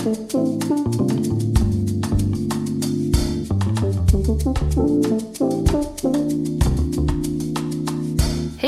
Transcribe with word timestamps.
Hej 0.00 0.10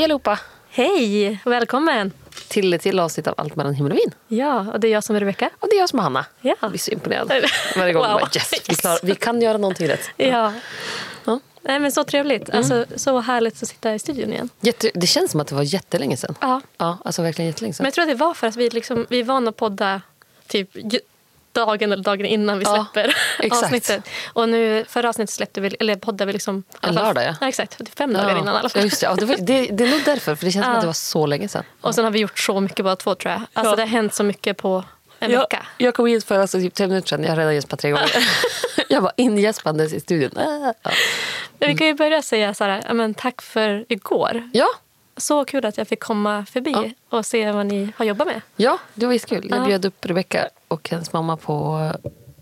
allihopa! 0.03 0.39
Hej! 0.69 1.39
Välkommen! 1.45 2.11
Till 2.47 2.73
ett 2.73 2.81
till 2.81 2.99
avsnitt 2.99 3.27
av 3.27 3.33
Allt 3.37 3.55
mellan 3.55 3.73
himmel 3.73 3.91
och 3.91 3.97
vin. 3.97 4.13
Ja, 4.27 4.71
och 4.73 4.79
det 4.79 4.87
är 4.87 4.91
jag 4.91 5.03
som 5.03 5.15
är 5.15 5.19
Rebecka. 5.19 5.49
Och 5.59 5.67
det 5.71 5.75
är 5.75 5.79
jag 5.79 5.89
som 5.89 5.99
är 5.99 6.03
Hanna. 6.03 6.25
Ja. 6.41 6.55
Jag 6.61 6.69
blir 6.69 6.79
så 6.79 6.91
imponerad 6.91 7.33
varje 7.77 7.93
gång. 7.93 8.03
Wow. 8.03 8.19
Bara, 8.19 8.29
yes, 8.35 8.51
Vi, 8.69 8.75
klar, 8.75 8.99
vi 9.03 9.15
kan 9.15 9.41
göra 9.41 9.57
någonting 9.57 9.87
rätt. 9.87 10.09
Ja. 10.17 10.53
Ja. 11.25 11.39
Nej, 11.61 11.79
men 11.79 11.91
så 11.91 12.03
trevligt. 12.03 12.49
Alltså, 12.49 12.85
så 12.95 13.19
härligt 13.19 13.63
att 13.63 13.69
sitta 13.69 13.93
i 13.93 13.99
studion 13.99 14.33
igen. 14.33 14.49
Jätte, 14.61 14.91
det 14.93 15.07
känns 15.07 15.31
som 15.31 15.39
att 15.39 15.47
det 15.47 15.55
var 15.55 15.63
jättelänge 15.63 16.17
sedan. 16.17 16.35
Ja. 16.41 16.61
Ja, 16.77 16.97
alltså 17.05 17.21
verkligen 17.21 17.47
jättelänge 17.47 17.69
Men 17.69 17.73
sedan. 17.73 17.85
jag 17.85 17.93
tror 17.93 18.03
att 18.03 18.09
det 18.09 18.15
var 18.25 18.33
för 18.33 18.47
att 18.47 18.55
vi, 18.55 18.69
liksom, 18.69 19.05
vi 19.09 19.19
är 19.19 19.23
vana 19.23 19.49
att 19.49 19.55
podda 19.55 20.01
typ 20.47 20.69
dagen 21.53 21.91
eller 21.91 22.03
dagen 22.03 22.25
innan 22.25 22.59
vi 22.59 22.65
Ja, 22.65 22.87
släpper 22.93 23.15
exakt. 23.39 23.63
avsnittet. 23.63 24.09
Och 24.33 24.49
nu, 24.49 24.85
förra 24.89 25.09
avsnittet 25.09 25.33
släppte 25.35 25.61
vi, 25.61 25.75
eller 25.79 25.95
poddade 25.95 26.25
vi 26.25 26.33
liksom... 26.33 26.63
En 26.81 26.95
lördag, 26.95 27.23
ja. 27.23 27.35
ja. 27.41 27.47
Exakt, 27.47 27.77
fem 27.97 28.13
dagar 28.13 28.29
innan 28.31 28.45
i 28.45 28.49
alla 28.49 28.59
Ja, 28.63 28.69
fall. 28.69 28.83
just 28.83 28.99
det. 29.01 29.05
Ja, 29.05 29.15
det, 29.15 29.25
var, 29.25 29.35
det, 29.35 29.67
det 29.71 29.83
är 29.83 29.91
nog 29.91 30.01
därför, 30.05 30.35
för 30.35 30.45
det 30.45 30.51
känns 30.51 30.65
som 30.65 30.71
Ja. 30.71 30.75
att 30.77 30.81
det 30.81 30.87
var 30.87 30.93
så 30.93 31.25
länge 31.25 31.47
sedan. 31.47 31.63
Och 31.81 31.95
sen 31.95 32.03
har 32.03 32.11
vi 32.11 32.19
gjort 32.19 32.39
så 32.39 32.59
mycket 32.59 32.85
båda 32.85 32.95
två 32.95 33.15
tror 33.15 33.31
jag. 33.31 33.41
Alltså 33.53 33.71
Ja. 33.71 33.75
det 33.75 33.81
har 33.81 33.87
hänt 33.89 34.13
så 34.13 34.23
mycket 34.23 34.57
på 34.57 34.83
en 35.19 35.31
Jag, 35.31 35.39
vecka. 35.39 35.65
jag 35.77 35.93
kom 35.93 36.05
hit 36.05 36.23
för 36.25 36.39
alltså, 36.39 36.57
typ 36.59 36.73
tre 36.73 36.87
minuter 36.87 37.07
sedan. 37.07 37.23
Jag 37.23 37.29
har 37.29 37.37
redan 37.37 37.55
gäspat 37.55 37.79
tre 37.79 37.91
gånger. 37.91 38.11
jag 38.89 39.01
var 39.01 39.11
ingäspandes 39.17 39.93
i 39.93 39.99
studion. 39.99 40.31
Ja. 40.35 40.73
Men 41.59 41.69
vi 41.69 41.75
kan 41.77 41.87
ju 41.87 41.93
börja 41.93 42.21
säga 42.21 42.53
så 42.53 42.63
här, 42.63 42.83
ja, 42.87 42.93
men 42.93 43.13
tack 43.13 43.41
för 43.41 43.85
igår. 43.89 44.49
Ja, 44.53 44.67
Så 45.17 45.45
kul 45.45 45.65
att 45.65 45.77
jag 45.77 45.87
fick 45.87 45.99
komma 46.03 46.45
förbi 46.45 46.71
Ja. 46.71 47.17
och 47.17 47.25
se 47.25 47.51
vad 47.51 47.65
ni 47.65 47.93
har 47.97 48.05
jobbat 48.05 48.27
med. 48.27 48.41
ja, 48.55 48.77
det 48.93 49.05
var 49.05 49.13
jättekul. 49.13 49.47
Jag 49.49 49.59
Ja. 49.59 49.65
bjöd 49.65 49.85
upp 49.85 50.05
Rebecca 50.05 50.47
och 50.67 50.89
hennes 50.89 51.13
mamma 51.13 51.37
på 51.37 51.91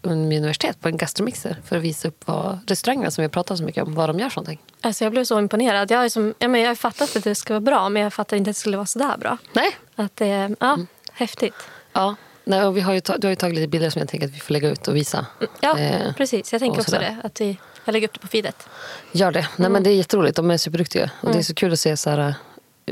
Umeå 0.04 0.38
universitet 0.38 0.82
på 0.82 0.88
en 0.88 0.98
gastromixer 0.98 1.58
för 1.66 1.78
att 1.78 1.84
visa 1.84 2.08
upp 2.08 2.28
vad 2.28 2.60
restaurangerna 2.68 3.12
som 3.12 3.22
vi 3.22 3.30
pratat 3.30 3.58
så 3.58 3.64
mycket 3.64 3.84
om, 3.84 3.96
vad 3.96 4.10
de 4.10 4.20
gör 4.20 4.30
för 4.30 4.42
någonting. 4.42 4.62
Alltså 4.82 5.04
jag 5.04 5.12
blev 5.12 5.24
så 5.24 5.40
imponerad. 5.40 5.92
Jag, 5.92 6.12
som, 6.12 6.34
jag, 6.40 6.52
men 6.52 6.62
jag 6.62 6.68
har 6.68 6.76
fattat 6.76 7.16
att 7.16 7.24
det 7.24 7.36
ska 7.36 7.54
vara 7.54 7.62
bra, 7.62 7.90
men 7.90 8.02
jag 8.02 8.14
fattade 8.14 8.38
inte 8.38 8.50
att 8.50 8.56
det 8.56 8.60
skulle 8.60 8.78
vara 8.78 8.86
så 8.88 9.00
där 9.00 9.18
bra. 9.18 9.38
Nej, 9.54 9.78
Att 9.96 10.16
det, 10.16 10.56
ja, 10.60 10.74
Mm. 10.74 10.88
häftigt. 11.14 11.54
Ja, 11.94 12.16
nej, 12.44 12.64
och 12.66 12.78
vi 12.78 12.82
har 12.82 12.94
ju 12.94 13.00
du 13.18 13.28
har 13.28 13.30
ju 13.30 13.36
tagit 13.36 13.56
lite 13.56 13.68
bilder 13.68 13.90
som 13.90 14.00
jag 14.00 14.10
tänker 14.10 14.28
att 14.28 14.34
vi 14.34 14.40
får 14.40 14.54
lägga 14.54 14.70
ut 14.70 14.88
och 14.88 14.96
visa. 14.96 15.26
Ja, 15.60 15.78
Eh, 15.80 16.14
precis. 16.14 16.52
Jag 16.52 16.60
tänker 16.62 16.80
också 16.80 16.92
sådär. 16.92 17.18
det. 17.22 17.28
Att 17.28 17.42
vi, 17.42 17.58
jag 17.86 17.94
lägger 17.94 18.08
upp 18.08 18.14
det 18.14 18.20
på 18.20 18.28
feedet. 18.28 18.68
Gör 19.12 19.32
det. 19.32 19.48
Nej, 19.58 19.70
men 19.70 19.84
det 19.84 19.90
är 19.90 19.96
jätteroligt. 19.96 20.36
De 20.36 20.52
är 20.52 20.58
superduktiga. 20.58 21.04
Och 21.18 21.24
Mm. 21.24 21.34
det 21.34 21.40
är 21.40 21.44
så 21.44 21.54
kul 21.54 21.74
att 21.74 21.80
se 21.80 21.98
så 21.98 22.10
här... 22.10 22.36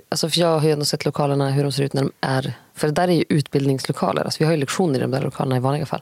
Alltså 0.10 0.30
för 0.30 0.40
jag 0.40 0.60
har 0.60 0.68
ju 0.68 0.72
ändå 0.72 0.86
sett 0.86 1.06
lokalerna, 1.06 1.50
hur 1.50 1.64
de 1.64 1.72
ser 1.72 1.84
ut 1.84 1.94
när 1.94 2.02
de 2.02 2.12
är... 2.22 2.54
För 2.80 2.88
det 2.88 2.94
där 2.94 3.08
är 3.08 3.12
ju 3.14 3.24
utbildningslokaler. 3.30 4.24
Alltså 4.24 4.40
vi 4.40 4.46
har 4.46 4.52
ju 4.52 4.58
lektioner 4.58 5.00
i 5.00 5.02
de 5.02 5.12
där 5.12 5.22
lokalerna 5.22 5.56
i 5.58 5.60
vanliga 5.60 5.86
fall. 5.86 6.02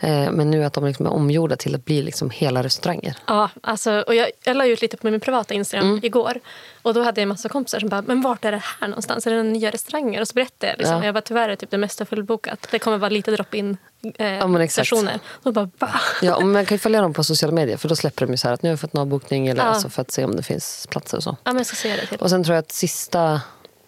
Eh, 0.00 0.30
men 0.30 0.50
nu 0.50 0.64
att 0.64 0.72
de 0.72 0.86
liksom 0.86 1.06
är 1.06 1.10
omgjorda 1.12 1.56
till 1.56 1.74
att 1.74 1.84
bli 1.84 2.02
liksom 2.02 2.30
hela 2.30 2.62
restauranger. 2.62 3.16
Ja, 3.26 3.50
alltså, 3.62 4.00
och 4.06 4.14
jag, 4.14 4.30
jag 4.44 4.56
la 4.56 4.66
ut 4.66 4.82
lite 4.82 4.96
på 4.96 5.06
min 5.10 5.20
privata 5.20 5.54
Instagram 5.54 5.86
Mm. 5.90 6.00
igår. 6.04 6.40
Och 6.82 6.94
då 6.94 7.02
hade 7.02 7.20
jag 7.20 7.22
en 7.22 7.28
massa 7.28 7.48
kompisar 7.48 7.80
som 7.80 7.88
bara, 7.88 8.02
men 8.02 8.22
vart 8.22 8.44
är 8.44 8.52
det 8.52 8.62
här 8.80 8.88
någonstans? 8.88 9.26
Är 9.26 9.30
det 9.30 9.42
nya 9.42 9.70
restauranger? 9.70 10.20
Och 10.20 10.28
så 10.28 10.34
berättade 10.34 10.72
jag. 10.72 10.78
Liksom. 10.78 10.96
Ja. 10.96 11.04
Jag 11.04 11.14
bara, 11.14 11.20
tyvärr 11.20 11.48
är 11.48 11.56
typ 11.56 11.70
det 11.70 11.78
mesta 11.78 12.04
fullbokat. 12.04 12.66
Det 12.70 12.78
kommer 12.78 12.98
vara 12.98 13.08
lite 13.10 13.30
drop-in 13.30 13.76
eh, 14.18 14.54
exakt. 14.60 14.72
sessioner. 14.88 15.18
Och 15.42 15.52
bara, 15.52 15.70
va? 15.78 15.90
Ja, 16.22 16.34
och 16.36 16.44
man 16.44 16.66
kan 16.66 16.74
ju 16.74 16.78
följa 16.78 17.00
dem 17.02 17.12
på 17.14 17.24
sociala 17.24 17.54
medier 17.54 17.76
för 17.76 17.88
då 17.88 17.96
släpper 17.96 18.26
de 18.26 18.32
ju 18.32 18.36
så 18.36 18.48
här 18.48 18.54
att 18.54 18.62
nu 18.62 18.68
har 18.68 18.74
vi 18.74 18.80
fått 18.80 18.94
en 18.94 19.00
avbokning 19.00 19.48
eller 19.48 19.62
Ja. 19.62 19.68
alltså 19.68 19.88
för 19.88 20.02
att 20.02 20.10
se 20.10 20.24
om 20.24 20.36
det 20.36 20.42
finns 20.42 20.86
platser 20.90 21.16
och 21.16 21.22
så. 21.22 21.30
Ja, 21.30 21.52
men 21.52 21.56
jag 21.56 21.66
ska 21.66 21.76
säga 21.76 21.96
det 21.96 22.06
till. 22.06 22.18
Och 22.18 22.30
sen 22.30 22.44
tror 22.44 22.54
jag 22.54 22.62
att 22.62 22.72
sista 22.72 23.40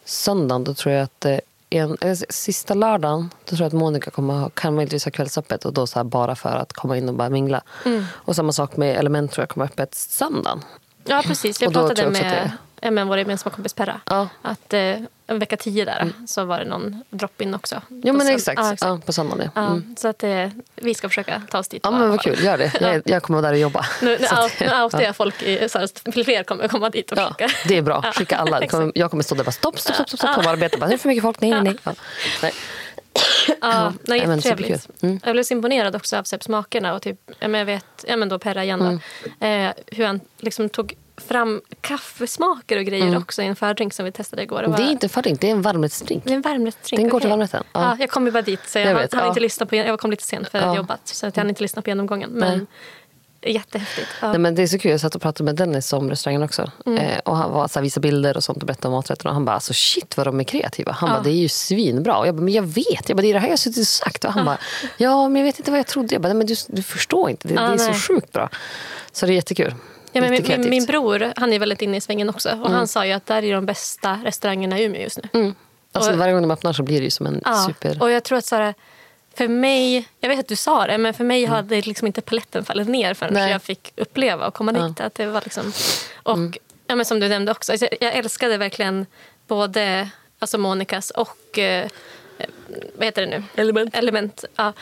söndagen, 0.05 0.65
då 0.65 0.75
tror 0.75 0.95
jag 0.95 1.03
att 1.05 1.25
eh, 1.25 1.39
en, 1.77 2.17
sista 2.29 2.75
lördagen, 2.75 3.31
då 3.45 3.57
tror 3.57 3.61
jag 3.61 3.67
att 3.67 3.73
Monica 3.73 4.11
kommer 4.11 4.49
kan 4.49 4.75
möjligtvis 4.75 5.05
ha 5.05 5.13
kvällsöppet 5.13 5.65
och 5.65 5.73
då 5.73 5.87
så 5.87 6.05
bara 6.05 6.35
för 6.35 6.57
att 6.57 6.73
komma 6.73 6.97
in 6.97 7.09
och 7.09 7.15
bara 7.15 7.29
mingla. 7.29 7.63
Mm. 7.85 8.05
Och 8.13 8.37
samma 8.37 8.53
sak 8.53 8.77
med 8.77 8.97
Element 8.97 9.33
tror 9.33 9.43
jag 9.43 9.49
kommer 9.49 9.67
öppet 9.67 9.95
söndagen. 9.95 10.61
Ja, 11.05 11.23
precis. 11.27 11.63
Jag 11.63 11.73
pratade 11.73 12.11
med, 12.11 12.51
ja, 12.83 12.91
med 12.91 13.07
vår 13.07 13.19
gemensamma 13.19 13.55
kompis 13.55 13.75
Perra. 13.75 14.01
Ja. 14.07 14.29
Att 14.43 14.73
eh, 14.75 14.97
vecka 15.27 15.57
tio 15.57 15.85
där 15.85 16.13
så 16.27 16.45
var 16.45 16.59
det 16.59 16.65
någon 16.65 17.03
drop-in 17.11 17.55
också. 17.55 17.75
Ja 17.89 18.13
På 18.13 18.19
men 18.19 18.27
exakt, 18.27 18.59
Ja, 18.61 18.67
ja, 18.67 18.73
exakt. 18.73 19.07
på 19.07 19.13
söndagen. 19.13 19.51
Ja. 19.55 19.63
Ja, 19.63 19.67
Mm. 19.67 19.97
Så 19.99 20.09
att 20.09 20.23
eh, 20.23 20.49
vi 20.77 20.95
ska 20.95 21.09
försöka 21.09 21.43
ta 21.51 21.59
oss 21.59 21.69
dit. 21.69 21.81
Ja 21.85 21.91
men 21.91 22.11
vad 22.11 22.21
kul, 22.21 22.45
gör 22.45 22.59
det. 22.59 22.73
Jag, 22.81 23.03
jag 23.11 23.23
kommer 23.23 23.41
vara 23.41 23.51
där 23.51 23.57
och 23.57 23.61
jobba. 23.61 23.87
Nu, 24.03 24.09
nu, 24.09 24.27
out, 24.43 24.53
nu 24.61 24.83
outar 24.83 25.01
jag 25.03 25.17
folk, 25.17 25.43
i, 25.43 25.69
så 25.69 25.79
här, 25.79 26.13
fler 26.25 26.43
kommer 26.45 26.69
komma 26.69 26.91
dit 26.91 27.13
och 27.13 27.19
Ja, 27.19 27.23
försöka. 27.39 27.49
det 27.69 27.77
är 27.79 27.83
bra. 27.83 28.01
Ja, 28.05 28.13
Skicka 28.13 28.37
alla. 28.37 28.67
Kommer, 28.67 28.93
jag 28.95 29.11
kommer 29.11 29.23
stå 29.23 29.35
där 29.35 29.41
och 29.43 29.45
bara 29.47 29.53
stopp, 29.53 29.79
stopp, 29.79 29.95
stopp, 29.95 30.09
stopp, 30.09 30.19
stopp 30.31 30.45
på 30.45 30.51
arbetet. 30.51 30.81
Bara, 30.81 30.87
Det 30.87 30.95
är 30.95 30.99
för 30.99 31.09
mycket 31.09 31.23
folk. 31.23 31.41
Nej, 31.41 31.51
nej, 31.51 31.63
nej. 31.63 31.77
Ja. 31.85 31.93
nej. 32.43 32.53
Ja, 33.61 33.93
Ja, 34.05 34.27
men 34.27 34.37
jättetrevligt. 34.39 34.89
Mm. 35.03 35.21
Jag 35.25 35.33
blev 35.35 35.43
så 35.43 35.55
imponerad 35.55 35.97
också 35.97 36.17
av 36.17 36.23
så 36.23 36.37
här, 36.37 36.41
smakerna 36.41 36.95
och 36.95 37.03
typ, 37.03 37.19
ja, 37.39 37.49
men 37.49 37.59
jag 37.59 37.67
vet, 37.67 38.05
ja, 38.09 38.17
men 38.17 38.29
då 38.29 38.39
Perra 38.39 38.65
igen 38.65 38.79
då, 38.79 38.85
Mm. 39.41 39.69
eh, 39.69 39.75
hur 39.87 40.05
han 40.07 40.21
liksom 40.39 40.69
tog 40.69 40.95
fram 41.17 41.63
kaffesmaker 41.81 42.77
och 42.79 42.85
grejer 42.85 43.17
också 43.19 43.43
i 43.43 43.47
en 43.47 43.57
fördrink 43.57 43.93
som 43.95 44.05
vi 44.05 44.13
testade 44.13 44.43
igår. 44.43 44.63
Mm. 44.65 44.77
Det 44.77 44.83
är 44.83 44.91
inte 44.91 45.09
fördrink, 45.09 45.41
det 45.41 45.47
är 45.49 45.53
en 45.53 45.63
varmrättsdrink. 45.63 46.25
Det 46.25 46.31
är 46.31 46.35
en 46.35 46.43
varmrättsdrink. 46.43 47.01
Den 47.01 47.09
går 47.09 47.21
till 47.21 47.31
varmrätten? 47.31 47.65
Ja. 47.73 47.81
Ja. 47.83 47.97
jag 48.01 48.11
kom 48.11 48.27
ju 48.27 48.33
bara 48.33 48.43
dit 48.43 48.61
så 48.67 48.79
jag, 48.79 48.87
Jag 48.89 48.95
vet, 48.95 49.13
hann 49.15 49.23
ja. 49.23 49.29
inte 49.29 49.41
lyssna 49.41 49.67
på, 49.67 49.77
jag 49.77 50.01
kom 50.01 50.11
lite 50.11 50.25
sent 50.25 50.49
för 50.49 50.59
jag 50.59 50.65
Ja. 50.65 50.69
hade 50.69 50.77
jobbat. 50.77 51.01
Så 51.09 51.27
att 51.27 51.37
jag 51.37 51.41
hann 51.43 51.49
inte 51.49 51.63
lyssna 51.63 51.83
på 51.83 51.91
genomgången. 51.91 52.31
Men 52.31 52.67
jättehäftigt. 53.47 54.09
Ja. 54.21 54.29
Nej, 54.29 54.39
men 54.39 54.55
det 54.55 54.63
är 54.63 54.67
så 54.67 54.79
kul. 54.79 54.91
Jag 54.91 55.01
satt 55.01 55.15
och 55.15 55.23
pratade 55.23 55.45
med 55.45 55.57
Dennis 55.57 55.93
om 55.93 56.11
restaurangen 56.11 56.43
också. 56.43 56.71
Mm. 56.87 56.99
Eh, 56.99 57.19
och 57.19 57.37
han 57.37 57.51
var 57.53 57.69
så 57.69 57.79
här, 57.79 57.83
visade 57.83 58.03
bilder 58.09 58.37
och 58.37 58.45
sånt 58.45 58.59
och 58.59 58.67
berättade 58.67 58.89
om 58.89 58.95
maträtterna. 58.95 59.31
Och 59.31 59.35
han 59.35 59.45
bara, 59.45 59.53
alltså, 59.55 59.73
shit 59.75 60.17
vad 60.17 60.27
de 60.27 60.41
är 60.41 60.45
kreativa. 60.45 60.93
Han 60.93 61.09
Ja. 61.09 61.15
bara, 61.17 61.23
det 61.23 61.31
är 61.31 61.35
ju 61.35 61.49
svinbra. 61.49 62.19
Och 62.19 62.27
jag 62.27 62.35
bara, 62.35 62.43
men 62.43 62.53
jag 62.53 62.63
vet. 62.63 63.09
Jag 63.09 63.17
bara, 63.17 63.23
det 63.23 63.29
är 63.29 63.33
det 63.35 63.39
här 63.41 63.47
jag 63.47 63.53
har 63.53 63.57
suttit 63.57 63.81
och 63.81 63.87
sagt. 63.87 64.25
Och 64.25 64.33
han 64.33 64.45
bara, 64.45 64.59
ja 64.97 65.29
men 65.29 65.41
jag 65.41 65.47
vet 65.47 65.59
inte 65.59 65.71
vad 65.71 65.81
jag 65.81 65.87
trodde. 65.87 66.15
Jag 66.15 66.23
bara, 66.23 66.35
men 66.35 66.47
du, 66.47 66.55
du 66.69 66.83
förstår 66.83 67.31
inte. 67.31 67.49
Det, 67.49 67.55
Ja, 67.55 67.61
det 67.61 67.75
är 67.75 67.79
så 67.79 67.91
nej. 67.91 68.01
sjukt 68.01 68.33
bra. 68.33 68.49
Så 69.13 69.27
det 69.27 69.33
är 69.33 69.35
jättekul. 69.35 69.75
Ja, 70.13 70.21
men 70.21 70.31
min, 70.31 70.45
min, 70.49 70.71
min 70.71 70.85
bror 70.87 71.33
han 71.37 71.53
är 71.53 71.59
väldigt 71.59 71.83
inne 71.83 71.97
i 71.97 72.01
svängen 72.01 72.29
också. 72.29 72.59
Och 72.63 72.71
Han 72.71 72.89
sa 72.89 73.07
ju 73.07 73.13
att 73.13 73.27
där 73.27 73.43
är 73.45 73.55
de 73.55 73.67
bästa 73.67 74.19
restaurangerna 74.25 74.79
i 74.79 74.85
Umeå 74.85 75.03
just 75.03 75.19
nu. 75.23 75.29
Mm. 75.41 75.55
Alltså, 75.93 76.11
och- 76.13 76.19
varje 76.19 76.33
gång 76.33 76.43
de 76.43 76.51
öppnar 76.51 76.73
så 76.73 76.83
blir 76.83 76.99
det 76.99 77.05
ju 77.05 77.11
som 77.11 77.27
en 77.27 77.41
Ja, 77.45 77.65
super... 77.69 78.03
och 78.03 78.11
jag 78.11 78.25
tror 78.25 78.39
att 78.39 78.45
så 78.45 78.57
här, 78.57 78.75
för 79.37 79.49
mig, 79.49 80.09
jag 80.21 80.29
vet 80.29 80.39
att 80.39 80.49
du 80.49 80.57
sa 80.57 80.87
det, 80.87 80.99
men 80.99 81.15
för 81.15 81.25
mig 81.25 81.45
Mm. 81.45 81.55
hade 81.57 81.81
liksom 81.81 82.07
inte 82.07 82.21
paletten 82.21 82.65
fallit 82.65 82.89
ner 82.89 83.15
förrän 83.15 83.35
Nej. 83.35 83.51
jag 83.51 83.63
fick 83.63 83.93
uppleva 83.97 84.47
och 84.47 84.55
komma 84.55 84.73
dit. 84.73 85.01
Att 85.01 85.15
det 85.15 85.27
var 85.27 85.41
liksom, 85.45 85.73
och 86.15 86.37
Mm. 86.37 86.53
ja, 86.87 86.97
men 86.97 87.05
som 87.07 87.21
du 87.21 87.29
nämnde 87.29 87.53
också, 87.53 87.73
alltså, 87.73 87.89
jag 88.01 88.15
älskade 88.15 88.57
verkligen 88.57 89.07
både 89.47 90.09
alltså 90.39 90.59
Monikas 90.59 91.11
och 91.11 91.59
eh, 91.59 91.89
vad 92.97 93.05
heter 93.05 93.23
det 93.27 93.29
nu? 93.39 93.45
Element. 93.55 93.95
Element. 93.97 94.45
Ja. 94.57 94.73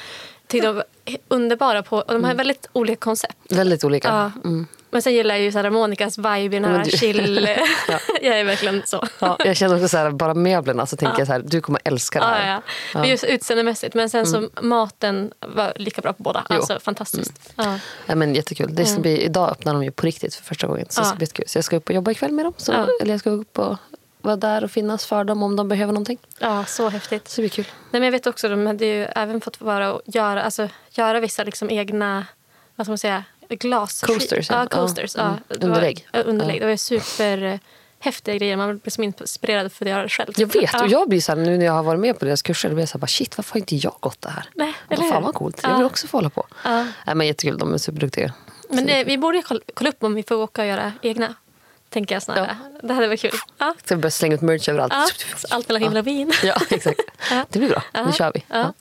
Tyckte 0.46 0.66
de 0.66 0.74
var 0.76 0.84
underbara 1.28 1.82
på, 1.82 1.96
och 1.98 2.04
de 2.06 2.14
Mm. 2.16 2.24
har 2.24 2.34
väldigt 2.34 2.66
olika 2.72 2.96
koncept. 2.96 3.36
Väldigt 3.52 3.84
olika. 3.84 4.08
Ja. 4.08 4.50
Men 4.90 5.02
sen 5.02 5.12
gillar 5.12 5.34
jag 5.34 5.44
ju 5.44 5.50
här 5.50 5.70
Monikas 5.70 6.18
vibe 6.18 6.38
i 6.44 6.48
den 6.48 6.62
Men 6.62 6.74
här 6.74 6.84
du- 6.84 6.90
chill... 6.98 7.48
Ja. 7.88 7.98
jag 8.22 8.40
är 8.40 8.44
verkligen 8.44 8.82
så. 8.86 9.06
Ja, 9.18 9.36
jag 9.44 9.56
känner 9.56 9.74
också 9.74 9.88
så 9.88 9.96
här, 9.96 10.10
bara 10.10 10.34
möblerna 10.34 10.86
så 10.86 10.96
tänker 10.96 11.18
jag 11.18 11.26
så 11.26 11.32
här, 11.32 11.42
du 11.46 11.60
kommer 11.60 11.80
älska 11.84 12.18
det 12.20 12.24
Ja, 12.26 12.30
här. 12.32 12.50
ja. 12.52 12.62
ja. 12.94 13.06
Just 13.06 13.24
utseendemässigt. 13.24 13.94
Men 13.94 14.10
sen 14.10 14.26
så 14.26 14.48
maten 14.62 15.32
var 15.40 15.72
lika 15.76 16.00
bra 16.00 16.12
på 16.12 16.22
båda. 16.22 16.46
Jo. 16.50 16.56
Alltså 16.56 16.80
fantastiskt. 16.80 17.52
Ja. 17.56 17.78
Ja, 18.06 18.14
men 18.14 18.34
jättekul. 18.34 18.74
Det 18.74 18.86
ska 18.86 19.00
bli, 19.00 19.22
idag 19.24 19.50
öppnar 19.50 19.72
de 19.74 19.84
ju 19.84 19.90
på 19.90 20.06
riktigt 20.06 20.34
för 20.34 20.44
första 20.44 20.66
gången. 20.66 20.86
Så 20.88 21.00
det 21.00 21.04
Ja. 21.04 21.08
ska 21.08 21.16
bli 21.16 21.22
jättekul. 21.24 21.48
Så 21.48 21.58
jag 21.58 21.64
ska 21.64 21.76
upp 21.76 21.88
och 21.88 21.94
jobba 21.94 22.10
ikväll 22.10 22.32
med 22.32 22.44
dem. 22.44 22.52
Så, 22.56 22.72
Ja. 22.72 22.86
Eller 23.02 23.12
jag 23.14 23.20
ska 23.20 23.30
upp 23.30 23.58
och 23.58 23.76
vara 24.22 24.36
där 24.36 24.64
och 24.64 24.70
finnas 24.70 25.06
för 25.06 25.24
dem 25.24 25.42
om 25.42 25.56
de 25.56 25.68
behöver 25.68 25.92
någonting. 25.92 26.18
ja, 26.38 26.64
så 26.64 26.88
häftigt. 26.88 27.28
Så 27.28 27.36
det 27.36 27.42
blir 27.42 27.50
kul. 27.50 27.64
Nej, 27.90 28.00
men 28.00 28.02
jag 28.02 28.12
vet 28.12 28.26
också 28.26 28.48
de 28.48 28.66
hade 28.66 28.86
ju 28.86 29.04
även 29.04 29.40
fått 29.40 29.60
vara 29.60 29.92
och 29.92 30.02
göra, 30.06 30.42
alltså, 30.42 30.68
göra 30.90 31.20
vissa 31.20 31.44
liksom 31.44 31.70
egna 31.70 32.26
vad 32.76 32.86
ska 32.86 32.90
man 32.90 32.98
säga, 32.98 33.24
glas... 33.56 34.00
Coasters, 34.00 34.50
ja. 34.50 34.56
Ja, 34.60 34.66
coasters. 34.66 35.14
Ja. 35.16 35.22
Ja. 35.22 35.26
Mm. 35.28 35.40
Det 35.48 35.56
var- 35.58 35.66
Underlägg. 35.66 36.06
Ja, 36.12 36.20
underlägg. 36.22 36.56
Ja. 36.56 36.60
Det 36.60 36.70
var 36.70 36.76
super 36.76 37.60
häftiga 38.02 38.34
grejer. 38.36 38.56
Man 38.56 38.78
blir 38.78 38.90
som 38.90 39.04
inspirerad 39.04 39.72
för 39.72 39.84
att 39.84 39.90
göra 39.90 40.02
det 40.02 40.08
själv. 40.08 40.32
Jag 40.36 40.52
vet. 40.54 40.70
Ja. 40.72 40.82
Och 40.82 40.88
jag 40.88 41.08
blir 41.08 41.20
så 41.20 41.32
här, 41.32 41.36
nu 41.38 41.58
när 41.58 41.66
jag 41.66 41.72
har 41.72 41.82
varit 41.82 42.00
med 42.00 42.18
på 42.18 42.24
deras 42.24 42.42
kurser, 42.42 42.68
då 42.68 42.74
blir 42.74 42.82
jag 42.82 42.88
så 42.88 42.92
här, 42.92 43.00
bara, 43.00 43.06
shit 43.06 43.38
varför 43.38 43.52
har 43.52 43.58
inte 43.60 43.76
jag 43.76 43.94
gått 44.00 44.20
det 44.22 44.30
här? 44.30 44.44
Nej, 44.54 44.74
vad 44.88 44.98
eller 44.98 45.10
fan 45.10 45.22
vad 45.22 45.34
coolt. 45.34 45.60
Ja. 45.62 45.68
Jag 45.68 45.76
vill 45.76 45.86
också 45.86 46.06
få 46.06 46.16
hålla 46.16 46.30
på. 46.30 46.46
Ja. 46.64 46.86
Nej, 47.06 47.14
men 47.14 47.26
jättekul, 47.26 47.58
de 47.58 47.74
är 47.74 47.78
superduktiga. 47.78 48.32
Men 48.70 48.86
det, 48.86 49.04
vi 49.04 49.18
borde 49.18 49.42
kolla, 49.42 49.60
kolla 49.74 49.90
upp 49.90 50.02
om 50.02 50.14
vi 50.14 50.22
får 50.22 50.34
åka 50.36 50.62
och 50.62 50.68
göra 50.68 50.92
egna. 51.02 51.34
Tänker 51.88 52.14
jag 52.14 52.22
snarare. 52.22 52.56
Det 52.82 52.94
hade 52.94 53.06
varit 53.08 53.20
kul. 53.20 53.30
Ja. 53.58 53.74
Ska 53.84 53.94
vi 53.94 54.00
börja 54.00 54.10
slänga 54.10 54.34
ut 54.34 54.40
merch 54.40 54.68
överallt? 54.68 54.92
Ja. 54.92 55.08
Allt 55.50 55.68
mellan 55.68 55.82
himmel 55.82 55.98
och 55.98 56.06
vin. 56.06 56.32
Ja, 56.44 56.56
exakt. 56.70 57.00
Ja. 57.30 57.44
Det 57.50 57.58
blir 57.58 57.68
bra. 57.68 57.82
Ja. 57.92 58.06
Nu 58.06 58.12
kör 58.12 58.32
vi. 58.34 58.44
Ja. 58.48 58.56
Ja. 58.58 58.72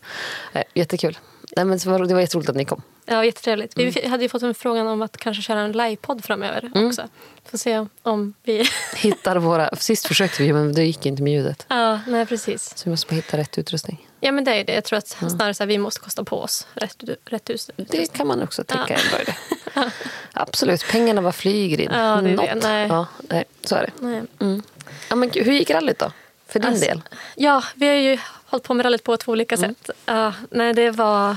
Nej, 0.53 0.63
Jättekul. 0.73 1.17
Nej, 1.55 1.65
men 1.65 1.79
var- 1.85 2.05
det 2.05 2.13
var 2.13 2.21
jätteroligt 2.21 2.49
att 2.49 2.55
ni 2.55 2.65
kom. 2.65 2.81
Ja, 3.05 3.25
jättetrevligt. 3.25 3.77
Mm. 3.77 3.91
Vi 3.91 4.07
hade 4.07 4.23
ju 4.23 4.29
fått 4.29 4.41
en 4.43 4.53
frågan 4.55 4.87
om 4.87 5.01
att 5.01 5.17
kanske 5.17 5.43
köra 5.43 5.59
en 5.59 5.71
livepodd 5.71 6.25
framöver 6.25 6.71
också. 6.87 7.07
Får 7.45 7.57
se 7.57 7.85
om 8.01 8.33
vi... 8.43 8.69
Hittar 8.95 9.35
våra, 9.35 9.75
sist 9.75 10.07
försökte 10.07 10.43
vi, 10.43 10.53
men 10.53 10.73
det 10.73 10.83
gick 10.83 11.05
inte 11.05 11.23
med 11.23 11.33
ljudet. 11.33 11.65
ja, 11.69 11.99
nej 12.07 12.25
precis. 12.25 12.73
Så 12.77 12.83
vi 12.85 12.89
måste 12.89 13.07
bara 13.07 13.15
hitta 13.15 13.37
rätt 13.37 13.57
utrustning. 13.57 14.07
Ja, 14.19 14.31
men 14.31 14.43
det 14.43 14.51
är 14.51 14.63
det. 14.63 14.73
Jag 14.73 14.83
tror 14.83 14.97
att 14.97 15.07
snarare 15.07 15.53
så 15.53 15.63
här, 15.63 15.67
vi 15.67 15.77
måste 15.77 15.99
kosta 15.99 16.23
på 16.23 16.39
oss 16.41 16.67
rätt, 16.73 17.03
rätt 17.25 17.49
hus. 17.49 17.69
Det 17.75 18.13
kan 18.13 18.27
man 18.27 18.43
också 18.43 18.63
tänka 18.63 18.93
är 18.95 19.09
bra 19.11 19.21
idé. 19.21 19.33
Absolut, 20.33 20.85
pengarna 20.91 21.21
bara 21.21 21.31
flyger 21.31 21.81
in. 21.81 21.89
Ja, 21.93 22.21
det 22.21 22.29
är 22.29 22.37
det. 22.37 22.55
Nej. 22.55 22.87
Ja, 22.87 23.07
nej, 23.29 23.43
så 23.63 23.75
är 23.75 23.81
det. 23.81 24.05
Nej. 24.05 24.21
Mm. 24.39 24.61
Ja, 25.09 25.15
men 25.15 25.29
hur 25.33 25.53
gick 25.53 25.69
rallyt 25.69 25.99
då? 25.99 26.11
För 26.47 26.59
din 26.59 26.69
Alltså, 26.69 26.85
del? 26.85 27.01
Ja, 27.35 27.63
vi 27.75 27.87
har 27.87 27.95
ju 27.95 28.17
hållit 28.51 28.63
på 28.63 28.73
med 28.73 28.83
rallyt 28.85 29.03
på 29.03 29.17
två 29.17 29.31
olika 29.31 29.55
Mm. 29.55 29.69
sätt. 29.75 29.89
Ja, 30.05 30.33
nej, 30.51 30.73
det 30.73 30.91
var 30.91 31.35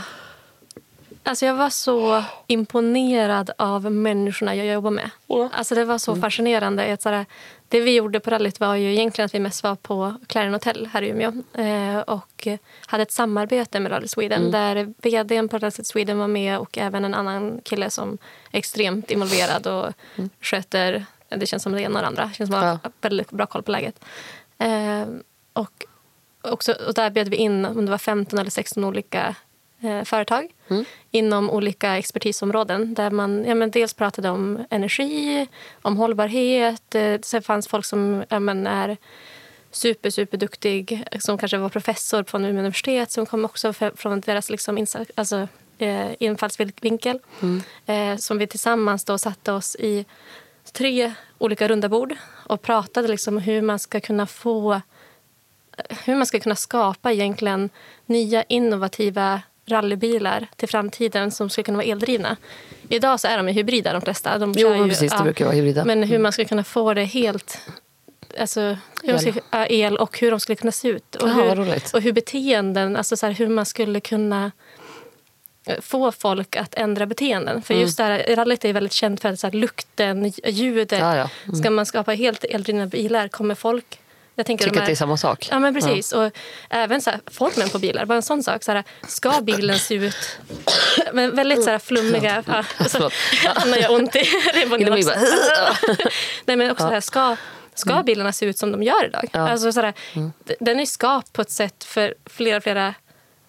Alltså 1.25 1.47
jag 1.47 1.55
var 1.55 1.71
så 1.71 2.25
imponerad 2.47 3.51
av 3.59 3.93
människorna 3.93 4.55
jag 4.55 4.67
jobbar 4.67 4.91
med. 4.91 5.11
Alltså 5.53 5.75
det 5.75 5.85
var 5.85 5.99
så 5.99 6.17
fascinerande. 6.17 6.93
Att 6.93 7.27
det 7.69 7.81
vi 7.81 7.95
gjorde 7.95 8.21
på 8.21 8.31
rallyt 8.31 8.61
var 8.61 8.75
ju 8.75 8.93
egentligen 8.93 9.27
att 9.27 9.35
vi 9.35 9.39
mest 9.39 9.63
var 9.63 9.75
på 9.75 10.15
Clarion 10.27 10.53
Hotel 10.53 10.89
här 10.93 11.03
i 11.03 11.09
Umeå 11.09 11.33
eh, 11.55 11.99
och 12.01 12.49
hade 12.87 13.03
ett 13.03 13.13
samarbete 13.13 13.81
med 13.81 13.93
Rally 13.93 14.09
Sweden 14.09 14.51
där 14.51 14.95
vdn 15.03 15.49
på 15.49 15.59
Rally 15.59 15.71
Sweden 15.71 16.19
var 16.19 16.29
med 16.29 16.59
och 16.59 16.79
även 16.79 17.05
en 17.05 17.15
annan 17.15 17.61
kille 17.65 17.91
som 17.91 18.19
är 18.51 18.59
extremt 18.59 19.11
involverad 19.11 19.67
och 19.67 19.93
sköter, 20.41 21.05
det 21.29 21.47
känns 21.47 21.63
som 21.63 21.73
det 21.73 21.81
ena 21.83 21.95
och 21.99 22.03
det 22.03 22.07
andra. 22.07 22.25
Det 22.27 22.35
känns 22.35 22.51
som 22.51 22.59
att 22.59 22.83
har 22.83 22.93
väldigt 23.01 23.31
bra 23.31 23.47
koll 23.47 23.63
på 23.63 23.71
läget. 23.73 24.05
Eh, 24.59 25.05
och, 25.53 25.85
också, 26.43 26.73
och 26.73 26.95
där 26.95 27.11
bjöd 27.11 27.29
vi 27.29 27.37
in 27.37 27.65
om 27.65 27.85
det 27.85 27.91
var 27.91 27.99
15 27.99 28.39
eller 28.39 28.51
16 28.51 28.85
olika 28.85 29.35
eh, 29.83 30.05
företag 30.05 30.49
inom 31.11 31.51
olika 31.51 31.99
expertisområden. 31.99 32.95
Där 32.95 33.11
man 33.11 33.45
ja, 33.45 33.55
men 33.55 33.71
dels 33.71 33.95
pratade 33.95 34.29
om 34.31 34.65
energi, 34.71 35.47
om 35.83 35.97
hållbarhet. 35.97 36.95
Eh, 36.95 37.21
sen 37.23 37.43
fanns 37.43 37.69
folk 37.69 37.85
som 37.85 38.25
ja, 38.29 38.39
men 38.41 38.67
är 38.67 38.97
super, 39.71 40.11
super 40.11 40.39
duktig 40.39 41.05
som 41.21 41.39
kanske 41.39 41.59
var 41.59 41.69
professor 41.69 42.23
på 42.23 42.37
Umeå 42.37 42.51
universitet 42.51 43.11
som 43.11 43.27
kom 43.27 43.45
också 43.45 43.73
från 43.73 44.21
deras 44.21 44.51
liksom, 44.51 44.79
insa- 44.79 45.11
alltså, 45.15 45.49
eh, 45.79 46.11
infallsvinkel. 46.19 47.19
Eh, 47.87 48.17
som 48.17 48.39
vi 48.39 48.47
tillsammans 48.47 49.05
då 49.05 49.19
satte 49.19 49.53
oss 49.53 49.77
i 49.77 50.05
tre 50.73 51.13
olika 51.39 51.69
runda 51.69 51.89
bord 51.89 52.15
och 52.47 52.63
pratade 52.63 53.09
liksom 53.09 53.39
hur 53.39 53.63
man 53.63 53.79
ska 53.79 54.01
kunna 54.01 54.27
få 54.27 54.81
hur 56.05 56.17
man 56.17 56.27
ska 56.27 56.41
kunna 56.41 56.57
skapa 56.57 57.13
egentligen 57.13 57.71
nya 58.07 58.43
innovativa 58.43 59.43
rallybilar 59.67 60.47
till 60.57 60.69
framtiden 60.69 61.31
som 61.31 61.51
ska 61.51 61.63
kunna 61.63 61.79
vara 61.79 61.87
eldrivna. 61.87 62.37
Idag 62.89 63.21
så 63.21 63.29
är 63.29 63.37
de 63.37 63.47
hybrida 63.47 63.93
de 63.93 64.03
flesta. 64.03 64.39
De 64.39 64.55
Jo, 64.57 64.75
ju, 64.75 64.89
precis. 64.89 65.13
Det 65.13 65.19
ja, 65.19 65.23
brukar 65.23 65.45
vara 65.45 65.55
hybrida. 65.55 65.85
Men 65.85 66.03
hur 66.03 66.19
man 66.19 66.33
ska 66.33 66.45
kunna 66.45 66.65
få 66.65 66.95
det 66.95 67.05
helt... 67.05 67.59
Alltså, 68.41 68.61
hur 69.03 69.13
de 69.13 69.19
ska, 69.19 69.33
ja, 69.51 69.67
el 69.67 69.97
och 69.97 70.19
hur 70.19 70.31
de 70.31 70.41
skulle 70.41 70.57
kunna 70.57 70.73
se 70.73 70.89
ut. 70.89 71.15
Och, 71.15 71.29
vad 71.29 71.59
hur, 71.59 71.83
och 71.95 72.01
hur 72.01 72.13
beteenden, 72.13 72.97
alltså 72.97 73.17
så 73.17 73.27
här, 73.27 73.33
hur 73.33 73.49
man 73.49 73.67
skulle 73.67 74.01
kunna 74.01 74.53
eh, 75.67 75.81
få 75.81 76.13
folk 76.13 76.57
att 76.57 76.75
ändra 76.75 77.07
beteenden. 77.07 77.53
Mm. 77.53 77.63
För 77.63 77.75
just 77.75 77.97
det 77.97 78.05
här, 78.05 78.37
rallyt 78.37 78.65
är 78.65 78.73
väldigt 78.73 78.93
känt 78.93 79.21
för 79.21 79.35
så 79.35 79.47
här, 79.47 79.55
lukten, 79.55 80.33
ljudet. 80.45 81.01
Ja, 81.01 81.17
ja. 81.17 81.31
Mm. 81.45 81.57
Ska 81.57 81.71
man 81.71 81.87
skapa 81.87 82.13
helt 82.13 82.45
eldrivna 82.45 82.87
bilar 82.87 83.29
kommer 83.29 83.55
folk... 83.55 83.99
Jag 84.35 84.47
tänker 84.47 84.65
Tycker 84.65 84.75
de 84.75 84.79
att 84.79 84.83
här- 84.83 84.87
det 84.87 84.93
är 84.93 84.97
samma 84.97 85.17
sak. 85.17 85.49
Ja, 85.51 85.59
men 85.59 85.75
precis. 85.75 86.13
Och 86.13 86.31
även 86.71 87.01
så 87.03 87.11
här, 87.11 87.21
formen 87.31 87.69
på 87.69 87.79
bilar. 87.79 88.05
Bara 88.05 88.15
en 88.17 88.23
sån 88.23 88.43
sak. 88.43 88.63
Så 88.65 88.73
här, 88.73 88.85
ska 89.09 89.41
bilen 89.43 89.79
se 89.79 89.95
ut... 89.95 90.39
Men 91.13 91.37
väldigt 91.37 91.65
så 91.65 91.71
här, 91.71 91.79
flummiga... 91.79 92.45
Ja, 92.47 92.63
så, 92.63 92.89
Förlåt. 92.89 93.13
Anna 93.55 93.79
gör 93.79 93.93
ont 93.95 94.17
i 94.17 94.19
revbenen 94.55 94.93
också. 94.93 95.11
Nej, 96.45 96.57
men 96.57 96.71
också 96.71 96.85
så 96.85 96.91
här, 96.93 97.01
ska, 97.01 97.37
ska 97.75 98.03
bilarna 98.03 98.33
se 98.33 98.47
ut 98.47 98.59
som 98.59 98.73
de 98.73 98.83
gör 98.83 99.05
idag? 99.07 99.29
Ja. 99.33 99.49
Alltså, 99.51 99.73
så 99.73 99.81
här, 99.81 99.95
d- 100.45 100.55
Den 100.61 100.81
är 100.81 100.87
skapt 100.87 101.33
på 101.33 101.43
ett 101.43 101.51
sätt 101.51 101.85
för 101.85 102.15
flera, 102.27 102.61
flera 102.61 102.95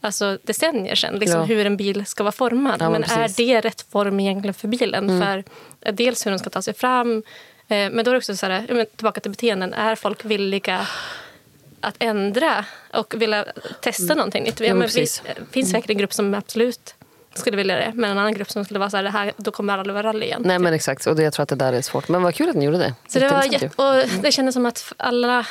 alltså, 0.01 0.37
decennier 0.43 0.95
sedan. 0.95 1.15
Liksom, 1.15 1.39
Ja. 1.39 1.45
Hur 1.45 1.65
en 1.65 1.77
bil 1.77 2.05
ska 2.05 2.23
vara 2.23 2.31
formad. 2.31 2.75
Ja, 2.81 2.89
men 2.89 3.01
men 3.01 3.11
är. 3.11 3.15
Mm. 3.17 3.31
det 3.37 3.61
rätt 3.61 3.85
form 3.91 4.19
egentligen 4.19 4.53
för 4.53 4.67
bilen? 4.67 5.21
För 5.21 5.43
eh, 5.81 5.93
Dels 5.93 6.25
hur 6.25 6.31
den 6.31 6.39
ska 6.39 6.49
ta 6.49 6.61
sig 6.61 6.73
fram. 6.73 7.23
Eh, 7.73 7.89
Men 7.91 8.05
då 8.05 8.11
är 8.11 8.13
det 8.13 8.17
också 8.17 8.35
så 8.35 8.45
här, 8.45 8.85
tillbaka 8.95 9.21
till 9.21 9.31
beteenden. 9.31 9.73
Är 9.73 9.95
folk 9.95 10.25
villiga 10.25 10.87
att 11.81 11.95
ändra 11.99 12.65
och 12.93 13.13
vilja 13.17 13.45
testa 13.81 14.15
någonting 14.15 14.43
nytt? 14.43 14.59
Ja, 14.59 14.73
men 14.73 14.87
vi, 14.95 15.07
finns 15.51 15.71
säkert 15.71 15.89
en 15.89 15.97
grupp 15.97 16.13
som 16.13 16.33
absolut 16.33 16.95
skulle 17.33 17.57
vilja 17.57 17.75
det. 17.75 17.91
Men 17.95 18.11
en 18.11 18.17
annan 18.17 18.33
grupp 18.33 18.51
som 18.51 18.65
skulle 18.65 18.79
vara 18.79 18.89
så 18.89 18.97
här, 18.97 19.03
det 19.03 19.09
här 19.09 19.33
då 19.37 19.51
kommer 19.51 19.77
alla 19.77 19.93
vara 19.93 20.07
rally 20.07 20.25
igen. 20.25 20.41
Nej, 20.45 20.59
men 20.59 20.73
exakt. 20.73 21.07
Och 21.07 21.15
det, 21.15 21.23
jag 21.23 21.33
tror 21.33 21.43
att 21.43 21.49
det 21.49 21.55
där 21.55 21.73
är 21.73 21.81
svårt. 21.81 22.07
Men 22.07 22.23
vad 22.23 22.35
kul 22.35 22.49
att 22.49 22.55
ni 22.55 22.65
gjorde 22.65 22.77
det. 22.77 22.93
Så 23.07 23.19
det, 23.19 23.29
var 23.29 23.43
jätte, 23.43 23.69
och 23.75 24.21
det 24.21 24.31
kändes 24.31 24.53
som 24.53 24.65
att 24.65 24.93
alla, 24.97 25.45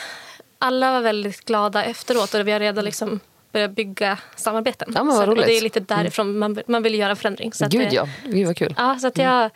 alla 0.58 0.92
var 0.92 1.00
väldigt 1.00 1.44
glada 1.44 1.84
efteråt 1.84 2.34
och 2.34 2.48
vi 2.48 2.52
har 2.52 2.60
redan 2.60 2.84
liksom 2.84 3.20
börjat 3.52 3.70
bygga 3.70 4.18
samarbeten. 4.36 4.92
Ja, 4.94 5.00
så, 5.00 5.18
det 5.18 5.22
är 5.22 5.26
roligt. 5.26 5.44
Mm. 5.44 5.62
lite 5.62 5.80
därifrån 5.80 6.38
man, 6.38 6.58
man 6.66 6.82
vill 6.82 6.94
göra 6.94 7.10
en 7.10 7.16
förändring. 7.16 7.52
Så 7.52 7.64
att 7.64 7.72
Gud 7.72 7.88
det, 7.88 7.94
ja. 7.94 8.08
Gud 8.24 8.46
vad 8.46 8.56
kul. 8.56 8.74
Ja, 8.78 8.98
så 8.98 9.06
att 9.06 9.18
jag, 9.18 9.50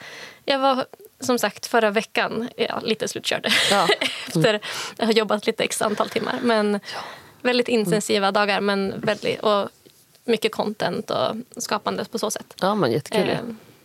jag 0.44 0.58
var 0.58 0.84
som 1.20 1.38
sagt 1.38 1.66
förra 1.66 1.90
veckan 1.90 2.48
ja, 2.56 2.80
lite 2.82 3.08
slutkörd 3.08 3.46
Ja. 3.70 3.88
efter 4.26 4.54
att 4.98 5.04
ha 5.06 5.12
jobbat 5.12 5.46
lite 5.46 5.64
x 5.64 5.82
antal 5.82 6.08
timmar. 6.08 6.34
Men 6.42 6.80
väldigt 7.42 7.68
intensiva 7.68 8.32
dagar 8.32 8.60
men 8.60 9.00
väldigt, 9.00 9.40
och 9.40 9.68
mycket 10.24 10.52
content 10.52 11.10
och 11.10 11.62
skapande 11.62 12.04
på 12.04 12.18
så 12.18 12.30
sätt. 12.30 12.54
Ja, 12.60 12.74
men 12.74 12.92
jättekul. 12.92 13.28
Eh, 13.30 13.38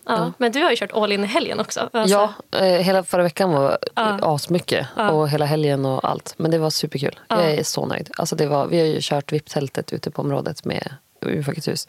ja. 0.06 0.32
Men 0.38 0.52
du 0.52 0.62
har 0.62 0.70
ju 0.70 0.76
kört 0.76 0.92
all 0.92 1.12
in 1.12 1.24
i 1.24 1.26
helgen 1.26 1.60
också. 1.60 1.88
Alltså, 1.92 2.30
Ja, 2.50 2.58
eh, 2.58 2.64
hela 2.82 3.04
förra 3.04 3.22
veckan 3.22 3.52
var 3.52 3.78
Ja. 3.94 4.18
asmycket. 4.22 4.86
Ja. 4.96 5.10
Och 5.10 5.28
hela 5.28 5.44
helgen 5.44 5.84
och 5.84 6.04
allt. 6.10 6.34
Men 6.36 6.50
det 6.50 6.58
var 6.58 6.70
superkul. 6.70 7.20
Ja. 7.28 7.42
Jag 7.42 7.50
är 7.54 7.64
så 7.64 7.86
nöjd. 7.86 8.10
Alltså 8.16 8.36
det 8.36 8.46
var, 8.46 8.66
vi 8.66 8.78
har 8.80 8.86
ju 8.86 8.98
kört 9.00 9.32
VIP-tältet 9.32 9.92
ute 9.92 10.10
på 10.10 10.22
området 10.22 10.64
med 10.64 10.94
Umeå 11.30 11.42
Folkets 11.42 11.68
hus. 11.68 11.88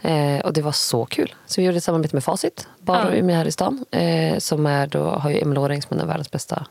Eh, 0.00 0.38
och 0.38 0.52
det 0.52 0.62
var 0.62 0.72
så 0.72 1.04
kul. 1.06 1.34
Så 1.46 1.60
vi 1.60 1.66
gjorde 1.66 1.78
ett 1.78 1.84
samarbete 1.84 2.16
med 2.16 2.24
Facit, 2.24 2.68
bara 2.78 3.14
Ja. 3.14 3.18
Umeå 3.18 3.36
här 3.36 3.46
i 3.46 3.52
stan. 3.52 3.84
Eh, 3.90 4.38
som 4.38 4.66
är 4.66 4.86
då, 4.86 5.02
har 5.02 5.30
ju 5.30 5.40
Emil 5.40 5.58
Åring 5.58 5.82
som 5.82 5.88
är 5.90 5.94
en 5.96 6.00
av 6.00 6.08
världens 6.08 6.30
bästa 6.30 6.66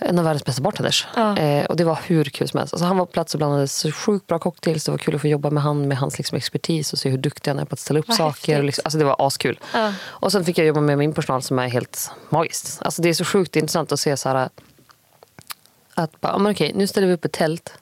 en 0.00 0.18
av 0.18 0.24
världens 0.24 0.44
bästa 0.44 0.62
bartenders. 0.62 1.06
Ja. 1.16 1.36
Eh, 1.36 1.66
och 1.66 1.76
det 1.76 1.84
var 1.84 1.98
hur 2.06 2.24
kul 2.24 2.48
som 2.48 2.58
helst. 2.58 2.74
Alltså 2.74 2.84
han 2.84 2.98
var 2.98 3.06
på 3.06 3.12
plats 3.12 3.34
och 3.34 3.38
blandade 3.38 3.68
så 3.68 3.92
sjukt 3.92 4.26
bra 4.26 4.38
cocktails. 4.38 4.84
Det 4.84 4.90
var 4.90 4.98
kul 4.98 5.14
att 5.14 5.20
få 5.20 5.28
jobba 5.28 5.50
med 5.50 5.62
han 5.62 5.88
med 5.88 5.98
hans 5.98 6.18
liksom 6.18 6.36
expertis 6.36 6.92
och 6.92 6.98
se 6.98 7.10
hur 7.10 7.18
duktig 7.18 7.50
han 7.50 7.58
är 7.58 7.64
på 7.64 7.72
att 7.72 7.78
ställa 7.78 8.00
upp 8.00 8.08
Vad 8.08 8.16
saker. 8.16 8.58
Och 8.58 8.64
liksom, 8.64 8.82
alltså 8.84 8.98
det 8.98 9.04
var 9.04 9.16
askul. 9.26 9.58
Ja. 9.74 9.92
Och 10.02 10.32
sen 10.32 10.44
fick 10.44 10.58
jag 10.58 10.66
jobba 10.66 10.80
med 10.80 10.98
min 10.98 11.12
personal 11.12 11.42
som 11.42 11.58
är 11.58 11.68
helt 11.68 12.10
magiskt. 12.28 12.82
Alltså 12.82 13.02
det 13.02 13.08
är 13.08 13.14
så 13.14 13.24
sjukt 13.24 13.56
intressant 13.56 13.92
att 13.92 14.00
se 14.00 14.16
så 14.16 14.28
här 14.28 14.48
att 15.94 16.20
bara, 16.20 16.38
men 16.38 16.52
okej, 16.52 16.72
nu 16.74 16.86
ställer 16.86 17.06
vi 17.06 17.12
upp 17.12 17.24
ett 17.24 17.32
tält 17.32 17.74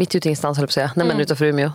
mitt 0.00 0.14
ute 0.14 0.28
i 0.28 0.30
ingenstans 0.30 0.58
höll 0.58 0.62
jag 0.62 0.68
på 0.68 0.70
att 0.70 0.94
säga, 0.96 1.04
Mm. 1.06 1.20
utanför 1.20 1.44
Umeå. 1.44 1.70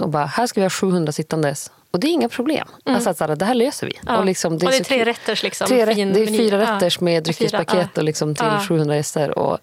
Och 0.00 0.08
bara, 0.08 0.26
här 0.26 0.46
ska 0.46 0.60
vi 0.60 0.64
ha 0.64 0.70
700 0.70 1.12
sittandes. 1.12 1.70
Och 1.90 2.00
det 2.00 2.06
är 2.06 2.12
inga 2.12 2.28
problem. 2.28 2.68
Alltså 2.84 3.10
att 3.10 3.16
så 3.18 3.26
här, 3.26 3.36
det 3.36 3.44
här 3.44 3.54
löser 3.54 3.86
vi. 3.86 3.96
Mm. 4.02 4.14
Ja. 4.14 4.18
Och, 4.18 4.24
liksom, 4.26 4.52
och 4.52 4.58
det 4.58 4.66
är 4.76 4.84
tre 4.84 5.04
rätters 5.04 5.42
liksom. 5.42 5.66
Tre 5.66 5.86
rätt, 5.86 5.96
det 6.14 6.22
är 6.22 6.26
fyra 6.26 6.62
Ja. 6.62 6.74
rätters 6.76 7.00
med 7.00 7.22
dryckespaket 7.22 7.88
ja. 7.94 8.00
och 8.00 8.02
liksom 8.04 8.34
till 8.34 8.44
Ja. 8.46 8.60
700 8.68 8.96
gäster. 8.96 9.38
Och 9.38 9.58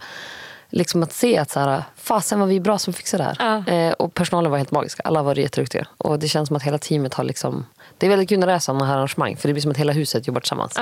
liksom 0.69 1.03
att 1.03 1.13
se 1.13 1.37
att 1.37 1.51
så 1.51 1.59
här, 1.59 1.83
fasen 1.95 2.39
var 2.39 2.47
vi 2.47 2.59
bra 2.59 2.77
som 2.77 2.93
fixade 2.93 3.23
det 3.23 3.43
här. 3.43 3.87
Eh, 3.87 3.91
och 3.93 4.13
personalen 4.13 4.51
var 4.51 4.57
helt 4.57 4.71
magiska. 4.71 5.03
Alla 5.05 5.23
var 5.23 5.35
jätteduktiga. 5.35 5.87
Och 5.97 6.19
det 6.19 6.27
känns 6.27 6.47
som 6.47 6.55
att 6.55 6.63
hela 6.63 6.77
teamet 6.77 7.13
har 7.13 7.23
liksom... 7.23 7.65
Det 7.97 8.05
är 8.05 8.09
väldigt 8.09 8.29
kul 8.29 8.39
när 8.39 8.47
det 8.47 8.53
är 8.53 8.59
sådana 8.59 8.85
här 8.85 8.95
arrangemang. 8.97 9.37
För 9.37 9.47
det 9.47 9.53
blir 9.53 9.61
som 9.61 9.71
att 9.71 9.77
hela 9.77 9.93
huset 9.93 10.27
jobbar 10.27 10.41
tillsammans. 10.41 10.77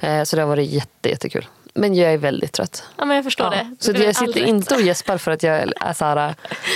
Eh, 0.00 0.22
så 0.24 0.36
det 0.36 0.42
har 0.42 0.48
varit 0.48 0.70
jätte, 0.70 1.08
jättekul. 1.08 1.46
Men 1.80 1.94
jag 1.94 2.12
är 2.12 2.18
väldigt 2.18 2.52
trött. 2.52 2.82
ja, 2.96 3.04
men 3.04 3.14
jag 3.16 3.24
förstår 3.24 3.46
Ja. 3.46 3.50
det. 3.50 3.76
Så 3.80 3.92
Det 3.92 3.98
är 3.98 4.04
jag 4.04 4.16
sitter 4.16 4.40
rätt. 4.40 4.48
inte 4.48 4.74
och 4.74 4.80
gäspar 4.80 5.18
för 5.18 5.30
att 5.30 5.42
jag 5.42 5.56
är 5.80 5.92
så 5.92 6.04
här... 6.04 6.34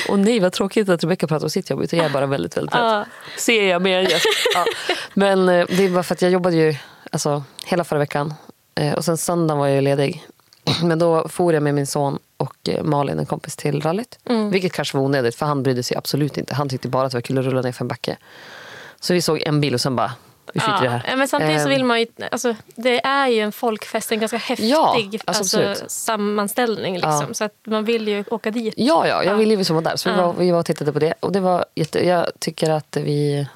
Åh 0.09 0.17
nej, 0.19 0.41
vad 0.41 0.53
tråkigt 0.53 0.89
att 0.89 1.03
Rebecka 1.05 1.27
pratar 1.27 1.47
om 1.47 1.51
sitt 1.51 1.71
jobb. 1.71 1.83
Utan 1.83 1.97
jag 1.99 2.07
är 2.07 2.11
bara 2.13 2.27
väldigt, 2.27 2.57
väldigt 2.57 2.73
trött. 2.73 2.83
Ja. 2.85 3.05
Ser 3.39 3.69
jag 3.69 3.83
mer 3.83 3.99
än 3.99 4.05
gäsp. 4.05 4.25
Ja. 4.55 4.65
Men 5.15 5.49
eh, 5.49 5.67
det 5.69 5.85
är 5.85 5.91
bara 5.91 6.03
för 6.03 6.15
att 6.15 6.23
jag 6.23 6.31
jobbade 6.31 6.57
ju 6.57 6.75
alltså, 7.13 7.45
hela 7.67 7.85
förra 7.85 7.99
veckan. 7.99 8.35
Eh, 8.75 8.93
och 8.95 9.05
sen 9.05 9.17
söndagen 9.17 9.59
var 9.59 9.67
jag 9.69 9.85
ledig. 9.85 10.27
Men 10.83 10.99
då 10.99 11.29
for 11.29 11.55
jag 11.55 11.63
med 11.63 11.75
min 11.75 11.87
son 11.87 12.19
och 12.37 12.69
eh, 12.69 12.83
Malin, 12.85 13.19
en 13.19 13.27
kompis, 13.27 13.57
till 13.57 13.81
rallyt. 13.81 14.19
Mm. 14.29 14.51
Vilket 14.51 14.73
kanske 14.73 14.97
var 14.97 15.05
onödigt, 15.05 15.35
för 15.35 15.47
han 15.47 15.63
brydde 15.63 15.83
sig 15.83 15.97
absolut 15.97 16.39
inte. 16.39 16.55
Han 16.55 16.69
tyckte 16.69 16.89
bara 16.89 17.07
att 17.07 17.13
det 17.13 17.17
var 17.17 17.23
kul 17.23 17.39
att 17.39 17.45
rulla 17.45 17.61
ner 17.63 17.73
för 17.73 17.85
en 17.85 17.89
backe. 17.89 18.17
Så 19.01 19.15
vi 19.15 19.23
såg 19.23 19.43
en 19.47 19.61
bil 19.61 19.75
och 19.75 19.81
sen 19.81 19.97
bara, 19.97 20.13
skiter 20.47 20.79
i 20.83 20.85
det 20.85 20.91
här. 20.91 21.05
Ja, 21.11 21.17
men 21.17 21.29
samtidigt 21.29 21.63
så 21.63 21.69
vill 21.69 21.85
man 21.85 22.01
ju... 22.01 22.07
Alltså, 22.31 22.55
det 22.77 23.07
är 23.07 23.27
ju 23.29 23.41
en 23.41 23.53
folkfest, 23.53 24.13
en 24.13 24.21
ganska 24.21 24.37
häftig 24.37 24.69
Ja, 24.69 24.97
alltså 25.25 25.59
alltså, 25.61 25.85
sammanställning. 25.89 26.95
Liksom, 26.95 27.25
Ja. 27.29 27.35
Så 27.35 27.45
att 27.45 27.55
man 27.67 27.85
vill 27.85 28.09
ju 28.09 28.25
åka 28.31 28.51
dit. 28.51 28.75
Ja, 28.77 29.07
ja, 29.07 29.25
jag 29.25 29.33
Ja. 29.33 29.37
ville 29.37 29.55
ju 29.55 29.65
som 29.65 29.77
var 29.77 29.83
där. 29.83 29.97
Så 29.97 30.11
vi, 30.11 30.17
Ja. 30.17 30.27
var, 30.27 30.33
vi 30.33 30.51
var 30.51 30.59
och 30.59 30.67
tittade 30.67 30.93
på 30.93 30.99
det. 30.99 31.15
Och 31.21 31.33
det 31.33 31.41
var 31.41 31.65
jätte, 31.75 32.07
jag 32.07 32.27
tycker 32.39 32.71
att 32.71 32.97
vi... 33.01 33.47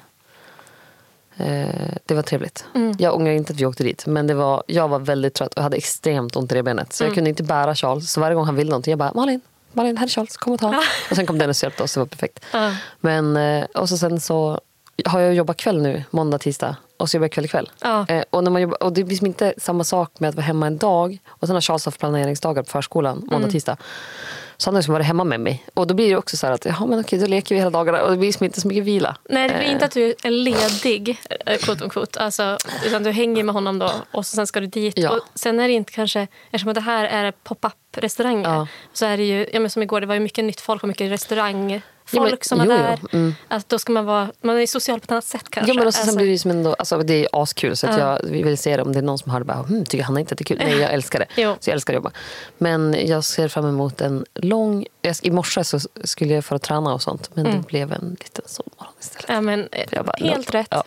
Eh, 1.37 1.69
det 2.05 2.13
var 2.15 2.21
trevligt. 2.21 2.65
Mm. 2.75 2.95
Jag 2.99 3.15
ångrar 3.15 3.31
inte 3.31 3.53
att 3.53 3.59
vi 3.59 3.65
åkte 3.65 3.83
dit. 3.83 4.05
Men 4.05 4.27
det 4.27 4.33
var, 4.33 4.63
jag 4.67 4.87
var 4.87 4.99
väldigt 4.99 5.33
trött 5.33 5.53
och 5.53 5.63
hade 5.63 5.77
extremt 5.77 6.35
ont 6.35 6.51
i 6.51 6.55
revbenet. 6.55 6.93
Så 6.93 7.03
Mm. 7.03 7.09
jag 7.11 7.15
kunde 7.15 7.29
inte 7.29 7.43
bära 7.43 7.75
Charles. 7.75 8.11
Så 8.11 8.21
varje 8.21 8.35
gång 8.35 8.45
han 8.45 8.55
ville 8.55 8.69
någonting, 8.69 8.91
jag 8.91 8.99
bara 8.99 9.11
Malin, 9.15 9.41
Malin, 9.73 9.97
här 9.97 10.05
är 10.05 10.09
Charles, 10.09 10.37
kom 10.37 10.53
och 10.53 10.59
ta. 10.59 10.83
Och 11.09 11.15
sen 11.15 11.25
kom 11.25 11.37
Dennis 11.37 11.63
och 11.63 11.65
hjälpte 11.65 11.83
oss, 11.83 11.93
det 11.93 11.99
var 11.99 12.07
perfekt. 12.07 12.39
Ja. 12.53 12.73
Men, 12.99 13.37
eh, 13.37 13.63
och 13.75 13.89
så 13.89 13.97
sen 13.97 14.19
så 14.19 14.59
har 15.05 15.19
jag 15.19 15.33
jobbat 15.33 15.57
kväll 15.57 15.81
nu, 15.81 16.03
måndag, 16.11 16.37
tisdag. 16.37 16.75
Och 16.97 17.09
så 17.09 17.17
jobbar 17.17 17.23
jag 17.25 17.31
kväll 17.31 17.45
ikväll. 17.45 17.69
Ja. 17.81 18.05
Eh, 18.09 18.23
och, 18.29 18.43
när 18.43 18.51
man 18.51 18.61
jobbar, 18.61 18.83
och 18.83 18.93
det 18.93 19.01
är 19.01 19.05
liksom 19.05 19.27
inte 19.27 19.53
samma 19.57 19.83
sak 19.83 20.19
med 20.19 20.29
att 20.29 20.35
vara 20.35 20.45
hemma 20.45 20.67
en 20.67 20.77
dag. 20.77 21.17
Och 21.29 21.47
sen 21.47 21.55
har 21.55 21.61
Charles 21.61 21.85
haft 21.85 21.99
planeringsdagar 21.99 22.63
på 22.63 22.69
förskolan, 22.69 23.17
måndag, 23.17 23.37
Mm. 23.37 23.51
tisdag. 23.51 23.77
Så 24.57 24.67
han 24.67 24.75
har 24.75 24.81
liksom 24.81 24.93
varit 24.93 25.05
hemma 25.05 25.23
med 25.23 25.39
mig. 25.39 25.65
Och 25.73 25.87
då 25.87 25.93
blir 25.93 26.09
det 26.09 26.15
också 26.15 26.37
så 26.37 26.47
här 26.47 26.53
att, 26.53 26.65
ja 26.65 26.85
men 26.85 26.99
okej, 26.99 27.19
då 27.19 27.27
leker 27.27 27.55
vi 27.55 27.59
hela 27.59 27.69
dagarna. 27.71 28.01
Och 28.03 28.11
det 28.11 28.17
blir 28.17 28.27
liksom 28.27 28.43
inte 28.43 28.61
så 28.61 28.67
mycket 28.67 28.83
vila. 28.83 29.15
Nej, 29.29 29.49
det 29.49 29.55
blir 29.55 29.65
Eh, 29.67 29.71
inte 29.71 29.85
att 29.85 29.91
du 29.91 30.15
är 30.23 30.31
ledig, 30.31 31.17
eh, 31.45 31.57
quote 31.57 31.83
on 31.83 31.89
quote. 31.89 32.19
Alltså, 32.19 32.57
utan 32.85 33.03
du 33.03 33.11
hänger 33.11 33.43
med 33.43 33.55
honom 33.55 33.79
då 33.79 33.91
och 34.11 34.25
så 34.25 34.35
sen 34.35 34.47
ska 34.47 34.59
du 34.59 34.67
dit. 34.67 34.97
Ja. 34.97 35.09
Och 35.09 35.19
sen 35.35 35.59
är 35.59 35.67
det 35.67 35.73
inte 35.73 35.91
kanske, 35.91 36.27
eftersom 36.51 36.73
det 36.73 36.81
här 36.81 37.05
är 37.05 37.31
pop-up 37.31 37.73
restauranger 37.91 38.49
Ja. 38.49 38.67
så 38.93 39.05
är 39.05 39.17
det 39.17 39.23
ju, 39.23 39.47
ja, 39.53 39.59
men 39.59 39.69
som 39.69 39.81
igår, 39.83 40.01
det 40.01 40.07
var 40.07 40.13
ju 40.15 40.19
mycket 40.21 40.45
nytt 40.45 40.61
folk 40.61 40.81
och 40.83 40.87
mycket 40.87 41.11
restaurang 41.11 41.81
Folk 42.07 42.43
som 42.43 42.57
var 42.57 42.65
jo, 42.65 42.71
jo. 42.71 42.77
där. 42.77 42.99
Mm. 43.13 43.35
Att 43.47 43.69
då 43.69 43.79
ska 43.79 43.91
man 43.91 44.05
vara 44.05 44.29
man 44.41 44.57
är 44.59 44.67
social 44.67 44.99
på 44.99 45.03
ett 45.03 45.11
annat 45.11 45.25
sätt 45.25 45.49
kanske. 45.49 45.71
Ja, 45.71 45.75
men 45.75 45.87
också, 45.87 45.99
Alltså, 45.99 46.11
sen 46.11 46.15
blir 46.23 46.31
det 46.31 46.39
som 46.39 46.51
ändå, 46.51 46.73
alltså, 46.73 46.97
det 46.97 47.13
är 47.13 47.27
askul 47.31 47.77
så 47.77 47.87
att 47.87 47.97
Ja. 47.99 48.19
jag 48.23 48.29
vill 48.29 48.57
se 48.57 48.77
det 48.77 48.83
om 48.83 48.93
det 48.93 48.99
är 48.99 49.03
någon 49.03 49.17
som 49.17 49.31
hör 49.31 49.39
det 49.39 49.45
bara, 49.45 49.57
hm, 49.63 49.85
tycker 49.85 50.03
Hanna 50.03 50.19
inte 50.19 50.33
att 50.33 50.37
det 50.37 50.43
är 50.43 50.55
kul? 50.55 50.57
Nej, 50.57 50.77
jag 50.79 50.93
älskar 50.93 51.19
det. 51.19 51.25
Jo. 51.41 51.55
Så 51.59 51.69
jag 51.69 51.73
älskar 51.73 51.93
att 51.93 51.95
jobba. 51.95 52.11
Men 52.57 52.95
jag 53.07 53.23
ser 53.23 53.47
fram 53.47 53.65
emot 53.65 54.01
en 54.01 54.25
lång... 54.35 54.85
I 55.21 55.31
morse 55.31 55.63
så 55.63 55.79
skulle 56.03 56.33
jag 56.33 56.45
för 56.45 56.55
att 56.55 56.61
träna 56.61 56.93
och 56.93 57.01
sånt, 57.01 57.29
men 57.33 57.45
det 57.45 57.67
blev 57.67 57.93
en 57.93 58.17
liten 58.19 58.43
sovmorgon 58.45 58.93
istället. 58.99 59.25
ja, 59.29 59.41
men, 59.41 59.69
bara, 60.05 60.27
helt 60.27 60.53
rätt. 60.53 60.67
Ja. 60.71 60.83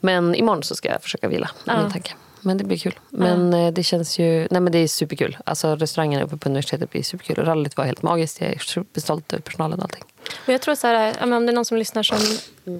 Men 0.00 0.34
imorgon 0.34 0.62
så 0.62 0.74
ska 0.76 0.88
jag 0.88 1.02
försöka 1.02 1.28
vila. 1.28 1.50
Ja. 1.64 1.82
min 1.82 1.92
tanke. 1.92 2.12
Men 2.40 2.58
det 2.58 2.64
blir 2.64 2.78
kul. 2.78 2.98
Men 3.10 3.54
eh, 3.54 3.72
det 3.72 3.82
känns 3.82 4.18
ju... 4.18 4.48
Nej 4.50 4.60
men 4.60 4.72
det 4.72 4.78
är 4.78 4.88
superkul. 4.88 5.36
Alltså 5.46 5.76
restaurangen 5.76 6.22
uppe 6.22 6.36
på 6.36 6.48
universitetet 6.48 6.90
blir 6.90 7.02
superkul. 7.02 7.44
Rallyt 7.44 7.76
var 7.76 7.84
helt 7.84 8.02
magiskt. 8.02 8.40
Jag 8.40 8.50
är 8.54 8.58
superstolt 8.58 9.32
över 9.32 9.42
personalen 9.42 9.78
och 9.78 9.84
allting. 9.84 10.04
Och 10.46 10.52
jag 10.52 10.60
tror 10.60 10.74
så 10.74 10.86
här, 10.86 11.06
ja, 11.20 11.26
men 11.26 11.32
om 11.32 11.46
det 11.46 11.52
är 11.52 11.54
någon 11.54 11.64
som 11.64 11.76
lyssnar 11.76 12.02
som 12.02 12.18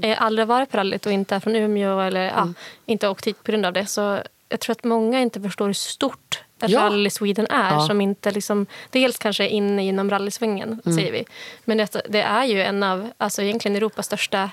eh, 0.02 0.22
aldrig 0.22 0.42
har 0.48 0.54
varit 0.54 0.70
på 0.70 0.76
rallyt 0.76 1.06
och 1.06 1.12
inte 1.12 1.34
är 1.34 1.40
från 1.40 1.56
Umeå 1.56 2.00
eller 2.00 2.20
ja, 2.24 2.30
Mm. 2.42 2.54
inte 2.86 3.06
har 3.06 3.10
åkt 3.10 3.26
hit 3.26 3.42
på 3.44 3.50
grund 3.52 3.66
av 3.66 3.72
det. 3.72 3.86
Så 3.86 4.18
jag 4.48 4.60
tror 4.60 4.72
att 4.72 4.84
många 4.84 5.20
inte 5.20 5.40
förstår 5.40 5.66
hur 5.66 5.72
stort 5.72 6.40
Ja. 6.66 6.80
Rally 6.80 7.10
Sweden 7.10 7.46
är. 7.50 7.70
Ja. 7.74 7.86
Som 7.86 8.00
inte 8.00 8.30
liksom, 8.30 8.66
dels 8.90 9.18
kanske 9.18 9.44
är 9.44 9.48
inne 9.48 9.84
inom 9.84 10.10
rallysvängen, 10.10 10.80
Mm. 10.86 10.98
säger 10.98 11.12
vi. 11.12 11.24
Men 11.64 11.78
det, 11.78 11.96
det 12.08 12.22
är 12.22 12.44
ju 12.44 12.62
en 12.62 12.82
av 12.82 13.10
alltså 13.18 13.42
egentligen 13.42 13.76
Europas 13.76 14.06
största 14.06 14.50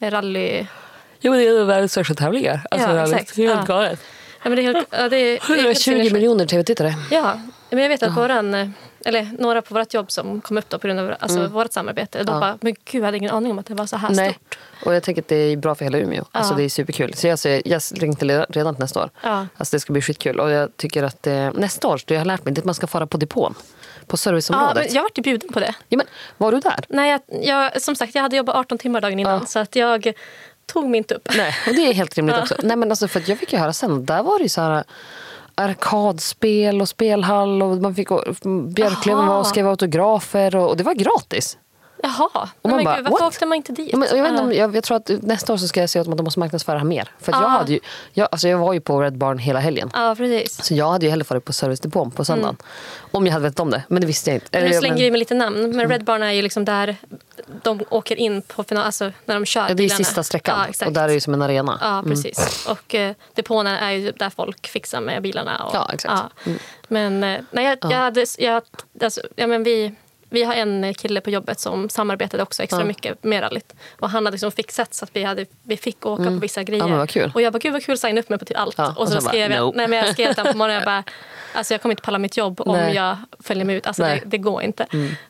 rally... 0.00 0.66
Jo, 1.20 1.32
det 1.32 1.46
är 1.46 1.64
världens 1.64 1.92
största 1.92 2.14
tävlingar. 2.14 2.60
Alltså, 2.70 2.88
Ja, 2.88 2.96
rallyt. 2.96 3.14
exakt. 3.14 3.36
Det 3.36 3.44
är 3.44 3.48
helt 3.54 3.68
Ja. 3.68 3.74
galet. 3.74 4.00
Ja, 4.42 4.48
men 4.50 4.56
det 4.56 4.62
är 4.62 4.74
helt, 4.74 4.88
ja, 4.90 4.96
det 4.98 5.04
är, 5.04 5.08
det 5.08 5.16
är 5.16 5.30
helt 5.30 5.50
120 5.50 5.74
sinnessjukt. 5.74 6.12
miljoner 6.12 6.46
tv-tittare. 6.46 6.94
Ja, 7.10 7.40
men 7.70 7.78
jag 7.82 7.88
vet 7.88 8.02
att 8.02 8.16
våran, 8.16 8.54
eh, 8.54 8.68
eller 9.04 9.30
några 9.38 9.62
på 9.62 9.74
vårt 9.74 9.94
jobb 9.94 10.10
som 10.12 10.40
kom 10.40 10.58
upp 10.58 10.68
då 10.68 10.78
på 10.78 10.86
grund 10.86 11.00
av 11.00 11.14
alltså, 11.20 11.46
vårt 11.46 11.72
samarbete, 11.72 12.18
de 12.18 12.22
Mm. 12.22 12.34
Ja. 12.34 12.40
bara, 12.40 12.58
men 12.60 12.74
gud 12.84 13.00
jag 13.00 13.04
hade 13.06 13.16
ingen 13.16 13.30
aning 13.30 13.50
om 13.52 13.58
att 13.58 13.66
det 13.66 13.74
var 13.74 13.86
så 13.86 13.96
här 13.96 14.10
Nej. 14.10 14.30
stort. 14.32 14.58
Och 14.86 14.94
jag 14.94 15.02
tänker 15.02 15.22
att 15.22 15.28
det 15.28 15.36
är 15.36 15.56
bra 15.56 15.74
för 15.74 15.84
hela 15.84 15.98
Umeå. 15.98 16.24
Alltså, 16.32 16.52
Ja. 16.52 16.56
det 16.56 16.64
är 16.64 16.68
superkul. 16.68 17.14
Så 17.14 17.26
jag, 17.26 17.38
ser, 17.38 17.62
jag 17.68 17.82
längtar 18.00 18.46
redan 18.52 18.74
till 18.74 18.82
nästa 18.82 19.02
år. 19.02 19.10
Ja. 19.22 19.46
Alltså, 19.56 19.76
det 19.76 19.80
ska 19.80 19.92
bli 19.92 20.02
skitkul. 20.02 20.40
Och 20.40 20.50
jag 20.50 20.76
tycker 20.76 21.02
att 21.02 21.26
eh, 21.26 21.52
nästa 21.52 21.88
år, 21.88 22.00
det 22.06 22.14
jag 22.14 22.20
har 22.20 22.24
lärt 22.26 22.44
mig, 22.44 22.54
det 22.54 22.58
är 22.58 22.62
att 22.62 22.66
man 22.66 22.74
ska 22.74 22.86
fara 22.86 23.06
på 23.06 23.16
depån. 23.16 23.54
På 24.06 24.12
Ja, 24.12 24.16
serviceområdet. 24.16 24.84
men 24.86 24.94
jag 24.94 25.02
vart 25.02 25.18
ju 25.18 25.22
bjuden 25.22 25.52
på 25.52 25.60
det. 25.60 25.74
Ja, 25.88 25.96
men, 25.96 26.06
var 26.38 26.52
du 26.52 26.60
där? 26.60 26.84
Nej, 26.88 27.10
jag, 27.10 27.20
jag, 27.44 27.82
som 27.82 27.96
sagt, 27.96 28.14
jag 28.14 28.22
hade 28.22 28.36
jobbat 28.36 28.56
18 28.56 28.78
timmar 28.78 29.00
dagen 29.00 29.18
innan 29.18 29.38
Ja. 29.40 29.46
så 29.46 29.58
att 29.58 29.76
jag 29.76 30.12
tog 30.66 30.88
mig 30.88 30.98
inte 30.98 31.14
upp. 31.14 31.28
Nej, 31.36 31.54
och 31.68 31.74
det 31.74 31.80
är 31.88 31.92
helt 31.94 32.14
rimligt 32.16 32.36
också. 32.38 32.54
Nej, 32.62 32.76
men 32.76 32.90
alltså, 32.90 33.08
för 33.08 33.22
jag 33.26 33.38
fick 33.38 33.52
ju 33.52 33.58
höra 33.58 33.72
sen, 33.72 34.06
där 34.06 34.22
var 34.22 34.38
det 34.38 34.42
ju 34.42 34.48
så 34.48 34.60
här 34.60 34.84
arkadspel 35.54 36.80
och 36.80 36.88
spelhall 36.88 37.62
och 37.62 37.76
man 37.76 37.94
fick, 37.94 38.08
Björklöven 38.74 39.26
var 39.26 39.38
och 39.38 39.46
skrev 39.46 39.68
autografer 39.68 40.56
och, 40.56 40.68
och 40.68 40.76
det 40.76 40.84
var 40.84 40.94
gratis. 40.94 41.58
Jaha, 42.02 42.28
man 42.62 42.76
men 42.76 42.84
bara, 42.84 42.96
gud, 42.96 43.04
varför 43.04 43.10
what? 43.10 43.22
åkte 43.34 43.46
man 43.46 43.56
inte 43.56 43.72
dit? 43.72 43.88
Ja, 43.92 43.98
men, 43.98 44.08
jag, 44.16 44.22
vet 44.30 44.40
om- 44.40 44.52
Ja. 44.52 44.58
jag, 44.58 44.76
jag 44.76 44.84
tror 44.84 44.96
att 44.96 45.10
nästa 45.22 45.52
år 45.52 45.56
så 45.56 45.68
ska 45.68 45.80
jag 45.80 45.90
se 45.90 45.98
att 45.98 46.16
de 46.16 46.24
måste 46.24 46.40
marknadsföra 46.40 46.84
mer. 46.84 47.10
För 47.20 47.32
jag, 47.32 47.38
hade 47.38 47.72
ju, 47.72 47.80
jag, 48.12 48.28
alltså 48.32 48.48
jag 48.48 48.58
var 48.58 48.72
ju 48.72 48.80
på 48.80 49.00
Red 49.02 49.16
Barn 49.16 49.38
hela 49.38 49.60
helgen. 49.60 49.90
ja, 49.94 50.14
precis. 50.18 50.64
Så 50.64 50.74
jag 50.74 50.90
hade 50.90 51.06
ju 51.06 51.10
hellre 51.10 51.24
varit 51.28 51.44
på 51.44 51.52
servicedepån 51.52 52.10
på 52.10 52.24
söndagen. 52.24 52.56
Om 53.10 53.26
jag 53.26 53.32
hade 53.32 53.42
vetat 53.42 53.60
om 53.60 53.70
det. 53.70 53.82
Men 53.88 54.00
det 54.00 54.06
visste 54.06 54.30
jag 54.30 54.36
inte. 54.36 54.46
Men 54.52 54.64
nu 54.70 54.78
slänger 54.78 54.96
vi 54.96 55.10
med 55.10 55.18
lite 55.18 55.34
namn, 55.34 55.76
men 55.76 55.88
Red 55.88 56.04
Barn 56.04 56.22
är 56.22 56.32
ju 56.32 56.42
liksom 56.42 56.64
där 56.64 56.96
de 57.62 57.80
åker 57.88 58.16
in 58.16 58.42
på 58.42 58.64
final, 58.64 58.84
alltså 58.84 59.12
när 59.24 59.34
de 59.34 59.44
kör 59.44 59.60
ja, 59.60 59.66
det 59.66 59.72
är 59.72 59.74
bilarna. 59.74 59.96
sista 59.96 60.22
sträckan. 60.22 60.66
Ja, 60.80 60.86
och 60.86 60.92
där 60.92 61.02
är 61.04 61.08
det 61.08 61.14
ju 61.14 61.20
som 61.20 61.34
en 61.34 61.42
arena. 61.42 61.78
Ja, 61.80 62.02
precis. 62.06 62.66
Och 62.68 62.94
eh, 62.94 63.14
depåerna 63.34 63.80
är 63.80 63.90
ju 63.90 64.12
där 64.12 64.30
folk 64.30 64.66
fixar 64.68 65.00
med 65.00 65.22
bilarna. 65.22 65.64
Och, 65.64 65.74
Ja, 65.74 65.90
exakt. 65.92 66.46
Mm. 66.46 66.58
Men, 66.88 67.24
eh, 67.24 67.40
nej, 67.50 67.64
jag, 67.64 67.92
jag 67.92 67.98
hade, 67.98 68.26
jag, 68.38 68.62
alltså, 69.02 69.20
ja, 69.36 69.46
men 69.46 69.62
vi, 69.64 69.94
vi 70.32 70.42
har 70.42 70.54
en 70.54 70.94
kille 70.94 71.20
på 71.20 71.30
jobbet 71.30 71.60
som 71.60 71.88
samarbetade 71.88 72.42
också 72.42 72.62
extra 72.62 72.80
Ja. 72.80 72.84
mycket 72.86 73.24
med 73.24 73.42
rallyt. 73.42 73.72
Och 74.00 74.10
han 74.10 74.24
hade 74.26 74.34
liksom 74.34 74.52
fixat 74.52 74.94
så 74.94 75.04
att 75.04 75.10
vi, 75.16 75.22
hade, 75.22 75.46
vi 75.62 75.76
fick 75.76 76.06
åka 76.06 76.24
på 76.24 76.30
vissa 76.30 76.62
grejer. 76.62 76.84
Mm. 76.84 77.06
Ja. 77.14 77.30
Och 77.34 77.42
jag 77.42 77.52
bara, 77.52 77.58
gud 77.58 77.72
vad 77.72 77.82
kul, 77.84 77.98
signa 77.98 78.20
upp 78.20 78.28
mig 78.28 78.38
på 78.38 78.44
till 78.44 78.56
allt. 78.56 78.74
Ja, 78.78 78.90
och, 78.90 78.98
och 78.98 79.08
så 79.08 79.12
sen 79.14 79.24
bara, 79.24 79.28
skrev 79.28 79.50
jag, 79.50 79.60
nope. 79.60 79.76
nej, 79.78 79.88
men 79.88 79.98
jag 79.98 80.08
skrev 80.12 80.34
på 80.34 80.56
morgonen, 80.56 80.74
jag 80.74 80.84
bara, 80.84 81.04
alltså 81.54 81.74
jag 81.74 81.82
kommer 81.82 81.92
inte 81.92 82.02
palla 82.02 82.18
mitt 82.18 82.36
jobb 82.36 82.60
om 82.60 82.76
Nej. 82.76 82.94
jag 82.94 83.16
följer 83.40 83.64
med 83.64 83.76
ut. 83.76 83.86
Alltså 83.86 84.02
det, 84.02 84.22
det 84.26 84.38
går 84.38 84.62
inte. 84.62 84.86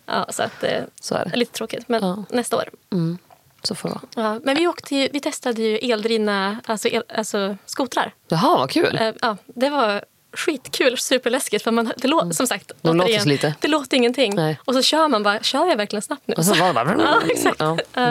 Ja, 0.06 0.26
så 0.30 0.42
att, 0.42 0.64
eh, 0.64 0.82
Så 1.00 1.14
är 1.14 1.24
det. 1.24 1.36
lite 1.36 1.52
tråkigt, 1.52 1.88
men 1.88 2.24
nästa 2.30 2.56
år. 2.56 2.64
Mm. 2.92 3.18
Så 3.62 3.74
får. 3.74 4.00
Ja, 4.16 4.40
men 4.44 4.56
vi, 4.56 4.66
åkte 4.66 4.96
ju, 4.96 5.08
vi 5.12 5.20
testade 5.20 5.62
ju 5.62 5.78
eldrivna 5.92 6.60
alltså 6.66 6.88
el, 6.88 7.02
alltså 7.16 7.56
skotrar. 7.66 8.12
Jaha, 8.28 8.58
vad 8.58 8.70
kul. 8.70 8.98
Eh, 9.00 9.12
ja, 9.20 9.36
det 9.46 9.70
var 9.70 10.04
skitkul, 10.32 10.98
superläskigt. 10.98 11.64
För 11.64 11.70
man, 11.70 11.92
det 11.96 12.08
lå, 12.08 12.30
som 12.32 12.46
sagt, 12.46 12.72
De 12.82 12.96
låter 12.96 13.18
så 13.18 13.28
lite. 13.28 13.54
Det 13.60 13.68
låter 13.68 13.96
ingenting. 13.96 14.34
Nej. 14.34 14.58
Och 14.64 14.74
så 14.74 14.82
kör 14.82 15.08
man 15.08 15.22
bara, 15.22 15.42
kör 15.42 15.66
jag 15.66 15.76
verkligen 15.76 16.02
snabbt 16.02 16.22
nu? 16.26 16.34
Och 16.34 16.44
så 16.44 16.54
var 16.54 16.68
det 16.68 16.74
bara... 16.74 16.96
ja, 16.98 17.20
exakt. 17.30 17.56
Ja. 17.60 17.78
Ja, 17.94 18.10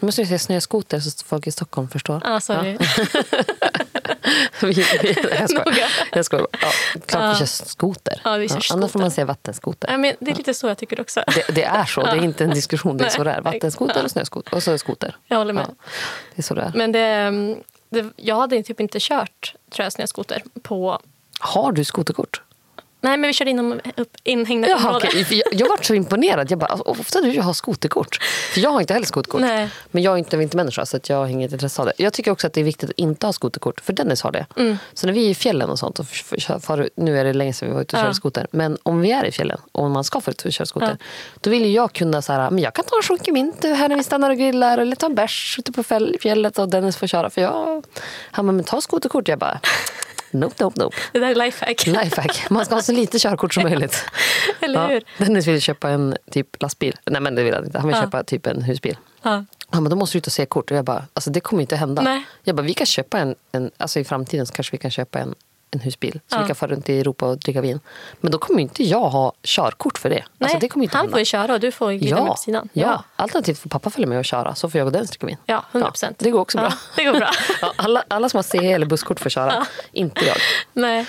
Nu 0.00 0.06
måste 0.06 0.22
vi 0.22 0.28
se 0.28 0.38
snöskoter 0.38 1.00
så 1.00 1.24
folk 1.26 1.46
i 1.46 1.52
Stockholm 1.52 1.88
förstår. 1.88 2.22
ja, 2.24 2.40
sorry. 2.40 2.78
Vi- 4.62 4.72
vi- 4.72 5.16
jag 5.38 5.50
skojar. 5.50 5.88
Jag 6.12 6.24
skojar. 6.24 6.46
Ja, 6.52 6.68
klart 7.06 7.22
Ja. 7.22 7.28
vi 7.32 7.38
kör 7.38 7.46
skoter. 7.46 8.20
Ja, 8.24 8.36
vi 8.36 8.48
kör 8.48 8.54
Annars 8.54 8.66
skoter. 8.66 8.88
får 8.88 8.98
man 9.00 9.10
säga 9.10 9.24
vattenskoter. 9.24 9.88
Nej, 9.88 9.98
men 9.98 10.14
det 10.20 10.30
är 10.30 10.34
lite 10.34 10.54
så 10.54 10.66
jag 10.66 10.78
tycker 10.78 11.00
också. 11.00 11.24
Det, 11.34 11.54
det 11.54 11.64
är 11.64 11.84
så. 11.84 12.02
Det 12.02 12.10
är 12.10 12.24
inte 12.24 12.44
en 12.44 12.50
diskussion. 12.50 12.96
Det 12.96 13.04
är 13.04 13.08
så 13.10 13.24
det 13.24 13.30
är. 13.30 13.40
Vattenskoter 13.40 14.04
och 14.04 14.10
snöskoter. 14.10 14.54
Och 14.54 14.62
så 14.62 14.70
det 14.70 14.78
skoter. 14.78 15.16
Jag 15.26 15.36
håller 15.38 15.52
med. 15.52 15.64
Ja, 15.68 15.74
det 16.34 16.40
är 16.40 16.42
så 16.42 16.54
det 16.54 16.62
är. 16.62 16.72
Men 16.74 16.92
det, 16.92 17.00
mm, 17.00 17.58
det, 17.90 18.04
jag 18.16 18.36
hade 18.36 18.62
typ 18.62 18.80
inte 18.80 18.98
kört 19.00 19.54
tror 19.70 19.84
jag, 19.84 19.92
snöskoter 19.92 20.42
på... 20.62 21.00
Har 21.40 21.72
du 21.72 21.84
skoterkort? 21.84 22.42
Nej, 23.00 23.16
men 23.16 23.28
vi 23.28 23.34
körde 23.34 23.50
inom 23.50 23.80
inhägnat 24.24 24.70
Jaha. 24.70 25.00
För 25.00 25.34
Jag, 25.34 25.54
jag 25.54 25.68
var 25.68 25.78
så 25.82 25.94
imponerad. 25.94 26.50
Jag 26.50 26.58
bara, 26.58 26.66
alltså, 26.66 26.84
ofta 27.00 27.20
du 27.20 27.40
har 27.40 27.52
skoterkort. 27.52 28.18
För 28.54 28.60
jag 28.60 28.70
har 28.70 28.80
inte 28.80 28.92
heller 28.92 29.06
skoterkort. 29.06 29.40
Nej. 29.40 29.68
Men 29.90 30.02
jag 30.02 30.14
är 30.14 30.18
inte 30.18 30.36
vintermänniska 30.36 30.86
så 30.86 30.96
att 30.96 31.08
jag 31.08 31.16
har 31.16 31.26
inget 31.26 31.52
intresse 31.52 31.82
av 31.82 31.86
det. 31.86 31.92
Jag 31.96 32.12
tycker 32.12 32.30
också 32.30 32.46
att 32.46 32.52
det 32.52 32.60
är 32.60 32.64
viktigt 32.64 32.90
att 32.90 32.98
inte 32.98 33.26
ha 33.26 33.32
skoterkort. 33.32 33.80
För 33.80 33.92
Dennis 33.92 34.22
har 34.22 34.32
det. 34.32 34.46
Mm. 34.56 34.76
Så 34.94 35.06
när 35.06 35.14
vi 35.14 35.26
är 35.26 35.30
i 35.30 35.34
fjällen 35.34 35.70
och 35.70 35.78
sånt. 35.78 35.98
Och 35.98 36.06
f- 36.12 36.32
f- 36.38 36.62
far, 36.62 36.88
nu 36.96 37.18
är 37.18 37.24
det 37.24 37.32
länge 37.32 37.52
sedan 37.52 37.68
vi 37.68 37.74
var 37.74 37.82
ute 37.82 37.96
och 37.96 38.00
Ja. 38.00 38.04
körde 38.04 38.14
skoter. 38.14 38.46
Men 38.50 38.78
om 38.82 39.00
vi 39.00 39.12
är 39.12 39.24
i 39.24 39.32
fjällen 39.32 39.58
och 39.72 39.90
man 39.90 40.04
ska 40.04 40.20
få 40.20 40.30
ut 40.30 40.42
och 40.44 40.52
köra 40.52 40.66
skoter. 40.66 40.96
Ja. 41.00 41.06
Då 41.40 41.50
vill 41.50 41.74
jag 41.74 41.92
kunna 41.92 42.22
så 42.22 42.32
här, 42.32 42.50
men 42.50 42.62
jag 42.62 42.74
kan 42.74 42.84
ta 42.84 42.96
en 42.96 43.02
sjunk 43.02 43.28
i 43.28 43.30
vinter 43.30 43.74
här 43.74 43.88
när 43.88 43.96
vi 43.96 44.04
stannar 44.04 44.30
och 44.30 44.36
grillar. 44.36 44.78
Eller 44.78 44.96
ta 44.96 45.06
en 45.06 45.14
bärs 45.14 45.56
ute 45.58 45.72
på 45.72 45.82
fjället 46.20 46.58
och 46.58 46.68
Dennis 46.68 46.96
får 46.96 47.06
köra. 47.06 47.30
För 47.30 47.40
jag, 47.40 47.84
han 48.30 48.46
bara, 48.46 48.52
men 48.52 48.64
ta 48.64 48.80
skoterkort. 48.80 49.28
Jag 49.28 49.38
bara, 49.38 49.60
nope, 50.34 50.54
nope, 50.64 50.80
nope. 50.80 50.96
Det 51.12 51.18
där 51.18 51.30
är 51.30 51.34
lifehack. 51.34 51.86
Lifehack. 51.86 52.50
Man 52.50 52.64
ska 52.64 52.74
ha 52.74 52.82
så 52.82 52.92
lite 52.92 53.18
körkort 53.18 53.54
som 53.54 53.62
möjligt. 53.70 54.04
Eller 54.60 54.88
hur? 54.88 55.02
Dennis 55.18 55.46
ville 55.46 55.60
köpa 55.60 55.90
en 55.90 56.16
typ 56.30 56.62
lastbil. 56.62 56.96
Nej 57.06 57.20
men 57.20 57.34
det 57.34 57.42
vill 57.42 57.54
han 57.54 57.64
inte. 57.64 57.78
Han 57.78 57.88
vill 57.88 57.96
Ja. 57.96 58.02
köpa 58.02 58.24
typ 58.24 58.46
en 58.46 58.62
husbil. 58.62 58.96
Ja. 59.22 59.44
Han 59.70 59.84
bara, 59.84 59.88
då 59.90 59.96
måste 59.96 60.14
du 60.14 60.18
ut 60.18 60.26
och 60.26 60.32
se 60.32 60.46
kort. 60.46 60.70
Och 60.70 60.76
jag 60.76 60.84
bara, 60.84 61.04
alltså 61.12 61.30
det 61.30 61.40
kommer 61.40 61.60
inte 61.62 61.76
hända. 61.76 62.02
Nej. 62.02 62.24
Jag 62.42 62.56
bara, 62.56 62.62
vi 62.62 62.74
kan 62.74 62.86
köpa 62.86 63.18
en, 63.18 63.34
en 63.52 63.70
alltså 63.76 64.00
i 64.00 64.04
framtiden 64.04 64.46
så 64.46 64.52
kanske 64.54 64.72
vi 64.72 64.78
kan 64.78 64.90
köpa 64.90 65.18
en, 65.18 65.34
en 65.74 65.80
husbil. 65.80 66.20
Så 66.28 66.36
Ja. 66.36 66.40
vi 66.40 66.46
kan 66.46 66.56
fara 66.56 66.70
runt 66.70 66.88
i 66.88 67.00
Europa 67.00 67.26
och 67.26 67.38
dricka 67.38 67.60
vin. 67.60 67.80
Men 68.20 68.32
då 68.32 68.38
kommer 68.38 68.60
inte 68.60 68.82
jag 68.84 69.10
ha 69.10 69.32
körkort 69.42 69.98
för 69.98 70.10
det. 70.10 70.14
Nej, 70.14 70.24
Alltså 70.38 70.58
det 70.58 70.68
kommer 70.68 70.84
inte 70.84 70.96
han 70.96 71.04
hända. 71.04 71.12
får 71.14 71.18
ju 71.18 71.24
köra 71.24 71.54
och 71.54 71.60
du 71.60 71.72
får 71.72 71.92
glida 71.92 72.16
med 72.16 72.24
Ja, 72.26 72.30
på 72.30 72.36
sidan. 72.36 72.68
ja. 72.72 73.04
Alternativt 73.16 73.58
får 73.58 73.70
pappa 73.70 73.90
följa 73.90 74.06
med 74.08 74.18
och 74.18 74.24
köra. 74.24 74.54
Så 74.54 74.70
får 74.70 74.78
jag 74.78 74.86
och 74.86 74.92
Dennis 74.92 75.10
dricka 75.10 75.26
vin. 75.26 75.36
Ja, 75.46 75.64
100 75.72 75.90
procent. 75.90 76.18
det 76.18 76.30
går 76.30 76.40
också 76.40 76.58
bra. 76.58 76.66
Ja, 76.70 76.76
det 76.96 77.04
går 77.04 77.12
bra. 77.18 77.30
Ja, 77.62 77.72
alla, 77.76 78.04
alla 78.08 78.28
som 78.28 78.38
har 78.38 78.42
CE 78.42 78.72
eller 78.72 78.86
busskort 78.86 79.20
får 79.20 79.30
köra. 79.30 79.66
Inte 79.92 80.24
jag. 80.26 80.36
Nej. 80.72 81.06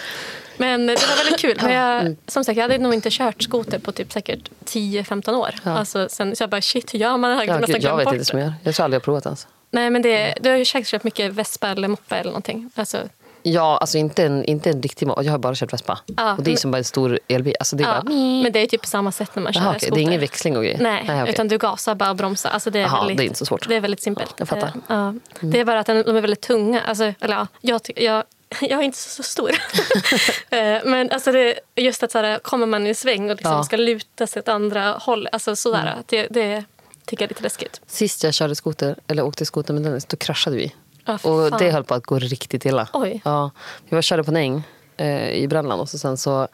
Men 0.57 0.87
det 0.87 0.93
var 1.07 1.17
väldigt 1.17 1.39
kul. 1.39 1.59
Men 1.61 1.73
jag, 1.73 2.01
Mm. 2.01 2.15
som 2.27 2.43
sagt, 2.43 2.57
jag 2.57 2.63
hade 2.63 2.77
nog 2.77 2.93
inte 2.93 3.09
kört 3.11 3.43
skoter 3.43 3.79
på 3.79 3.91
typ 3.91 4.11
säkert 4.11 4.49
10-15 4.65 5.35
år. 5.35 5.49
Ja. 5.63 5.71
Alltså, 5.77 6.07
sen, 6.09 6.35
så 6.35 6.43
jag 6.43 6.49
bara, 6.49 6.61
shit, 6.61 6.93
hur 6.93 6.99
gör 6.99 7.17
man? 7.17 7.31
Jag 7.31 7.45
Ja, 7.47 7.57
gud, 7.67 7.83
jag 7.83 7.97
vet 7.97 8.13
inte 8.13 8.25
som 8.25 8.39
jag 8.39 8.45
gör. 8.47 8.53
Jag 8.63 8.75
tror 8.75 8.83
aldrig 8.83 8.97
jag 8.97 9.03
provat 9.03 9.25
ens. 9.25 9.47
Nej, 9.71 9.89
men 9.89 10.01
det, 10.01 10.35
du 10.41 10.49
har 10.49 10.57
ju 10.57 10.65
säkert 10.65 10.87
kört 10.87 11.03
mycket 11.03 11.31
vespa 11.33 11.67
eller 11.67 11.87
moppe 11.87 12.15
eller 12.15 12.31
någonting. 12.31 12.69
Alltså, 12.75 12.97
Ja, 13.47 13.77
alltså 13.77 13.97
inte 13.97 14.23
en, 14.23 14.43
inte 14.45 14.69
en 14.69 14.81
riktig 14.81 15.07
Jag 15.17 15.31
har 15.31 15.37
bara 15.37 15.55
kört 15.55 15.73
Vespa. 15.73 15.99
Ja, 16.05 16.33
och 16.33 16.43
det 16.43 16.49
är 16.49 16.51
men- 16.51 16.57
som 16.57 16.71
bara 16.71 16.77
en 16.77 16.83
stor 16.83 17.19
elbil. 17.27 17.55
Alltså 17.59 17.75
det 17.75 17.83
är 17.83 17.87
ja. 17.87 18.01
bara... 18.01 18.13
Men 18.43 18.51
det 18.51 18.59
är 18.59 18.67
typ 18.67 18.81
på 18.81 18.87
samma 18.87 19.11
sätt 19.11 19.35
när 19.35 19.43
man 19.43 19.53
kör 19.53 19.61
Jaha, 19.61 19.69
okej. 19.69 19.79
skoter. 19.79 19.95
Det 19.95 20.01
är 20.01 20.03
ingen 20.03 20.19
växling 20.19 20.57
och 20.57 20.63
grejer? 20.63 20.77
Nej, 20.79 21.01
okej. 21.03 21.29
utan 21.29 21.47
du 21.47 21.57
gasar 21.57 21.95
bara 21.95 22.09
och 22.09 22.15
bromsar. 22.15 22.49
Alltså 22.49 22.69
det, 22.69 22.79
är 22.79 22.83
Jaha, 22.83 22.99
väldigt, 22.99 23.17
det 23.17 23.23
är 23.23 23.25
inte 23.25 23.39
så 23.39 23.45
svårt. 23.45 23.67
Det 23.67 23.75
är 23.75 23.79
väldigt 23.81 24.01
simpelt. 24.01 24.33
Jag 24.37 24.47
fattar. 24.47 24.67
Mm. 24.67 24.81
Eh, 24.89 24.95
Ja. 24.95 25.13
Det 25.39 25.59
är 25.59 25.65
bara 25.65 25.79
att 25.79 25.85
de 25.87 25.97
är 25.97 26.21
väldigt 26.21 26.41
tunga. 26.41 26.81
Alltså, 26.81 27.03
eller, 27.19 27.35
ja, 27.35 27.47
jag, 27.61 27.81
jag, 27.95 28.23
jag 28.61 28.79
är 28.79 28.83
inte 28.83 28.97
så, 28.97 29.23
stor. 29.23 29.51
Eh, 30.49 30.81
Men 30.85 31.11
alltså 31.11 31.31
det, 31.31 31.59
just 31.75 32.03
att 32.03 32.11
så 32.11 32.17
här, 32.19 32.39
kommer 32.39 32.65
man 32.67 32.85
i 32.85 32.89
en 32.89 32.95
sväng 32.95 33.23
och 33.29 33.35
liksom 33.35 33.49
Ja. 33.51 33.55
Mm. 33.55 33.63
ska 33.63 33.77
luta 33.77 34.27
sig 34.27 34.39
åt 34.39 34.47
andra 34.47 34.91
håll. 34.91 35.27
Alltså 35.31 35.55
sådär. 35.55 35.95
Det, 36.05 36.27
det 36.29 36.63
tycker 37.05 37.23
jag 37.23 37.27
är 37.27 37.33
lite 37.33 37.43
läskigt. 37.43 37.81
Sist 37.87 38.23
jag 38.23 38.33
körde 38.33 38.55
skoter, 38.55 38.95
eller 39.07 39.23
åkte 39.25 39.45
skoter 39.45 39.73
med 39.73 39.83
Dennis, 39.83 40.05
då 40.05 40.17
kraschade 40.17 40.55
vi. 40.55 40.73
För 41.05 41.29
och 41.53 41.59
det 41.59 41.71
höll 41.71 41.83
på 41.83 41.93
att 41.93 42.05
gå 42.05 42.19
riktigt 42.19 42.65
illa. 42.65 42.87
Oj. 42.93 43.21
Ja, 43.25 43.51
vi 43.89 43.95
var 43.95 44.01
körde 44.01 44.23
på 44.23 44.31
en 44.31 44.37
äng 44.37 44.63
eh, 44.97 45.29
i 45.31 45.47
Brännland 45.47 45.81
och 45.81 45.89
så 45.89 45.97
sen 45.97 46.17
så 46.17 46.47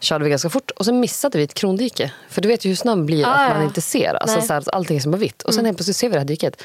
körde 0.00 0.24
vi 0.24 0.30
ganska 0.30 0.50
fort 0.50 0.70
och 0.70 0.84
sen 0.84 1.00
missade 1.00 1.38
vi 1.38 1.44
ett 1.44 1.54
krondike. 1.54 2.12
För 2.28 2.40
du 2.42 2.48
vet 2.48 2.64
ju 2.64 2.68
hur 2.68 2.76
snön 2.76 3.06
blir 3.06 3.26
Ah, 3.26 3.28
att 3.28 3.50
man 3.50 3.60
ja. 3.60 3.64
inte 3.66 3.80
ser. 3.80 4.14
Alltså, 4.14 4.36
Nej. 4.36 4.46
Mm. 4.46 4.46
så 4.46 4.70
här, 4.70 4.74
allting 4.74 4.96
är 4.96 5.00
som 5.00 5.12
bara 5.12 5.18
vitt. 5.18 5.42
Och 5.42 5.54
sen 5.54 5.64
helt 5.64 5.76
plötsligt 5.78 5.96
ser 5.96 6.08
vi 6.08 6.12
det 6.12 6.18
här 6.20 6.26
diket. 6.26 6.62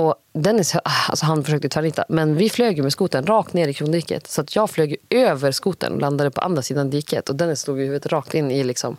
Och 0.00 0.14
Dennis 0.32 0.74
alltså 1.08 1.26
han 1.26 1.44
försökte 1.44 1.68
tvärnita, 1.68 2.04
men 2.08 2.36
vi 2.36 2.50
flög 2.50 2.82
med 2.82 2.92
skoten 2.92 3.26
rakt 3.26 3.52
ner 3.52 3.68
i 3.68 3.74
krondiket. 3.74 4.26
Så 4.26 4.40
att 4.40 4.56
jag 4.56 4.70
flög 4.70 4.96
över 5.10 5.52
skoten 5.52 5.92
och 5.92 6.00
landade 6.00 6.30
på 6.30 6.40
andra 6.40 6.62
sidan 6.62 6.90
diket. 6.90 7.28
Och 7.28 7.36
Dennis 7.36 7.60
slog 7.60 7.78
huvudet 7.78 8.06
rakt 8.12 8.34
in 8.34 8.50
i 8.50 8.64
liksom... 8.64 8.96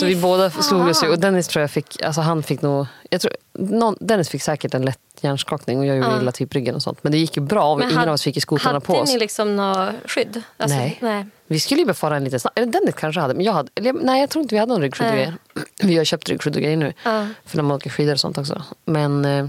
Så 0.00 0.06
vi 0.06 0.16
båda 0.16 0.50
slog 0.50 0.88
oss. 0.88 1.02
Och 1.02 1.18
Dennis 1.18 1.48
tror 1.48 1.60
jag 1.60 1.70
fick, 1.70 2.02
alltså 2.02 2.20
han 2.20 2.42
fick 2.42 2.62
nog... 2.62 2.86
Jag 3.10 3.20
tror, 3.20 3.32
någon, 3.52 3.96
Dennis 4.00 4.28
fick 4.28 4.42
säkert 4.42 4.74
en 4.74 4.82
lätt 4.84 4.98
hjärnskakning 5.20 5.78
och 5.78 5.86
jag 5.86 5.96
gjorde 5.96 6.08
Ja. 6.10 6.20
illa 6.20 6.32
typ 6.32 6.54
ryggen 6.54 6.74
och 6.74 6.82
sånt. 6.82 6.98
Men 7.04 7.12
det 7.12 7.18
gick 7.18 7.36
ju 7.36 7.42
bra. 7.42 7.76
Men 7.76 7.84
Ingen 7.84 7.98
hade- 7.98 8.10
av 8.10 8.14
oss 8.14 8.22
fick 8.22 8.50
hade 8.62 8.80
på 8.80 8.94
oss. 8.94 9.08
ni 9.12 9.18
liksom 9.18 9.56
något 9.56 9.88
skydd? 10.04 10.42
Alltså, 10.56 10.78
Nej. 10.78 10.98
nej. 11.00 11.26
Vi 11.46 11.60
skulle 11.60 11.80
ju 11.80 11.86
befara 11.86 12.16
en 12.16 12.24
liten 12.24 12.40
snabb. 12.40 12.52
Eller 12.56 12.66
Dennis 12.66 12.94
kanske 12.94 13.20
hade. 13.20 13.34
Men 13.34 13.44
jag 13.44 13.52
hade. 13.52 13.70
Eller, 13.74 13.92
nej, 13.92 14.20
jag 14.20 14.30
tror 14.30 14.42
inte 14.42 14.54
vi 14.54 14.58
hade 14.58 14.72
någon 14.72 14.82
ryggskydd. 14.82 15.32
Vi 15.82 15.96
har 15.96 16.04
köpt 16.04 16.28
ryggskydd 16.28 16.56
och 16.56 16.62
grejer 16.62 16.76
nu. 16.76 16.92
Ja. 17.04 17.26
För 17.46 17.56
när 17.56 17.62
man 17.62 17.76
åker 17.76 17.90
skidor 17.90 18.12
och 18.12 18.20
sånt 18.20 18.38
också. 18.38 18.62
Men 18.84 19.24
eh, 19.24 19.46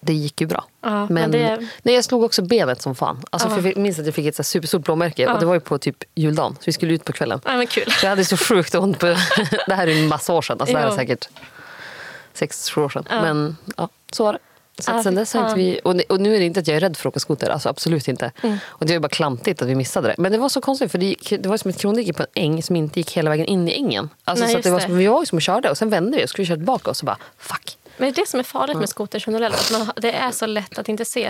det 0.00 0.12
gick 0.12 0.40
ju 0.40 0.46
bra. 0.46 0.64
Ja, 0.82 0.90
men 0.90 1.06
men 1.14 1.30
det- 1.30 1.68
nej, 1.82 1.94
jag 1.94 2.04
slog 2.04 2.22
också 2.22 2.42
benet 2.42 2.82
som 2.82 2.94
fan. 2.94 3.22
Alltså, 3.30 3.48
Ja. 3.48 3.54
för 3.54 3.68
jag 3.68 3.76
minns 3.76 3.98
att 3.98 4.06
jag 4.06 4.14
fick 4.14 4.26
ett 4.26 4.36
så 4.36 4.42
superstort 4.42 4.84
blåmärke. 4.84 5.22
Ja. 5.22 5.32
Och 5.34 5.40
det 5.40 5.46
var 5.46 5.54
ju 5.54 5.60
på 5.60 5.78
typ 5.78 5.96
juldagen. 6.14 6.52
Så 6.54 6.62
vi 6.66 6.72
skulle 6.72 6.92
ut 6.94 7.04
på 7.04 7.12
kvällen. 7.12 7.40
Ja, 7.44 7.56
men 7.56 7.66
kul. 7.66 7.90
Så 7.92 8.06
jag 8.06 8.10
hade 8.10 8.24
så 8.24 8.36
sjukt 8.36 8.74
ont 8.74 8.98
på... 8.98 9.06
det 9.66 9.74
här 9.74 9.86
är 9.86 9.92
ju 9.92 10.02
en 10.02 10.08
massa 10.08 10.32
år 10.32 10.42
sedan. 10.42 10.56
Alltså, 10.60 10.76
det 10.76 10.82
här 10.82 10.88
är 10.88 10.96
säkert 10.96 11.28
sex, 12.34 12.70
sju 12.70 12.80
år 12.80 12.88
sedan. 12.88 13.04
Men 13.10 13.56
ja, 13.76 13.88
så 14.12 14.24
var 14.24 14.32
det. 14.32 14.38
Så 14.78 14.90
att 14.92 15.02
sen 15.02 15.14
dess 15.14 15.34
har 15.34 15.42
inte 15.42 15.54
vi, 15.54 15.80
och, 15.84 16.20
nu 16.20 16.34
är 16.34 16.38
det 16.38 16.44
inte 16.44 16.60
att 16.60 16.66
jag 16.68 16.76
är 16.76 16.80
rädd 16.80 16.96
för 16.96 17.08
att 17.08 17.12
åka 17.12 17.20
skoter. 17.20 17.50
Alltså, 17.50 17.68
absolut 17.68 18.08
inte. 18.08 18.32
Mm. 18.42 18.58
Och 18.66 18.86
det 18.86 18.92
var 18.92 19.00
bara 19.00 19.08
klantigt 19.08 19.62
att 19.62 19.68
vi 19.68 19.74
missade 19.74 20.08
det. 20.08 20.14
Men 20.18 20.32
det 20.32 20.38
var 20.38 20.48
så 20.48 20.60
konstigt 20.60 20.90
för 20.90 20.98
det, 20.98 21.06
gick, 21.06 21.30
det 21.40 21.48
var 21.48 21.56
som 21.56 21.70
ett 21.70 21.78
krondike 21.78 22.12
på 22.12 22.22
en 22.22 22.28
äng 22.34 22.62
som 22.62 22.76
inte 22.76 23.00
gick 23.00 23.16
hela 23.16 23.30
vägen 23.30 23.46
in 23.46 23.68
i 23.68 23.72
ängen. 23.72 24.08
Alltså, 24.24 24.44
Nej, 24.44 24.54
så 24.54 24.60
det 24.60 24.70
var 24.70 24.80
som, 24.80 24.96
vi 24.96 25.06
var 25.06 25.20
ju 25.20 25.26
som 25.26 25.36
och 25.36 25.42
körde 25.42 25.70
och 25.70 25.78
sen 25.78 25.90
vände 25.90 26.16
vi 26.18 26.24
och 26.24 26.28
skulle 26.28 26.46
köra 26.46 26.56
tillbaka 26.56 26.90
och 26.90 26.96
så 26.96 27.06
bara 27.06 27.16
fuck. 27.38 27.76
Men 28.00 28.12
det 28.12 28.18
är 28.20 28.22
det 28.22 28.28
som 28.28 28.40
är 28.40 28.44
farligt 28.44 28.76
med 28.76 28.88
skoter 28.88 29.24
generellt. 29.26 29.54
Att 29.54 29.70
man, 29.72 29.92
det 29.96 30.12
är 30.12 30.30
så 30.30 30.46
lätt 30.46 30.78
att 30.78 30.88
inte 30.88 31.04
se. 31.04 31.24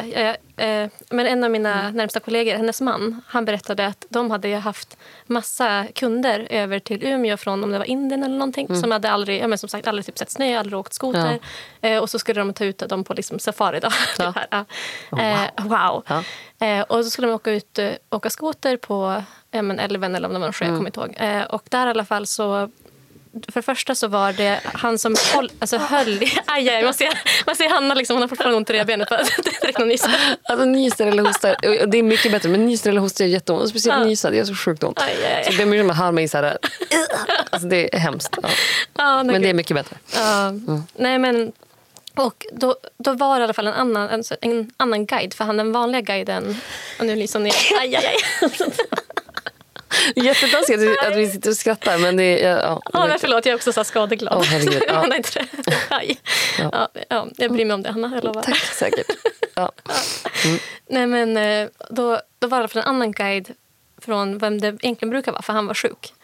Eh, 0.57 0.89
men 1.11 1.27
en 1.27 1.45
av 1.45 1.51
mina 1.51 1.81
Mm. 1.81 1.95
närmsta 1.97 2.21
kollegor, 2.21 2.55
hennes 2.57 2.81
man, 2.81 3.23
han 3.27 3.45
berättade 3.45 3.87
att 3.87 4.07
de 4.09 4.31
hade 4.31 4.55
haft 4.57 4.97
massa 5.27 5.87
kunder 5.95 6.47
över 6.51 6.79
till 6.79 7.05
Umeå 7.05 7.37
från 7.37 7.65
om 7.65 7.73
det 7.73 7.79
var 7.79 7.85
Indien 7.85 8.23
eller 8.23 8.35
någonting. 8.37 8.67
Mm. 8.67 8.81
Som 8.81 8.91
hade 8.91 9.11
aldrig, 9.11 9.43
ja, 9.43 9.47
men 9.47 9.59
som 9.59 9.69
sagt, 9.69 9.87
aldrig 9.89 10.07
typ 10.07 10.19
sett 10.19 10.31
snö, 10.31 10.59
aldrig 10.59 10.79
åkt 10.79 10.95
skoter. 10.95 11.39
Eh, 11.81 11.99
och 11.99 12.11
så 12.11 12.19
skulle 12.19 12.41
de 12.41 12.53
ta 12.55 12.65
ut 12.65 12.79
dem 12.79 13.05
på 13.05 13.15
liksom 13.15 13.39
safari. 13.39 13.81
Då. 13.81 13.89
Ja. 14.19 14.33
Här, 14.37 14.47
ja. 14.51 14.65
Oh, 15.59 15.63
wow. 15.69 16.05
Ja. 16.07 16.23
Eh, 16.67 16.83
och 16.83 17.05
så 17.05 17.11
skulle 17.11 17.27
de 17.29 17.35
åka 17.35 17.51
ut 17.51 17.79
åka 18.11 18.31
skoter 18.31 18.77
på 18.77 19.23
ja, 19.51 19.63
men 19.63 19.79
älven 19.79 20.15
eller 20.15 20.29
om 20.29 20.35
det 20.35 20.41
var 20.41 20.47
en 20.47 20.53
sjö, 20.53 20.65
jag 20.65 20.77
kommer 20.77 20.89
inte 20.89 21.01
ihåg. 21.01 21.47
Och 21.51 21.63
där 21.71 21.87
i 21.87 21.91
alla 21.91 22.05
fall 22.05 22.27
så 22.27 22.71
för 23.33 23.61
det 23.61 23.63
första 23.63 23.95
så 23.95 24.09
var 24.09 24.33
det 24.33 24.61
han 24.65 24.99
som 24.99 25.15
håll, 25.35 25.51
alltså 25.59 25.79
höll 25.79 26.09
i... 26.23 26.33
Aj, 26.47 26.69
aj, 26.69 26.85
man, 26.85 26.95
ser, 26.95 27.09
man 27.47 27.57
ser 27.57 27.69
Hanna, 27.69 27.95
liksom, 27.95 28.17
hon 28.17 28.23
har 28.23 28.29
fortfarande 28.29 28.57
ont 28.57 28.71
i 28.71 28.73
revbenet. 28.73 29.09
Alltså 30.43 30.65
nyser 30.65 31.07
eller 31.07 31.23
hostar, 31.23 31.57
det 31.87 31.99
är 31.99 32.03
mycket 32.03 32.33
bättre. 32.33 32.49
Men 32.49 32.67
nyser 32.67 32.91
eller 32.91 33.01
hostar 33.01 33.25
är 33.25 33.29
jätteont. 33.29 33.69
Speciellt 33.69 33.99
Ja. 34.01 34.05
nysa, 34.05 34.31
det 34.31 34.37
gör 34.37 34.45
så 34.45 34.55
sjukt 34.55 34.83
ont. 34.85 35.01
Aj, 35.01 35.17
aj, 35.25 35.35
aj. 35.35 35.45
Så 35.45 35.51
jag 35.51 35.57
ber 35.57 35.65
om 35.65 35.73
ursäkt 35.73 35.81
om 35.81 35.89
jag 35.89 35.95
hör 35.95 36.13
mig 36.13 36.29
så 36.29 36.37
här. 36.39 36.59
Alltså 37.51 37.69
det 37.69 37.95
är 37.95 37.99
hemskt. 37.99 38.37
Ja. 38.43 38.49
Ja, 38.97 39.23
Men 39.23 39.43
det 39.43 39.49
är 39.51 39.55
mycket 39.55 39.75
bättre. 39.77 39.97
Ja. 40.15 40.53
Nej, 40.97 41.19
men... 41.19 41.53
Och 42.15 42.47
då, 42.53 42.77
då 42.99 43.13
var 43.13 43.37
det 43.37 43.41
i 43.41 43.45
alla 43.45 43.53
fall 43.53 43.67
en 43.67 43.73
annan, 43.73 44.09
en, 44.11 44.23
en 44.41 44.71
annan 44.77 45.07
guide. 45.07 45.35
För 45.35 45.45
han 45.45 45.57
den 45.57 45.73
vanliga 45.73 46.01
guiden... 46.01 46.57
Och 46.99 47.07
nu 47.07 47.17
hon 47.35 47.43
ner. 47.43 47.55
Aj, 47.81 47.97
aj, 47.97 48.07
aj. 48.07 48.51
Jättetaskigt 50.17 50.83
att 51.07 51.17
vi- 51.17 51.29
sitter 51.31 51.51
och 51.51 51.57
skrattar. 51.57 51.99
Men 51.99 52.17
det 52.17 52.45
är, 52.45 52.59
ja, 52.61 52.81
Ja, 52.93 53.07
men 53.07 53.19
förlåt, 53.19 53.47
jag 53.47 53.53
är 53.53 53.57
också 53.57 53.73
så 53.73 53.85
skadeglad. 53.85 54.35
Åh, 54.39 54.45
herregud, 54.45 54.83
ja. 54.89 55.17
Inte. 55.17 55.47
Aj. 55.89 56.19
Ja. 56.59 56.89
Ja, 57.09 57.27
jag 57.37 57.53
bryr 57.53 57.65
mig 57.65 57.75
om 57.75 57.83
det, 57.83 57.91
Hanna. 57.91 58.11
Jag 58.15 58.25
lovar. 58.25 58.43
Tack 58.43 58.57
säkert. 58.59 59.07
Ja. 59.55 59.73
Nej, 60.87 61.07
men 61.07 61.37
eh, 61.37 61.69
då, 61.91 62.21
då 62.39 62.49
var 62.49 62.63
det 62.63 62.69
för 62.69 62.81
en 62.81 62.87
annan 62.87 63.13
guide 63.13 63.49
från 63.99 64.39
vem 64.39 64.61
det 64.61 64.67
egentligen 64.67 65.11
brukar 65.11 65.33
vara, 65.33 65.43
för 65.43 65.53
han 65.53 65.67
var 65.67 65.75
sjuk. 65.75 66.15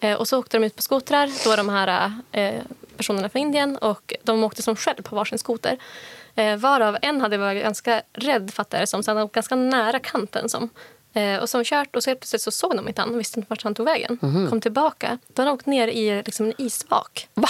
Eh, 0.00 0.14
och 0.14 0.28
så 0.28 0.38
åkte 0.38 0.58
de 0.58 0.64
ut 0.64 0.76
på 0.76 0.82
skotrar, 0.82 1.30
då 1.44 1.56
de 1.56 1.68
här 1.68 2.12
eh, 2.32 2.54
personerna 2.96 3.28
från 3.28 3.42
Indien, 3.42 3.76
och 3.76 4.14
de 4.22 4.44
åkte 4.44 4.62
som 4.62 4.76
själv 4.76 5.02
på 5.02 5.16
varsin 5.16 5.38
skoter. 5.38 5.78
Eh, 6.34 6.56
varav 6.56 6.96
en 7.02 7.20
hade 7.20 7.36
varit 7.38 7.62
ganska 7.62 8.02
rädd, 8.12 8.50
fattar 8.54 8.78
jag 8.78 8.88
som, 8.88 9.02
så 9.02 9.10
han 9.10 9.16
var 9.16 9.26
ganska 9.28 9.54
nära 9.54 9.98
kanten. 9.98 10.48
Som. 10.48 10.70
Eh, 11.14 11.36
och 11.36 11.48
som 11.50 11.64
kört 11.64 11.96
och 11.96 12.02
så 12.02 12.10
helt 12.10 12.20
plötsligt 12.20 12.42
så 12.42 12.50
såg 12.50 12.76
de 12.76 12.88
inte 12.88 13.00
han 13.00 13.14
och 13.14 13.20
visste 13.20 13.40
inte 13.40 13.50
vart 13.50 13.62
han 13.62 13.74
tog 13.74 13.86
vägen. 13.86 14.18
Kom 14.50 14.60
tillbaka, 14.60 15.18
då 15.34 15.42
hade 15.42 15.50
han 15.50 15.54
åkt 15.54 15.66
ner 15.66 15.88
i 15.88 16.22
liksom, 16.26 16.46
en 16.46 16.54
isvak. 16.58 17.28
Va? 17.34 17.48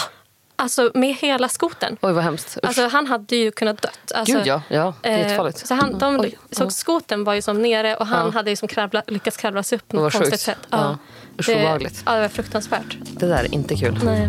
Alltså 0.56 0.90
med 0.94 1.14
hela 1.14 1.48
skotern. 1.48 1.96
Oj, 2.00 2.12
vad 2.12 2.24
hemskt. 2.24 2.56
Usch. 2.56 2.64
Alltså, 2.66 2.88
han 2.88 3.06
hade 3.06 3.36
ju 3.36 3.50
kunnat 3.50 3.82
dött. 3.82 4.12
Alltså, 4.14 4.36
Gud, 4.36 4.46
ja. 4.46 4.62
Ja, 4.68 4.94
det 5.02 5.08
är 5.08 5.12
eh, 5.12 5.18
jättefarligt. 5.18 5.66
Så 5.66 5.74
han, 5.74 5.98
de, 5.98 6.20
Oj, 6.20 6.38
så 6.50 6.62
ja. 6.64 6.70
skoten 6.70 7.24
var 7.24 7.34
ju 7.34 7.42
som 7.42 7.62
nere 7.62 7.96
och 7.96 8.06
han 8.06 8.26
Ja. 8.26 8.32
hade 8.32 8.50
ju 8.50 8.56
som 8.56 8.68
kravla, 8.68 9.02
lyckats 9.06 9.36
kravla 9.36 9.62
sig 9.62 9.76
upp 9.76 9.88
på 9.88 9.96
något 9.96 10.12
konstigt 10.12 10.40
sätt. 10.40 10.58
Ja. 10.70 10.98
Usch, 11.40 11.46
det, 11.46 11.62
ja, 11.62 12.14
det 12.14 12.20
var 12.20 12.28
fruktansvärt. 12.28 12.96
Det 13.00 13.26
där 13.26 13.44
är 13.44 13.54
inte 13.54 13.76
kul. 13.76 14.00
Nej. 14.04 14.28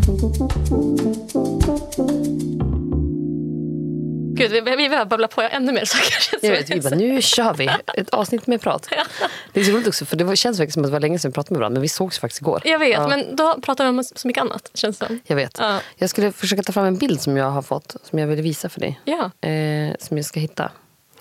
Gud, 4.35 4.51
vi, 4.51 4.61
vi 4.61 4.89
behöver 4.89 5.05
babbla 5.05 5.27
på 5.27 5.41
ännu 5.41 5.71
mer 5.71 5.85
saker. 5.85 6.45
Jag 6.47 6.51
vet, 6.51 6.69
vi 6.69 6.81
bara, 6.81 6.95
nu 6.95 7.21
kör 7.21 7.53
vi. 7.53 7.69
Ett 7.97 8.09
avsnitt 8.09 8.47
med 8.47 8.61
prat. 8.61 8.89
Det 9.53 9.59
är 9.59 9.63
så 9.63 9.71
roligt 9.71 9.87
också, 9.87 10.05
för 10.05 10.15
det 10.15 10.35
känns 10.35 10.59
verkligen 10.59 10.73
som 10.73 10.81
att 10.83 10.87
det 10.87 10.91
var 10.91 10.99
länge 10.99 11.19
sedan 11.19 11.31
vi 11.31 11.33
pratade 11.33 11.53
med 11.53 11.59
varandra. 11.59 11.73
Men 11.75 11.81
vi 11.81 11.89
sågs 11.89 12.19
faktiskt 12.19 12.41
igår. 12.41 12.61
Jag 12.65 12.79
vet, 12.79 12.91
Ja. 12.91 13.07
men 13.07 13.35
då 13.35 13.61
pratar 13.61 13.83
vi 13.83 13.89
om 13.89 14.03
så 14.03 14.27
mycket 14.27 14.41
annat. 14.41 14.71
Känns 14.73 14.97
det. 14.99 15.19
Jag 15.27 15.35
vet. 15.35 15.57
Ja. 15.59 15.79
Jag 15.95 16.09
skulle 16.09 16.31
försöka 16.31 16.63
ta 16.63 16.71
fram 16.71 16.85
en 16.85 16.97
bild 16.97 17.21
som 17.21 17.37
jag 17.37 17.49
har 17.51 17.61
fått. 17.61 17.95
Som 18.09 18.19
jag 18.19 18.27
vill 18.27 18.41
visa 18.41 18.69
för 18.69 18.79
dig. 18.79 18.99
Ja. 19.03 19.49
Eh, 19.49 19.95
som 19.99 20.17
jag 20.17 20.25
ska 20.25 20.39
hitta. 20.39 20.71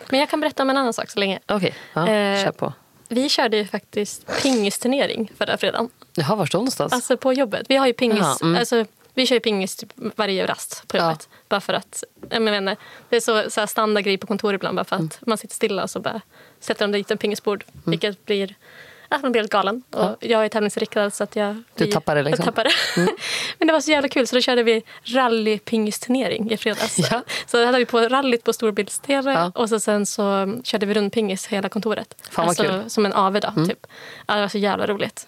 Men 0.09 0.21
jag 0.21 0.29
kan 0.31 0.41
berätta 0.41 0.63
om 0.63 0.71
en 0.71 0.77
annan 0.77 0.93
sak 0.93 1.11
så 1.11 1.19
länge. 1.19 1.39
Okej, 1.47 1.75
ja, 1.93 2.09
Eh, 2.09 2.45
kör 2.45 2.53
på. 2.53 2.73
Vi 3.09 3.29
körde 3.29 3.57
ju 3.57 3.67
faktiskt 3.67 4.43
pingisturnering 4.43 5.33
förra 5.39 5.57
fredagen. 5.59 5.89
Jaha, 6.15 6.35
var 6.37 6.47
du 6.53 6.57
någonstans? 6.59 6.93
Alltså 6.93 7.17
på 7.17 7.33
jobbet. 7.33 7.67
Vi 7.69 7.77
har 7.77 7.87
ju 7.87 7.93
pingis. 7.93 8.19
Jaha, 8.21 8.37
mm. 8.43 8.57
Alltså, 8.61 8.85
vi 9.15 9.27
kör 9.27 9.37
ju 9.37 9.41
pingis 9.41 9.77
typ 9.77 9.93
varje 10.17 10.47
rast 10.47 10.85
på 10.89 10.97
Ja. 10.97 11.03
jobbet. 11.05 11.29
Bara 11.49 11.61
för 11.61 11.73
att, 11.73 12.05
jag 12.31 12.43
menar, 12.43 12.77
det 13.09 13.17
är 13.17 13.21
så, 13.21 13.51
så 13.51 13.67
standardgrej 13.67 14.19
på 14.19 14.27
kontor 14.27 14.55
ibland. 14.55 14.77
Bara 14.77 14.85
för 14.85 14.97
att 14.97 15.01
Mm. 15.01 15.11
man 15.27 15.39
sitter 15.39 15.55
stilla 15.55 15.83
och 15.83 15.91
så 15.91 16.01
bara 16.01 16.21
sätter 16.61 16.85
de 16.89 16.93
dit 16.93 17.11
en 17.11 17.19
pingisbord. 17.19 17.65
Vilket 17.85 18.25
blir 18.27 18.55
att 19.09 19.23
man 19.23 19.33
blir 19.33 19.43
helt 19.43 19.53
galen. 19.53 19.83
Och 19.91 20.01
Ja. 20.05 20.17
Jag 20.21 20.45
är 20.45 20.49
tävlingsriktad 20.49 21.11
så 21.11 21.25
att 21.25 21.37
jag... 21.37 21.63
Du 21.75 21.85
vi- 21.85 21.93
tappar 21.93 22.15
det 22.15 22.23
liksom. 22.23 22.45
Jag 22.47 22.55
tappar 22.55 22.65
det. 22.65 23.13
Men 23.59 23.67
det 23.67 23.73
var 23.73 23.81
så 23.81 23.91
jävla 23.91 24.09
kul 24.09 24.27
så 24.27 24.35
då 24.37 24.41
körde 24.43 24.63
vi 24.63 24.83
rallypingisturnering 25.05 26.51
i 26.51 26.57
fredags. 26.57 26.99
Ja. 27.11 27.23
Så 27.47 27.57
då 27.57 27.65
hade 27.67 27.79
vi 27.79 27.87
på 27.87 28.01
rallyt 28.01 28.45
på 28.45 28.53
storbilds-tv 28.53 29.33
Ja. 29.33 29.53
och 29.55 29.69
så 29.69 29.81
sen 29.81 30.07
så 30.07 30.55
körde 30.65 30.87
vi 30.87 30.95
rundpingis 30.95 31.47
hela 31.47 31.69
kontoret. 31.69 32.15
Fan, 32.31 32.31
vad 32.37 32.49
alltså, 32.49 32.63
kul. 32.63 32.73
Mm. 32.75 32.89
Som 32.89 33.07
en 33.07 33.13
AV 33.13 33.41
då, 33.41 33.53
typ. 33.69 33.87
Ja, 34.27 34.35
det 34.35 34.41
var 34.41 34.49
så 34.49 34.59
jävla 34.59 34.87
roligt. 34.87 35.27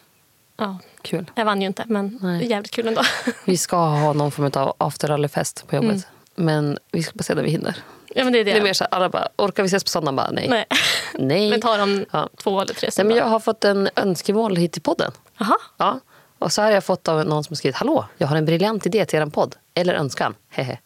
Ja. 0.56 0.78
Kul. 1.02 1.30
Jag 1.34 1.44
vann 1.44 1.60
ju 1.60 1.66
inte, 1.66 1.84
men 1.86 2.18
Nej. 2.22 2.50
jävligt 2.50 2.70
kul 2.70 2.88
ändå. 2.88 3.02
Vi 3.44 3.56
ska 3.56 3.76
ha 3.76 4.12
någon 4.12 4.30
form 4.30 4.50
av 4.54 4.74
afterrallyfest 4.78 5.64
på 5.68 5.76
jobbet. 5.76 5.90
Mm. 5.90 6.02
Men 6.36 6.78
vi 6.92 7.02
ska 7.02 7.12
bara 7.14 7.22
se 7.22 7.34
när 7.34 7.42
vi 7.42 7.50
hinner. 7.50 7.76
ja, 8.14 8.24
men 8.24 8.32
det 8.32 8.38
är 8.38 8.44
det. 8.44 8.52
Det 8.52 8.58
är 8.58 8.62
mer 8.62 8.72
så 8.72 8.84
alla 8.84 9.08
bara, 9.08 9.28
orkar 9.36 9.62
vi 9.62 9.66
ses 9.66 9.84
på 9.84 9.88
söndag? 9.90 10.12
Bara, 10.12 10.30
nej. 10.30 10.48
Nej. 10.48 10.64
nej. 11.18 11.50
Men 11.50 11.60
tar 11.60 11.78
de 11.78 12.04
Ja. 12.10 12.28
två 12.36 12.60
eller 12.60 12.74
tre 12.74 12.88
Nej, 12.98 13.06
men 13.06 13.16
jag 13.16 13.24
har 13.24 13.40
fått 13.40 13.64
en 13.64 13.88
önskemål 13.96 14.56
hit 14.56 14.72
till 14.72 14.82
podden. 14.82 15.12
Jaha. 15.38 15.56
Ja. 15.76 16.00
Och 16.38 16.52
så 16.52 16.62
har 16.62 16.70
jag 16.70 16.84
fått 16.84 17.08
av 17.08 17.26
någon 17.26 17.44
som 17.44 17.56
skrivit 17.56 17.76
Hallå, 17.76 18.04
jag 18.18 18.26
har 18.26 18.36
en 18.36 18.44
briljant 18.44 18.86
idé 18.86 19.04
till 19.04 19.18
er 19.18 19.26
podd. 19.26 19.56
Eller 19.74 19.94
önskan. 19.94 20.34
Hehe. 20.50 20.78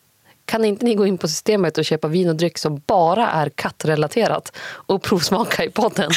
Kan 0.49 0.65
inte 0.65 0.85
ni 0.85 0.95
gå 0.95 1.07
in 1.07 1.19
på 1.19 1.29
systemet 1.29 1.79
och 1.79 1.85
köpa 1.85 2.09
vin 2.09 2.29
och 2.29 2.37
dryck 2.37 2.59
som 2.59 2.83
bara 2.87 3.31
är 3.31 3.49
kattrelaterat 3.49 4.53
och 4.87 5.03
provsmaka 5.03 5.65
i 5.65 5.71
podden? 5.71 6.11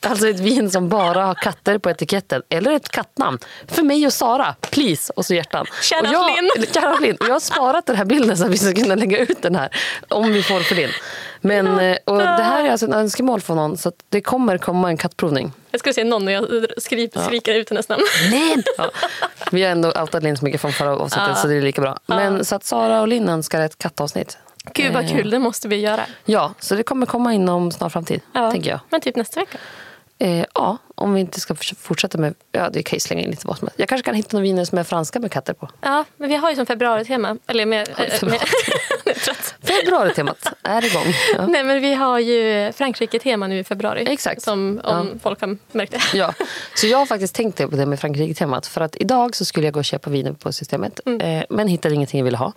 Alltså 0.00 0.28
ett 0.28 0.40
vin 0.40 0.70
som 0.70 0.88
bara 0.88 1.24
har 1.24 1.34
katter 1.34 1.78
på 1.78 1.90
etiketten. 1.90 2.42
Eller 2.48 2.72
ett 2.72 2.88
kattnamn. 2.88 3.38
För 3.68 3.82
mig 3.82 4.06
och 4.06 4.12
Sara, 4.12 4.54
please. 4.70 5.12
Och 5.16 5.26
så 5.26 5.34
hjärtan. 5.34 5.66
Kära 5.82 6.00
och 6.00 6.06
jag, 6.06 6.30
Flynn. 6.32 6.66
Kära 6.74 6.96
Flynn. 6.96 7.16
Och 7.20 7.26
jag 7.26 7.32
har 7.32 7.40
sparat 7.40 7.86
den 7.86 7.96
här 7.96 8.04
bilden 8.04 8.36
så 8.36 8.44
att 8.44 8.50
vi 8.50 8.58
ska 8.58 8.72
kunna 8.72 8.94
lägga 8.94 9.18
ut 9.18 9.42
den 9.42 9.56
här. 9.56 9.76
Om 10.08 10.32
vi 10.32 10.42
får 10.42 10.60
Flynn. 10.60 10.90
Men, 11.46 11.78
eh, 11.78 11.96
och 12.04 12.18
det 12.18 12.24
här 12.24 12.64
är 12.64 12.70
alltså 12.70 12.86
en 12.86 12.92
önskemål 12.92 13.40
från 13.40 13.56
någon. 13.56 13.76
Så 13.76 13.88
att 13.88 13.94
det 14.08 14.20
kommer 14.20 14.58
komma 14.58 14.88
en 14.88 14.96
kattprovning. 14.96 15.52
Jag 15.70 15.78
skulle 15.80 15.92
säga 15.92 16.04
någon 16.06 16.26
och 16.26 16.32
jag 16.32 16.66
skriker 16.78 17.54
ut 17.54 17.70
hennes 17.70 17.88
namn. 17.88 18.02
Nej! 18.30 18.56
Ja. 18.78 18.90
Vi 19.52 19.62
har 19.62 19.70
ändå 19.70 19.88
outat 19.88 20.22
Linn 20.22 20.36
så 20.36 20.44
mycket 20.44 20.60
från 20.60 20.72
förra 20.72 20.96
avsnittet 20.96 21.28
Ja. 21.28 21.34
så 21.34 21.48
det 21.48 21.54
är 21.54 21.62
lika 21.62 21.80
bra. 21.80 21.98
Men 22.06 22.44
så 22.44 22.54
att 22.56 22.64
Sara 22.64 23.00
och 23.00 23.08
Linn 23.08 23.28
önskar 23.28 23.60
ett 23.60 23.78
kattavsnitt. 23.78 24.38
Gud 24.72 24.92
vad 24.92 25.04
Eh, 25.04 25.10
kul, 25.10 25.30
det 25.30 25.38
måste 25.38 25.68
vi 25.68 25.76
göra. 25.76 26.00
Ja, 26.24 26.54
så 26.60 26.74
det 26.74 26.82
kommer 26.82 27.06
komma 27.06 27.32
inom 27.34 27.72
snar 27.72 27.88
framtid, 27.88 28.20
Ja. 28.32 28.50
tänker 28.50 28.70
jag. 28.70 28.80
Men 28.90 29.00
typ 29.00 29.16
nästa 29.16 29.40
vecka. 29.40 29.58
Eh, 30.18 30.44
ja, 30.54 30.78
om 30.94 31.14
vi 31.14 31.20
inte 31.20 31.40
ska 31.40 31.54
fortsätta 31.78 32.18
med... 32.18 32.34
Ja, 32.52 32.70
det 32.70 32.82
kan 32.82 32.96
ju 32.96 33.00
slänga 33.00 33.22
in 33.22 33.30
lite 33.30 33.46
vad 33.46 33.58
som 33.58 33.68
helst. 33.68 33.78
Jag 33.78 33.88
kanske 33.88 34.04
kan 34.04 34.14
hitta 34.14 34.36
några 34.36 34.42
viner 34.42 34.64
som 34.64 34.78
är 34.78 34.84
franska 34.84 35.20
med 35.20 35.32
katter 35.32 35.52
på. 35.54 35.68
Ja, 35.80 36.04
men 36.16 36.28
vi 36.28 36.36
har 36.36 36.50
ju 36.50 36.56
som 36.56 36.66
februari-tema. 36.66 37.36
Eller 37.46 37.66
med... 37.66 37.88
Eh, 37.88 38.28
med. 38.28 38.40
Februari-temat 39.62 40.52
är 40.62 40.84
igång. 40.84 41.14
Ja. 41.36 41.46
Nej, 41.46 41.64
men 41.64 41.80
vi 41.82 41.94
har 41.94 42.18
ju 42.18 42.72
Frankrike-tema 42.72 43.46
nu 43.46 43.58
i 43.58 43.64
februari. 43.64 44.04
Exakt. 44.08 44.42
Som 44.42 44.80
om 44.84 45.08
Ja. 45.12 45.18
folk 45.22 45.40
har 45.40 45.56
märkt 45.72 45.92
det. 45.92 46.00
Ja, 46.18 46.34
så 46.74 46.86
jag 46.86 46.98
har 46.98 47.06
faktiskt 47.06 47.34
tänkt 47.34 47.58
på 47.58 47.76
det 47.76 47.86
med 47.86 48.00
Frankrike-temat. 48.00 48.66
För 48.66 48.80
att 48.80 48.96
idag 48.96 49.36
så 49.36 49.44
skulle 49.44 49.66
jag 49.66 49.74
gå 49.74 49.80
och 49.80 49.84
köpa 49.84 50.10
viner 50.10 50.32
på 50.32 50.52
systemet. 50.52 51.00
Mm. 51.06 51.20
Eh, 51.20 51.44
men 51.50 51.68
hittade 51.68 51.94
ingenting 51.94 52.18
jag 52.20 52.24
ville 52.24 52.38
ha. 52.38 52.52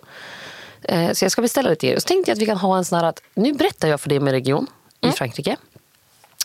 Eh, 0.82 1.12
så 1.12 1.24
jag 1.24 1.32
ska 1.32 1.42
beställa 1.42 1.70
lite 1.70 1.86
grejer. 1.86 2.00
Så 2.00 2.06
tänkte 2.08 2.30
jag 2.30 2.36
att 2.36 2.42
vi 2.42 2.46
kan 2.46 2.56
ha 2.56 2.76
en 2.78 2.84
sån 2.84 2.98
här 2.98 3.04
att 3.06 3.22
nu 3.34 3.52
berättar 3.52 3.88
jag 3.88 4.00
för 4.00 4.08
dig 4.08 4.18
om 4.18 4.26
en 4.26 4.32
region 4.34 4.66
i 5.00 5.10
Frankrike 5.10 5.56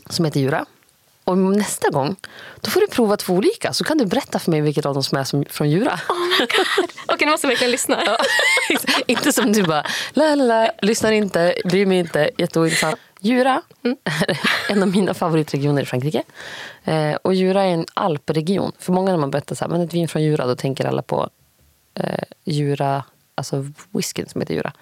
som 0.09 0.25
heter 0.25 0.39
Jura. 0.39 0.65
Och 1.23 1.37
nästa 1.37 1.89
gång 1.89 2.15
då 2.61 2.71
får 2.71 2.81
du 2.81 2.87
prova 2.87 3.17
två 3.17 3.33
olika 3.33 3.73
så 3.73 3.83
kan 3.83 3.97
du 3.97 4.05
berätta 4.05 4.39
för 4.39 4.51
mig 4.51 4.61
vilket 4.61 4.85
av 4.85 4.93
dem 4.93 5.03
som 5.03 5.17
är 5.17 5.23
som, 5.23 5.45
från 5.45 5.69
Jura. 5.69 5.99
Okej, 7.07 7.25
nu 7.25 7.31
måste 7.31 7.47
jag 7.47 7.49
verkligen 7.49 7.71
lyssna. 7.71 8.03
Ja, 8.05 8.17
inte 9.07 9.33
som 9.33 9.51
du 9.51 9.63
bara, 9.63 9.85
la 10.13 10.35
la 10.35 10.45
la, 10.45 10.71
lyssnar 10.81 11.11
inte, 11.11 11.55
bryr 11.65 11.85
mig 11.85 11.99
inte, 11.99 12.29
jätteointressant. 12.37 12.99
Jura 13.19 13.61
är 13.83 14.37
en 14.69 14.81
av 14.83 14.89
mina 14.89 15.13
favoritregioner 15.13 15.81
i 15.81 15.85
Frankrike. 15.85 16.23
Eh, 16.83 17.13
och 17.13 17.33
Jura 17.33 17.63
är 17.63 17.67
en 17.67 17.85
alpregion. 17.93 18.71
För 18.79 18.93
många 18.93 19.11
när 19.11 19.17
man 19.17 19.31
berättar 19.31 19.55
så 19.55 19.65
här, 19.65 19.71
men 19.71 19.81
ett 19.81 19.93
vin 19.93 20.07
från 20.07 20.23
Jura, 20.23 20.45
då 20.45 20.55
tänker 20.55 20.85
alla 20.85 21.01
på 21.01 21.29
eh, 21.93 22.23
Jura, 22.43 23.03
alltså 23.35 23.65
whiskyn 23.91 24.25
som 24.29 24.41
heter 24.41 24.53
Jura. 24.53 24.73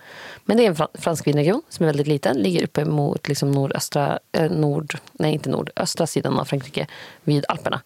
Men 0.46 0.58
det 0.58 0.64
är 0.64 0.68
en 0.68 0.76
fran- 0.76 0.88
fransk 0.94 1.28
vinregion 1.28 1.62
som 1.70 1.84
är 1.84 1.88
väldigt 1.88 2.08
liten. 2.08 2.38
Ligger 2.38 2.64
uppe 2.64 2.86
mot 2.86 3.28
liksom 3.28 3.52
nordöstra, 3.52 4.20
eh, 4.32 4.52
nord, 4.52 4.98
nej 5.14 5.34
inte 5.34 5.50
nord, 5.50 5.70
östra 5.76 6.08
sidan 6.08 6.40
av 6.40 6.46
Frankrike 6.46 6.88
vid 7.24 7.46
Alperna. 7.48 7.82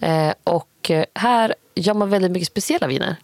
Eh, 0.00 0.32
och 0.44 0.90
eh, 0.90 1.04
här 1.14 1.54
gör 1.74 1.94
man 1.94 2.10
väldigt 2.10 2.30
mycket 2.30 2.48
speciella 2.48 2.86
viner. 2.86 3.16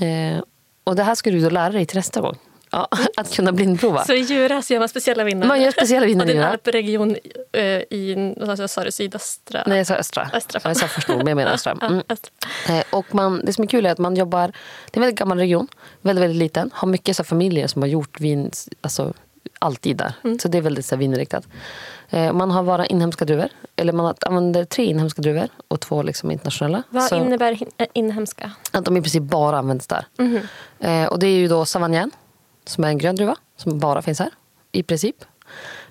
Eh, 0.00 0.42
och 0.84 0.96
det 0.96 1.02
här 1.02 1.14
ska 1.14 1.30
du 1.30 1.40
då 1.40 1.50
lära 1.50 1.72
dig 1.72 1.86
till 1.86 1.96
nästa 1.96 2.20
gång. 2.20 2.36
Ja, 2.74 2.88
att 3.16 3.34
kunna 3.34 3.52
blindprova. 3.52 4.04
Så 4.04 4.12
i 4.12 4.20
Djura 4.20 4.62
så 4.62 4.72
gör 4.72 4.80
man 4.80 4.88
speciella 4.88 5.24
viner. 5.24 5.46
Man 5.46 5.62
gör 5.62 5.70
speciella 5.70 6.06
viner 6.06 6.20
Och 6.20 6.26
det 6.26 6.32
är 6.32 6.36
en 6.36 6.42
alpregion 6.50 7.16
eh, 7.52 7.62
i 7.62 8.34
jag, 8.58 8.70
sa 8.70 8.84
du, 8.84 8.92
sydöstra? 8.92 9.62
Nej, 9.66 9.76
jag 9.78 9.86
sa 9.86 9.94
östra. 9.94 10.30
Östra, 10.32 10.60
Ja, 10.64 10.70
jag 10.70 10.76
sa 10.76 10.86
först 10.86 11.08
nord, 11.08 11.18
men 11.18 11.26
jag 11.26 11.36
menar 11.36 11.52
östra. 11.52 11.78
Mm. 11.84 12.02
Eh, 12.68 12.84
Och 12.90 13.14
man, 13.14 13.40
det 13.44 13.52
som 13.52 13.64
är 13.64 13.68
kul 13.68 13.86
är 13.86 13.90
att 13.90 13.98
man 13.98 14.16
jobbar... 14.16 14.46
Det 14.48 14.96
är 14.96 14.98
en 14.98 15.00
väldigt 15.00 15.18
gammal 15.18 15.38
region. 15.38 15.68
Väldigt, 16.00 16.22
väldigt 16.22 16.38
liten. 16.38 16.70
Har 16.74 16.88
mycket 16.88 17.16
så 17.16 17.24
familjer 17.24 17.66
som 17.66 17.82
har 17.82 17.88
gjort 17.88 18.20
vin 18.20 18.50
alltså, 18.80 19.12
alltid 19.58 19.96
där. 19.96 20.14
Mm. 20.24 20.38
Så 20.38 20.48
det 20.48 20.58
är 20.58 20.62
väldigt 20.62 20.86
så 20.86 20.94
här, 20.94 21.00
vinriktat. 21.00 21.44
Eh, 22.10 22.32
Man 22.32 22.50
har 22.50 22.62
bara 22.62 22.86
inhemska 22.86 23.24
druvor. 23.24 23.48
Eller 23.76 23.92
man 23.92 24.14
använder 24.20 24.64
tre 24.64 24.84
inhemska 24.84 25.22
druvor 25.22 25.48
och 25.68 25.80
två 25.80 26.02
liksom, 26.02 26.30
internationella. 26.30 26.82
Vad 26.90 27.02
Så 27.02 27.16
innebär 27.16 27.58
äh, 27.78 27.86
inhemska? 27.92 28.50
att 28.72 28.84
de 28.84 28.96
i 28.96 29.02
princip 29.02 29.22
bara 29.22 29.58
används 29.58 29.86
där. 29.86 30.06
Eh, 30.80 31.06
och 31.06 31.18
det 31.18 31.26
är 31.26 31.36
ju 31.38 31.48
då 31.48 31.64
Savagnin, 31.64 32.10
som 32.66 32.84
är 32.84 32.88
en 32.88 32.98
grön 32.98 33.16
druva. 33.16 33.36
Som 33.56 33.78
bara 33.78 34.02
finns 34.02 34.18
här, 34.18 34.30
i 34.72 34.82
princip. 34.82 35.16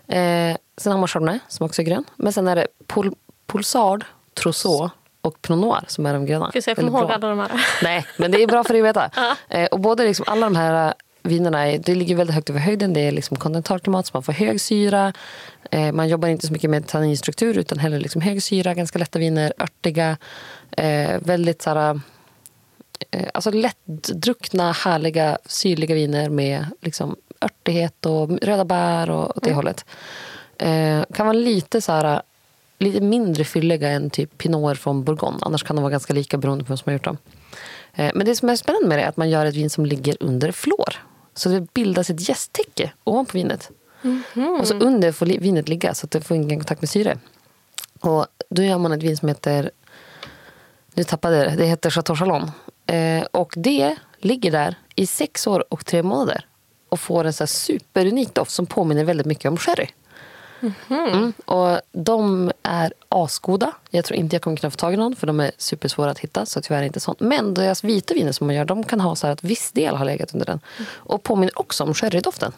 Eh, 0.08 0.56
sen 0.78 0.92
har 0.92 1.00
man 1.00 1.08
Chardonnay, 1.08 1.40
som 1.48 1.66
också 1.66 1.82
är 1.82 1.86
grön. 1.86 2.04
Men 2.16 2.34
sen 2.34 2.48
är 2.48 2.56
det 2.56 2.68
Pol- 2.88 3.16
Pulsard, 3.48 4.06
Trousseau 4.34 4.90
och 5.22 5.42
Pinot 5.42 5.62
Noir 5.62 5.84
som 5.88 6.06
är 6.06 6.14
de 6.14 6.26
gröna. 6.26 6.50
Ska 6.50 6.62
jag 6.66 6.78
kommer 6.78 7.00
ihåg 7.00 7.12
alla 7.12 7.28
de 7.30 7.40
här. 7.40 7.52
Nej, 7.84 8.06
men 8.18 8.32
det 8.32 8.44
är 8.44 8.48
bra 8.48 8.64
för 8.64 8.74
dig 8.74 8.82
att 8.82 8.88
veta. 8.88 9.10
Ja. 9.16 9.36
Eh, 9.58 9.66
och 9.66 9.80
både 9.80 10.04
liksom, 10.04 10.26
alla 10.28 10.46
de 10.46 10.56
här 10.56 10.88
eh, 10.88 10.94
vinerna 11.24 11.68
är, 11.68 11.80
det 11.80 11.96
ligger 11.96 12.16
väldigt 12.16 12.36
högt 12.36 12.50
över 12.50 12.60
höjden. 12.60 12.94
Det 12.94 13.00
är 13.02 13.12
liksom 13.12 13.38
kontinentalklimat 13.38 14.06
så 14.06 14.12
man 14.14 14.24
får 14.24 14.34
hög 14.34 14.62
syra. 14.62 15.14
Eh, 15.72 15.92
man 15.92 16.08
jobbar 16.10 16.28
inte 16.28 16.48
så 16.48 16.54
mycket 16.54 16.70
med 16.70 16.88
tanninstruktur 16.88 17.58
utan 17.58 17.80
hellre 17.80 18.00
liksom 18.00 18.22
hög 18.22 18.44
syra, 18.44 18.74
ganska 18.74 19.00
lätta 19.00 19.20
viner, 19.20 19.54
örtiga. 19.60 20.18
Eh, 20.72 21.20
väldigt 21.20 21.62
så 21.62 21.70
här, 21.70 22.00
alltså 23.34 23.52
lättdruckna, 23.52 24.72
härliga, 24.72 25.38
syrliga 25.46 25.96
viner 25.96 26.30
med 26.30 26.66
liksom 26.82 27.16
örtighet 27.42 28.06
och 28.06 28.32
röda 28.42 28.66
bär 28.66 29.10
och 29.10 29.38
åt 29.38 29.44
det 29.44 29.54
hållet. 29.54 29.86
Eh, 30.58 31.04
kan 31.14 31.26
vara 31.26 31.38
lite 31.38 31.82
så 31.82 31.92
här, 31.92 32.22
lite 32.80 33.02
mindre 33.02 33.44
fylliga 33.44 33.90
än 33.90 34.10
typ 34.10 34.38
pinoter 34.38 34.76
från 34.76 35.04
Bourgogne. 35.04 35.40
Annars 35.42 35.64
kan 35.64 35.76
de 35.76 35.82
vara 35.82 35.92
ganska 35.92 36.14
lika 36.14 36.38
beroende 36.38 36.64
på 36.64 36.68
vem 36.68 36.78
som 36.78 36.90
har 36.90 36.94
gjort 36.94 37.04
dem. 37.04 37.18
Eh, 37.94 38.12
men 38.16 38.26
det 38.26 38.36
som 38.36 38.50
är 38.50 38.56
spännande 38.56 38.88
med 38.88 38.98
det 38.98 39.04
är 39.04 39.10
att 39.10 39.18
man 39.18 39.30
gör 39.30 39.46
ett 39.46 39.56
vin 39.56 39.70
som 39.70 39.86
ligger 39.86 40.18
under 40.20 40.52
flår. 40.52 41.04
Så 41.34 41.50
det 41.50 41.74
bildas 41.74 42.10
ett 42.10 42.30
jästtäcke 42.30 42.92
ovanpå 43.04 43.32
vinet. 43.34 43.72
Och 44.60 44.68
så 44.68 44.74
under 44.74 45.12
får 45.12 45.26
vinet 45.26 45.70
ligga 45.70 45.94
så 45.94 46.06
att 46.06 46.12
det 46.12 46.22
får 46.22 46.38
ingen 46.38 46.60
kontakt 46.60 46.82
med 46.82 46.90
syre. 46.90 47.18
Och 48.00 48.28
då 48.50 48.64
gör 48.64 48.78
man 48.78 48.92
ett 48.92 49.04
vin 49.04 49.18
som 49.18 49.28
heter 49.28 49.72
nu 50.94 51.04
tappade 51.04 51.38
jag 51.38 51.48
det. 51.48 51.56
Det 51.56 51.66
heter 51.66 51.90
Chateau 51.90 52.16
Chalon. 52.16 52.52
Eh, 52.94 53.24
och 53.32 53.54
det 53.56 53.96
ligger 54.18 54.52
där 54.52 54.76
i 54.96 55.08
sex 55.08 55.48
år 55.48 55.64
och 55.70 55.86
tre 55.86 56.04
månader. 56.04 56.46
Och 56.90 57.00
får 57.00 57.26
en 57.26 57.34
så 57.34 57.44
här 57.44 57.48
superunik 57.48 58.34
doft 58.34 58.52
som 58.52 58.66
påminner 58.66 59.04
väldigt 59.04 59.26
mycket 59.26 59.46
om 59.46 59.58
sherry. 59.58 59.88
Mm. 60.90 61.34
Och 61.46 61.82
de 61.92 62.52
är 62.64 62.94
asgoda. 63.10 63.72
Jag 63.90 64.06
tror 64.06 64.20
inte 64.20 64.36
jag 64.36 64.42
kommer 64.42 64.58
kunna 64.58 64.72
få 64.72 64.78
tag 64.78 64.94
i 64.94 64.98
någon 64.98 65.16
för 65.16 65.28
de 65.28 65.40
är 65.40 65.52
supersvåra 65.58 66.12
att 66.12 66.20
hitta. 66.20 66.46
Så 66.46 66.62
tyvärr 66.62 66.84
inte 66.84 67.00
sånt. 67.00 67.20
Men 67.20 67.54
deras 67.54 67.84
vita 67.84 68.14
viner 68.14 68.32
som 68.32 68.48
man 68.48 68.56
gör, 68.56 68.66
de 68.66 68.84
kan 68.84 69.00
ha 69.00 69.16
så 69.16 69.28
att 69.28 69.44
viss 69.44 69.72
del 69.72 69.96
har 69.96 70.06
legat 70.06 70.34
under 70.34 70.46
den. 70.46 70.60
Och 70.94 71.24
påminner 71.24 71.60
också 71.60 71.84
om 71.84 71.94
sherrydoften. 71.94 72.52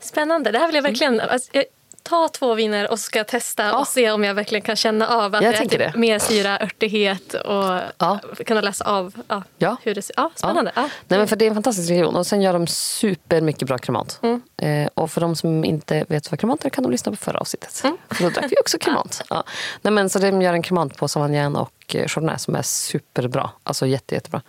Spännande. 0.00 0.50
Det 0.50 0.58
här 0.58 0.66
vill 0.66 0.74
jag 0.74 0.82
verkligen... 0.82 1.20
Alltså, 1.20 1.50
jag, 1.52 1.64
ta 2.02 2.28
två 2.28 2.54
viner 2.54 2.90
och 2.90 2.98
ska 2.98 3.24
testa 3.24 3.62
Ja. 3.66 3.78
och 3.78 3.86
se 3.88 4.10
om 4.10 4.24
jag 4.24 4.34
verkligen 4.34 4.62
kan 4.62 4.76
känna 4.76 5.08
av 5.08 5.34
att 5.34 5.42
Jag 5.42 5.52
det 5.54 5.58
är 5.58 5.62
typ 5.66 5.78
det. 5.78 5.92
mer 5.96 6.18
syra, 6.18 6.58
örtighet 6.60 7.34
och 7.34 7.80
Ja. 7.98 8.18
kunna 8.46 8.60
läsa 8.60 8.84
av 8.84 9.14
ja, 9.28 9.42
Ja. 9.58 9.76
hur 9.82 9.94
det 9.94 10.02
ser 10.02 10.14
Ja, 10.16 10.30
spännande. 10.34 10.72
Ja. 10.74 10.88
Nej, 11.08 11.18
men 11.18 11.28
för 11.28 11.36
det 11.36 11.44
är 11.44 11.48
en 11.48 11.54
fantastisk 11.54 11.90
region. 11.90 12.16
Och 12.16 12.26
sen 12.26 12.42
gör 12.42 12.52
de 12.52 12.66
super 12.66 13.40
mycket 13.40 13.68
bra 13.68 13.78
kremat. 13.78 14.18
Mm. 14.22 14.42
Eh, 14.56 14.88
och 14.94 15.10
för 15.10 15.20
de 15.20 15.36
som 15.36 15.64
inte 15.64 16.04
vet 16.08 16.30
vad 16.30 16.40
kremat 16.40 16.64
är 16.64 16.70
kan 16.70 16.84
de 16.84 16.90
lyssna 16.92 17.12
på 17.12 17.16
förra 17.16 17.38
avsnittet. 17.38 17.80
Mm. 17.84 17.96
För 18.10 18.24
då 18.24 18.30
drack 18.30 18.44
vi 18.50 18.56
också 18.60 18.78
kremat. 18.80 19.22
Ja. 19.30 19.44
Nej, 19.82 19.92
men 19.92 20.10
så 20.10 20.18
de 20.18 20.42
gör 20.42 20.52
en 20.52 20.62
kremat 20.62 20.96
på 20.96 21.08
Sauvignon 21.08 21.56
och 21.56 21.94
eh, 21.94 22.06
Chardonnay 22.08 22.38
som 22.38 22.54
är 22.54 22.62
superbra. 22.62 23.50
Alltså 23.62 23.86
jätte, 23.86 24.14
jättebra. 24.14 24.42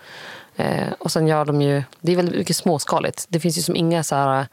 Eh, 0.55 0.87
och 0.99 1.11
sen 1.11 1.27
gör 1.27 1.45
de 1.45 1.61
ju, 1.61 1.83
det 2.01 2.11
är 2.11 2.15
väldigt 2.15 2.35
mycket 2.37 2.55
småskaligt. 2.55 3.25
Det 3.29 3.39
finns 3.39 3.57
ju 3.57 3.61
som 3.61 3.75
inga 3.75 4.03
så 4.03 4.15
här 4.15 4.47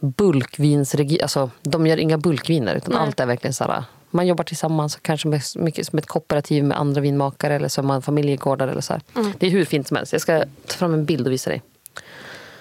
bulkvinsregioner. 0.00 1.22
Alltså, 1.22 1.50
de 1.62 1.86
gör 1.86 1.96
inga 1.96 2.18
bulkviner 2.18 2.74
utan 2.74 2.92
Nej. 2.94 3.02
allt 3.02 3.20
är 3.20 3.26
verkligen 3.26 3.54
så 3.54 3.64
här 3.64 3.84
man 4.10 4.26
jobbar 4.26 4.44
tillsammans, 4.44 4.98
kanske 5.02 5.28
med, 5.28 5.42
mycket 5.54 5.86
som 5.86 5.98
ett 5.98 6.06
kooperativ 6.06 6.64
med 6.64 6.78
andra 6.78 7.00
vinmakare 7.00 7.54
eller 7.54 7.78
är 7.78 7.82
man 7.82 8.02
familjegårdar. 8.02 8.68
Eller 8.68 8.80
så 8.80 8.92
här. 8.92 9.02
Mm. 9.16 9.32
Det 9.38 9.46
är 9.46 9.50
hur 9.50 9.64
fint 9.64 9.88
som 9.88 9.96
helst. 9.96 10.12
Jag 10.12 10.22
ska 10.22 10.44
ta 10.66 10.72
fram 10.74 10.94
en 10.94 11.04
bild 11.04 11.26
och 11.26 11.32
visa 11.32 11.50
dig. 11.50 11.62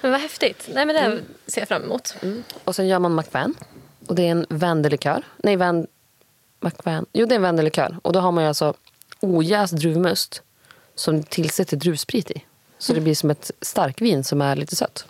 Men 0.02 0.12
vad 0.12 0.21
häftigt. 0.21 0.69
Nej, 0.73 0.86
men 0.86 0.95
det 0.95 1.02
Mm. 1.02 1.19
ser 1.47 1.62
jag 1.62 1.67
fram 1.67 1.84
emot. 1.84 2.15
Och 2.63 2.76
sen 2.76 2.88
gör 2.88 3.00
man 3.00 3.15
McVan. 3.15 3.56
Och 4.08 4.15
det 4.15 4.23
är 4.28 4.32
en 4.32 4.45
vandelikör. 4.50 5.23
Nej, 5.38 5.56
van, 5.56 5.88
McVan. 6.60 7.06
Jo, 7.13 7.26
det 7.26 7.34
är 7.34 7.36
en 7.36 7.41
vandelikör. 7.41 7.97
Och 8.02 8.13
då 8.13 8.19
har 8.19 8.32
man 8.32 8.43
ju 8.43 8.47
alltså 8.47 8.73
ojäst 9.19 9.73
druvmust 9.73 10.41
som 10.95 11.23
tillsätter 11.23 11.78
druvsprit 11.78 12.32
i. 12.32 12.43
Så 12.80 12.93
det 12.93 13.02
blir 13.02 13.15
som 13.15 13.30
ett 13.30 13.52
starkvin 13.62 14.23
som 14.23 14.41
är 14.41 14.56
lite 14.56 14.76
sött. 14.76 15.06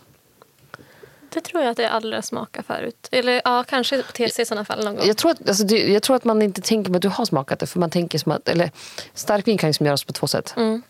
Det 1.37 1.41
tror 1.41 1.63
jag 1.63 1.71
att 1.71 1.77
jag 1.77 1.91
aldrig 1.91 2.15
har 2.15 2.21
smakat 2.21 2.65
förut. 2.65 3.07
Eller 3.11 3.41
ja, 3.45 3.63
kanske 3.69 4.03
på 4.03 4.11
TC 4.11 4.41
i 4.41 4.45
sådana 4.45 4.65
fall 4.65 4.83
någon 4.83 4.95
gång. 4.95 5.07
Jag 5.07 5.17
tror, 5.17 5.31
att, 5.31 5.47
alltså, 5.47 5.63
det, 5.63 5.93
jag 5.93 6.03
tror 6.03 6.15
att 6.15 6.23
man 6.23 6.41
inte 6.41 6.61
tänker 6.61 6.91
på 6.91 6.95
att 6.95 7.01
du 7.01 7.09
har 7.09 7.25
smakat 7.25 7.59
det. 7.59 7.67
För 7.67 7.79
man 7.79 7.89
tänker 7.89 8.19
som 8.19 8.31
att, 8.31 8.49
eller, 8.49 8.71
starkvin 9.13 9.57
kan 9.57 9.69
ju 9.69 9.73
som 9.73 9.85
göras 9.85 10.03
på 10.03 10.13
två 10.13 10.27
sätt. 10.27 10.53
Mm. 10.57 10.81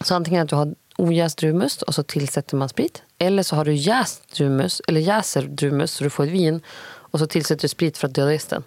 Så 0.00 0.14
antingen 0.14 0.42
att 0.42 0.48
du 0.48 0.56
har 0.56 0.74
ojäst 0.96 1.38
druvmust 1.38 1.82
och 1.82 1.94
så 1.94 2.02
tillsätter 2.02 2.56
man 2.56 2.68
sprit. 2.68 3.02
Eller 3.18 3.42
så 3.42 3.56
har 3.56 3.64
du 3.64 3.74
jäst 3.74 4.36
druvmust, 4.36 4.80
eller 4.88 5.00
jäser 5.00 5.42
druvmust 5.42 5.94
så 5.94 6.04
du 6.04 6.10
får 6.10 6.24
ett 6.24 6.30
vin. 6.30 6.60
Och 6.88 7.18
så 7.18 7.26
tillsätter 7.26 7.62
du 7.62 7.68
sprit 7.68 7.98
för 7.98 8.08
att 8.08 8.14
döda 8.14 8.32
gästen. 8.32 8.62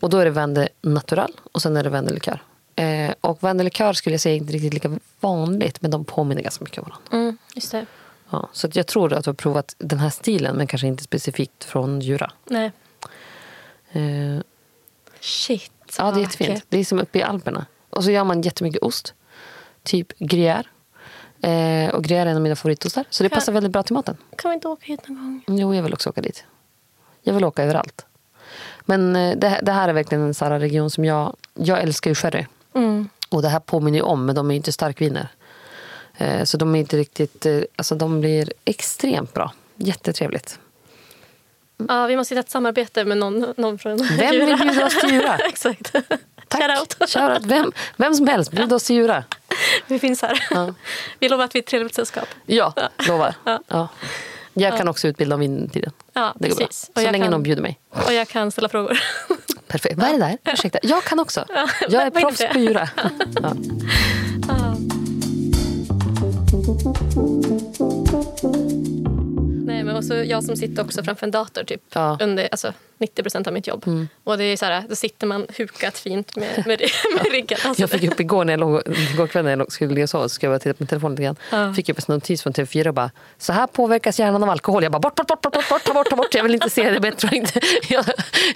Och 0.00 0.10
då 0.10 0.18
är 0.18 0.24
det 0.24 0.30
vende 0.30 0.68
natural 0.82 1.32
och 1.52 1.62
sen 1.62 1.76
är 1.76 1.82
det 1.82 1.90
vendelikör. 1.90 2.42
Eh, 2.76 3.14
och 3.20 3.44
vendelikör 3.44 3.92
skulle 3.92 4.14
jag 4.14 4.20
säga 4.20 4.34
är 4.34 4.38
inte 4.38 4.52
riktigt 4.52 4.74
lika 4.74 4.98
vanligt 5.20 5.82
men 5.82 5.90
de 5.90 6.04
påminner 6.04 6.42
ganska 6.42 6.64
mycket 6.64 6.78
om 6.78 6.84
varandra. 6.84 7.08
Mm, 7.12 7.38
just 7.54 7.72
det. 7.72 7.86
Ja, 8.30 8.48
så 8.52 8.68
jag 8.72 8.86
tror 8.86 9.12
att 9.12 9.24
du 9.24 9.30
har 9.30 9.34
provat 9.34 9.74
den 9.78 9.98
här 9.98 10.10
stilen 10.10 10.56
men 10.56 10.66
kanske 10.66 10.86
inte 10.86 11.02
specifikt 11.02 11.64
från 11.64 12.00
Jura. 12.00 12.32
Nej. 12.44 12.72
Eh, 13.92 14.40
Shit. 15.20 15.72
Ja, 15.98 16.10
det 16.10 16.18
är 16.18 16.22
jättefint. 16.22 16.50
vackert. 16.50 16.64
Det 16.68 16.78
är 16.78 16.84
som 16.84 16.98
uppe 16.98 17.18
i 17.18 17.22
Alperna. 17.22 17.66
Och 17.90 18.04
så 18.04 18.10
gör 18.10 18.24
man 18.24 18.42
jättemycket 18.42 18.82
ost. 18.82 19.14
Typ 19.82 20.12
gruyère. 20.18 20.64
Eh, 21.42 21.94
och 21.94 22.04
gruyère 22.04 22.22
är 22.22 22.26
en 22.26 22.36
av 22.36 22.42
mina 22.42 22.56
favoritostar. 22.56 23.04
Så 23.10 23.22
det 23.22 23.28
Kan- 23.28 23.36
passar 23.36 23.52
väldigt 23.52 23.72
bra 23.72 23.82
till 23.82 23.94
maten. 23.94 24.16
Kan 24.36 24.50
vi 24.50 24.54
inte 24.54 24.68
åka 24.68 24.86
hit 24.86 25.08
någon 25.08 25.42
gång? 25.46 25.58
Jo, 25.58 25.74
jag 25.74 25.82
vill 25.82 25.92
också 25.94 26.10
åka 26.10 26.20
dit. 26.20 26.44
Jag 27.22 27.34
vill 27.34 27.44
åka 27.44 27.62
överallt. 27.62 28.06
Men 28.80 29.16
eh, 29.16 29.36
det, 29.36 29.60
det 29.62 29.72
här 29.72 29.88
är 29.88 29.92
verkligen 29.92 30.24
en 30.24 30.34
sån 30.34 30.60
region 30.60 30.90
som 30.90 31.04
jag... 31.04 31.36
Jag 31.54 31.82
älskar 31.82 32.10
ju 32.10 32.14
sherry. 32.14 32.46
Mm. 32.74 33.08
Och 33.28 33.42
det 33.42 33.48
här 33.48 33.60
påminner 33.60 33.98
ju 33.98 34.02
om, 34.02 34.26
men 34.26 34.34
de 34.34 34.50
är 34.50 34.54
ju 34.54 34.56
inte 34.56 34.72
starkviner. 34.72 35.28
Eh, 36.18 36.44
så 36.44 36.56
de 36.56 36.74
är 36.74 36.78
inte 36.78 36.96
riktigt... 36.96 37.46
Eh, 37.46 37.60
alltså 37.76 37.94
de 37.94 38.20
blir 38.20 38.52
extremt 38.64 39.32
bra. 39.34 39.52
Jättetrevligt. 39.76 40.58
Ja, 41.88 42.06
vi 42.06 42.16
måste 42.16 42.34
hitta 42.34 42.40
ett 42.44 42.50
samarbete 42.50 43.04
med 43.04 43.18
någon, 43.18 43.54
någon 43.56 43.78
från 43.78 43.96
Vem 44.18 44.30
vill 44.30 44.56
bjuda 44.56 44.86
oss 44.86 45.00
till 45.00 45.12
Jura? 45.14 45.36
Exakt. 45.48 45.92
Tack. 46.48 46.62
Shoutout. 46.62 47.10
Shoutout. 47.10 47.46
Vem, 47.46 47.72
vem 47.96 48.14
som 48.14 48.26
helst, 48.26 48.50
bjud 48.50 48.72
oss 48.72 48.84
till 48.84 48.96
Jura. 48.96 49.24
Vi 49.86 49.98
finns 49.98 50.22
här. 50.22 50.46
Ja. 50.50 50.74
Vi 51.18 51.28
lovar 51.28 51.44
att 51.44 51.54
vi 51.54 51.58
är 51.58 51.62
ett 51.62 51.66
trevligt 51.66 51.94
sällskap. 51.94 52.28
Ja, 52.46 52.72
lovar. 53.08 53.34
Ja. 53.44 53.60
Ja. 53.68 53.88
Jag 54.52 54.78
kan 54.78 54.88
också 54.88 55.08
utbilda 55.08 55.34
om 55.34 55.40
vintiden. 55.40 55.92
Ja, 56.12 56.34
Det 56.38 56.48
går 56.48 56.56
precis. 56.56 56.90
bra. 56.94 57.04
Så 57.04 57.10
länge 57.10 57.24
kan- 57.24 57.30
någon 57.32 57.42
bjuder 57.42 57.62
mig. 57.62 57.78
Och 57.90 58.12
jag 58.12 58.28
kan 58.28 58.50
ställa 58.50 58.68
frågor. 58.68 59.00
Perfekt. 59.66 59.96
Vad 59.98 60.08
är 60.08 60.12
det 60.12 60.18
där? 60.42 60.52
Ursäkta. 60.52 60.78
Jag 60.82 61.04
kan 61.04 61.20
också. 61.20 61.44
Jag 61.88 62.02
är 62.02 62.10
proffs 62.10 62.42
på 62.52 62.58
Jura. 62.58 62.88
Thank. 66.64 67.53
Men 69.94 70.02
också 70.02 70.14
jag 70.24 70.44
som 70.44 70.56
sitter 70.56 70.82
också 70.82 71.02
framför 71.04 71.26
en 71.26 71.30
dator 71.30 71.64
typ, 71.64 71.80
Ja. 71.94 72.18
under 72.20 72.48
alltså, 72.52 72.72
90 72.98 73.22
procent 73.22 73.46
av 73.46 73.52
mitt 73.52 73.66
jobb. 73.66 73.84
Och 74.24 74.38
det 74.38 74.44
är 74.44 74.56
så 74.56 74.64
här, 74.64 74.82
då 74.88 74.94
sitter 74.96 75.26
man 75.26 75.46
hukat 75.58 75.98
fint 75.98 76.36
med, 76.36 76.48
med, 76.66 76.80
med 77.14 77.26
ryggen. 77.32 77.58
Alltså, 77.64 77.82
Jag 77.82 77.90
fick 77.90 78.12
upp 78.12 78.20
igår, 78.20 78.44
när 78.44 78.52
jag 78.52 78.60
låg, 78.60 78.82
igår 79.12 79.26
kväll 79.26 79.44
när 79.44 79.50
jag 79.52 79.58
låg- 79.58 79.72
skulle 79.72 79.94
ligga 79.94 80.02
och 80.04 80.10
sova 80.10 80.24
så 80.24 80.28
skulle 80.28 80.52
jag 80.52 80.60
titta 80.62 80.74
på 80.74 80.82
min 80.82 80.88
telefon 80.88 81.10
lite 81.10 81.22
grann. 81.22 81.36
Ja. 81.50 81.74
Fick 81.74 81.88
upp 81.88 81.98
en 81.98 82.04
notis 82.14 82.42
från 82.42 82.52
TV4 82.52 82.88
och 82.88 82.94
bara 82.94 83.10
så 83.38 83.52
här 83.52 83.66
påverkas 83.66 84.18
hjärnan 84.18 84.42
av 84.42 84.50
alkohol. 84.50 84.82
Jag 84.82 84.92
bara 84.92 84.98
bort, 84.98 85.14
bort, 85.16 85.26
bort, 85.28 85.42
bort, 85.42 85.52
bort, 85.52 85.68
bort, 85.68 85.84
ta 85.84 85.94
bort, 85.94 86.10
ta 86.10 86.16
bort. 86.16 86.34
Jag 86.34 86.42
vill 86.42 86.54
inte 86.54 86.70
se 86.70 86.90
det 86.90 87.00
bättre. 87.00 87.36
Inte. 87.36 87.60
Jag, 87.88 88.04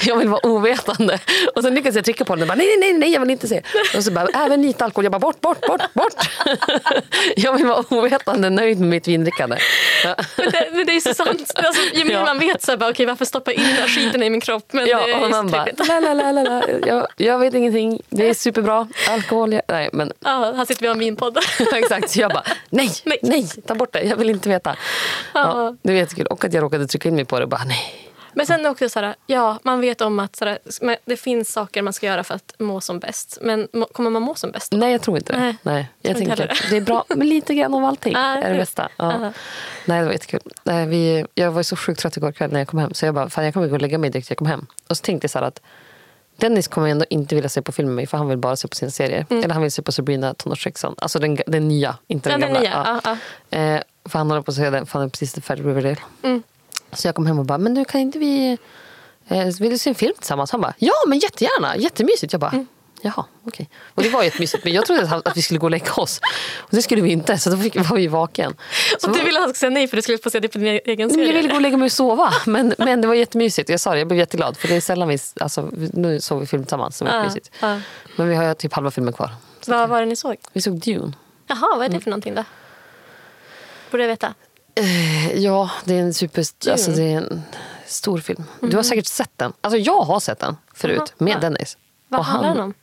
jag 0.07 0.17
vill 0.17 0.29
vara 0.29 0.47
ovetande. 0.47 1.19
Och 1.57 1.63
sen 1.63 1.75
lyckades 1.75 1.97
jag 1.97 2.05
trycka 2.05 2.25
på 2.25 2.35
den 2.35 2.43
och 2.43 2.49
bara 2.49 2.55
nej, 2.55 2.77
nej, 2.81 2.93
nej, 2.93 3.13
jag 3.13 3.21
vill 3.21 3.31
inte 3.31 3.49
se. 3.49 3.63
Och 3.97 4.05
så 4.05 4.13
bara 4.13 4.27
även 4.35 4.63
lite 4.63 4.85
alkohol. 4.85 5.05
Jag 5.05 5.13
bara 5.13 5.19
bort, 5.19 5.41
bort, 5.41 5.61
bort, 5.67 5.95
bort. 5.95 6.15
Jag 7.37 7.57
vill 7.57 7.67
vara 7.67 7.85
ovetande, 7.91 8.51
nöjd 8.51 8.81
med 8.81 8.89
mitt 8.89 9.09
vindrickande. 9.09 9.59
Men, 10.37 10.51
det, 10.51 10.69
men 10.73 10.87
det 10.87 10.93
är 10.97 11.01
så 11.01 11.15
sant. 11.37 11.53
Alltså, 11.55 11.83
ju 11.95 12.13
Ja. 12.13 12.25
man 12.25 12.39
vet 12.39 12.63
så 12.63 12.71
här, 12.73 12.77
bara, 12.79 12.91
okej, 12.91 13.07
varför 13.07 13.25
stoppa 13.25 13.53
in 13.53 13.63
den 13.63 13.73
här 13.73 13.89
skiten 13.89 14.23
i 14.23 14.31
min 14.31 14.41
kropp? 14.41 14.73
Men 14.73 14.85
det 14.85 14.91
Ja, 14.91 15.09
är 15.09 15.23
och 15.25 15.31
man 15.31 15.51
bara, 15.51 15.67
la, 15.89 16.01
la, 16.01 16.15
la, 16.15 16.33
la, 16.33 16.43
la. 16.43 16.63
Jag, 16.87 17.07
jag 17.17 17.39
vet 17.39 17.55
ingenting. 17.55 18.01
Det 18.09 18.29
är 18.29 18.35
superbra. 18.35 18.89
Alkohol, 19.11 19.53
jag, 19.53 19.63
nej 19.69 19.89
men 19.93 20.13
Ja, 20.21 20.53
här 20.57 20.65
sitter 20.65 20.83
vi 20.83 20.87
och 20.89 20.91
har 20.91 20.95
en 20.95 20.99
vinpodd. 21.01 21.39
Exakt, 21.75 22.11
så 22.11 22.21
jag 22.21 22.31
bara 22.31 22.45
nej, 22.71 22.91
Nej. 23.05 23.19
nej, 23.23 23.49
ta 23.67 23.75
bort 23.75 23.93
det, 23.93 24.03
jag 24.03 24.17
vill 24.17 24.31
inte 24.31 24.49
veta. 24.49 24.77
Ja. 25.35 25.77
det 25.83 25.93
var 25.93 25.99
jättekul. 25.99 26.27
Och 26.27 26.45
att 26.45 26.53
jag 26.53 26.63
råkade 26.63 26.87
trycka 26.87 27.09
in 27.09 27.15
mig 27.15 27.25
på 27.25 27.39
det 27.39 27.43
och 27.45 27.49
bara 27.51 27.65
nej. 27.65 28.08
Men 28.33 28.47
sen 28.47 28.67
också 28.67 28.89
så 28.89 29.01
här, 29.01 29.15
ja, 29.27 29.59
man 29.63 29.81
vet 29.81 30.01
om 30.01 30.19
att 30.19 30.37
så 30.37 30.45
här, 30.45 30.59
det 31.05 31.17
finns 31.17 31.53
saker 31.53 31.83
man 31.83 31.93
ska 31.93 32.07
göra 32.07 32.25
för 32.25 32.35
att 32.35 32.55
må 32.59 32.81
som 32.81 32.99
bäst. 32.99 33.39
Men 33.43 33.69
må, 33.73 33.87
kommer 33.87 34.11
man 34.11 34.23
må 34.23 34.35
som 34.35 34.51
bäst? 34.51 34.73
Nej, 34.73 34.93
jag 34.93 35.03
tror 35.03 35.17
inte 35.17 35.33
det. 35.33 35.39
Nej, 35.39 35.57
Nej, 35.63 35.89
jag 36.03 36.11
inte 36.11 36.21
tänker 36.21 36.37
heller 36.37 36.67
det 36.71 36.77
är 36.77 36.81
bra 36.81 37.05
med 37.17 37.27
lite 37.27 37.55
grann 37.55 37.75
av 37.75 37.85
allting. 37.85 38.13
Ja, 38.13 38.21
är 38.21 38.43
det 38.43 38.49
det- 38.53 38.59
bästa. 38.59 38.89
Ja. 38.97 39.13
Ja. 39.23 39.33
Nej, 39.85 40.01
det 40.01 40.05
var 40.07 40.13
jättekul. 40.13 40.41
Nej, 40.63 40.87
vi, 40.87 41.27
jag 41.35 41.51
var 41.53 41.63
så 41.63 41.77
sjukt 41.77 42.01
trött 42.01 42.17
igår 42.17 42.33
kväll 42.33 42.53
när 42.53 42.59
jag 42.61 42.69
kom 42.69 42.79
hem. 42.79 42.95
Så 42.95 43.07
jag 43.07 43.15
bara, 43.15 43.29
fan 43.31 43.45
jag 43.45 43.55
kommer 43.55 43.67
gå 43.69 43.75
och 43.75 43.81
lägga 43.83 43.99
mig 43.99 44.11
direkt 44.11 44.31
jag 44.31 44.39
kom 44.39 44.47
hem. 44.47 44.67
Och 44.89 44.97
så 44.97 45.03
tänkte 45.03 45.25
jag 45.25 45.31
så 45.31 45.39
här 45.39 45.47
att 45.47 45.61
Dennis 46.37 46.69
kommer 46.69 46.89
ändå 46.89 47.05
inte 47.11 47.35
vilja 47.35 47.49
se 47.49 47.63
på 47.63 47.73
film 47.73 47.89
med 47.89 47.97
mig 47.97 48.07
för 48.07 48.19
han 48.19 48.29
vill 48.29 48.39
bara 48.39 48.57
se 48.57 48.69
på 48.69 48.75
sina 48.77 48.91
serier. 48.91 49.27
Eller 49.31 49.49
han 49.51 49.63
vill 49.63 49.73
se 49.73 49.83
på 49.83 49.93
Sabrina 49.93 50.35
Tonårsfixan. 50.35 50.95
Alltså 50.99 51.19
den, 51.19 51.39
den 51.47 51.69
nya, 51.69 51.97
inte 52.07 52.31
den 52.31 52.41
Ja, 52.41 52.47
den 52.47 52.55
gamla. 52.55 52.71
nya. 52.85 53.01
Ja, 53.05 53.17
ja. 53.51 53.59
Eh, 53.59 53.83
för 54.05 54.19
han 54.19 54.31
håller 54.31 54.43
på 54.43 54.51
att 54.51 54.57
se 54.57 54.71
den, 54.71 54.87
för 54.87 54.99
han 54.99 55.07
är 55.07 55.11
precis 55.11 55.35
färdig 55.45 55.65
med 55.65 55.77
Riverdale. 55.77 56.01
Mm. 56.23 56.43
Så 56.93 57.09
jag 57.09 57.15
kom 57.15 57.27
hem 57.27 57.39
och 57.39 57.45
bara, 57.45 57.59
men 57.59 57.75
du 57.75 57.85
kan 57.85 58.01
inte 58.01 58.19
vi, 58.19 58.59
eh, 59.29 59.45
vill 59.61 59.71
du 59.71 59.79
se 59.79 59.91
en 59.91 59.95
film 59.95 60.15
tillsammans? 60.19 60.51
Han 60.53 60.61
bara, 60.61 60.75
ja 60.79 60.93
men 61.07 61.19
jättegärna, 61.19 61.77
jättemysigt. 61.77 62.33
Jag 62.33 62.41
bara, 62.41 62.51
Mm. 62.51 62.67
jaha 63.03 63.25
okej. 63.45 63.69
Och 63.95 64.03
det 64.03 64.09
var 64.09 64.23
jättemysigt 64.23 64.65
men 64.65 64.73
jag 64.73 64.87
trodde 64.87 65.03
att, 65.25 65.37
vi 65.37 65.43
skulle 65.43 65.59
gå 65.61 65.67
och 65.67 65.71
lägga 65.71 65.93
oss. 65.93 66.21
Och 66.59 66.69
det 66.71 66.83
skulle 66.83 67.03
vi 67.03 67.11
inte 67.13 67.39
så 67.39 67.51
då 67.51 67.57
fick, 67.57 67.77
var 67.91 67.97
vi 67.97 68.07
vaken. 68.07 68.57
Så 68.99 69.11
Och 69.11 69.17
du 69.17 69.23
ville 69.25 69.39
att 69.39 69.45
han 69.45 69.55
skulle 69.55 69.59
säga 69.59 69.71
nej 69.71 69.89
för 69.89 69.97
du 69.97 70.03
skulle 70.03 70.19
få 70.19 70.31
se 70.31 70.41
det 70.41 70.49
på 70.49 70.59
din 70.59 70.81
egen 70.85 71.11
serie. 71.11 71.27
jag 71.27 71.35
ville 71.35 71.49
gå 71.49 71.55
och 71.55 71.61
lägga 71.63 71.77
mig 71.77 71.87
och 71.87 71.93
sova. 71.93 72.33
Men, 72.47 72.75
men 72.79 73.01
det 73.01 73.09
var 73.09 73.15
jättemysigt. 73.15 73.69
Jag 73.69 73.81
sa 73.81 73.93
det, 73.93 73.99
jag 73.99 74.09
blev 74.09 74.19
jätteglad. 74.19 74.57
För 74.57 74.69
det 74.69 74.75
är 74.77 74.81
sällan 74.81 75.09
vi, 75.09 75.19
alltså, 75.41 75.71
nu 75.93 76.21
såg 76.21 76.41
vi 76.41 76.47
film 76.47 76.63
tillsammans. 76.65 76.99
Det 76.99 77.05
var 77.05 77.13
Ja, 77.13 77.17
jättemysigt. 77.19 77.51
ja. 77.61 77.81
Men 78.17 78.29
vi 78.29 78.35
har 78.35 78.55
typ 78.55 78.73
halva 78.73 78.91
filmen 78.91 79.13
kvar. 79.13 79.31
Vad 79.67 79.89
var 79.89 80.01
det 80.01 80.07
ni 80.07 80.17
såg? 80.17 80.37
Vi 80.53 80.61
såg 80.61 80.75
Dune. 80.81 81.13
Jaha, 81.47 81.69
vad 81.77 81.85
är 81.85 81.89
det 81.89 82.01
för 82.01 82.11
någonting 82.11 82.35
då? 82.35 82.45
Borde 83.91 84.03
jag 84.03 84.09
veta. 84.09 84.35
Eh, 84.79 85.33
Ja, 85.39 85.71
det 85.85 85.95
är 85.95 86.03
en 86.03 86.15
super... 86.15 86.45
Alltså, 86.71 86.91
det 86.91 87.03
är 87.13 87.17
en 87.17 87.43
stor 87.87 88.19
film. 88.19 88.45
Du 88.61 88.77
har 88.77 88.83
säkert 88.83 89.07
sett 89.07 89.31
den. 89.37 89.53
Alltså 89.61 89.79
jag 89.79 90.01
har 90.01 90.21
sett 90.21 90.39
den 90.39 90.57
förut 90.75 90.97
Jaha, 90.99 91.09
med 91.19 91.33
ja. 91.35 91.39
Dennis. 91.39 91.77
Vad 92.09 92.25
handlar 92.25 92.49
han- 92.49 92.57
den 92.57 92.65
om? 92.65 92.75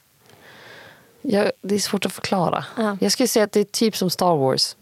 Jag, 1.22 1.52
det 1.62 1.76
är 1.76 1.80
svårt 1.80 2.06
att 2.06 2.14
förklara. 2.14 2.66
Ja. 2.78 2.98
Jag 3.02 3.12
skulle 3.12 3.28
säga 3.28 3.46
att 3.46 3.52
det 3.52 3.60
är 3.60 3.64
typ 3.64 3.98
som 3.98 4.10
Star 4.10 4.36
Wars, 4.36 4.76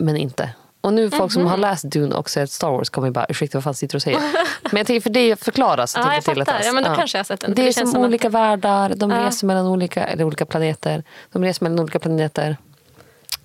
men 0.00 0.16
inte. 0.16 0.50
Och 0.80 0.92
nu 0.92 1.10
folk 1.10 1.32
som 1.32 1.46
har 1.46 1.56
läst 1.56 1.84
Dune 1.84 2.14
och 2.14 2.30
sett 2.30 2.50
Star 2.50 2.70
Wars 2.70 2.90
kommer 2.90 3.10
bara, 3.10 3.26
ursäkta 3.28 3.58
vad 3.58 3.64
fan 3.64 3.74
sitter 3.74 3.92
du 3.92 3.96
och 3.98 4.02
säger? 4.02 4.18
men 4.62 4.76
jag 4.76 4.86
tänker 4.86 5.00
för 5.00 5.10
det 5.10 5.36
förklaras. 5.44 5.94
Ja, 5.96 6.02
tänker 6.02 6.36
jag 6.36 6.46
fattar. 6.46 6.60
Ja, 6.64 6.72
men 6.72 6.84
då 6.84 6.94
kanske 6.94 7.18
jag 7.18 7.20
har 7.20 7.24
sett 7.24 7.40
den. 7.40 7.54
Det 7.54 7.62
är 7.62 7.66
Det 7.66 7.72
känns 7.72 7.90
som 7.90 7.92
som 7.92 8.02
att- 8.02 8.08
olika 8.08 8.28
världar, 8.28 8.92
de 8.96 9.10
Ja. 9.10 9.26
reser 9.26 9.46
mellan 9.46 9.66
olika, 9.66 10.04
eller 10.04 10.24
olika 10.24 10.46
planeter. 10.46 11.04
De 11.32 11.44
reser 11.44 11.64
mellan 11.64 11.78
olika 11.80 11.98
planeter. 11.98 12.56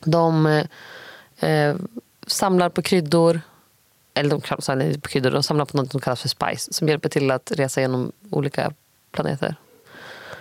De 0.04 0.46
eh, 1.40 1.76
samlar 2.28 2.70
på 2.70 2.82
kryddor. 2.82 3.42
Eller 4.14 4.30
de 4.30 4.62
samlar 4.62 4.94
på 4.94 5.10
kryddor, 5.10 5.32
de 5.32 5.44
samlar 5.44 5.66
på 5.66 5.78
något 5.78 5.92
som 5.92 6.02
kallas 6.02 6.22
för 6.22 6.30
spice. 6.30 6.74
Som 6.74 6.88
hjälper 6.88 7.10
till 7.10 7.32
att 7.32 7.52
resa 7.56 7.82
genom 7.82 8.12
olika 8.30 8.74
planeter. 9.12 9.56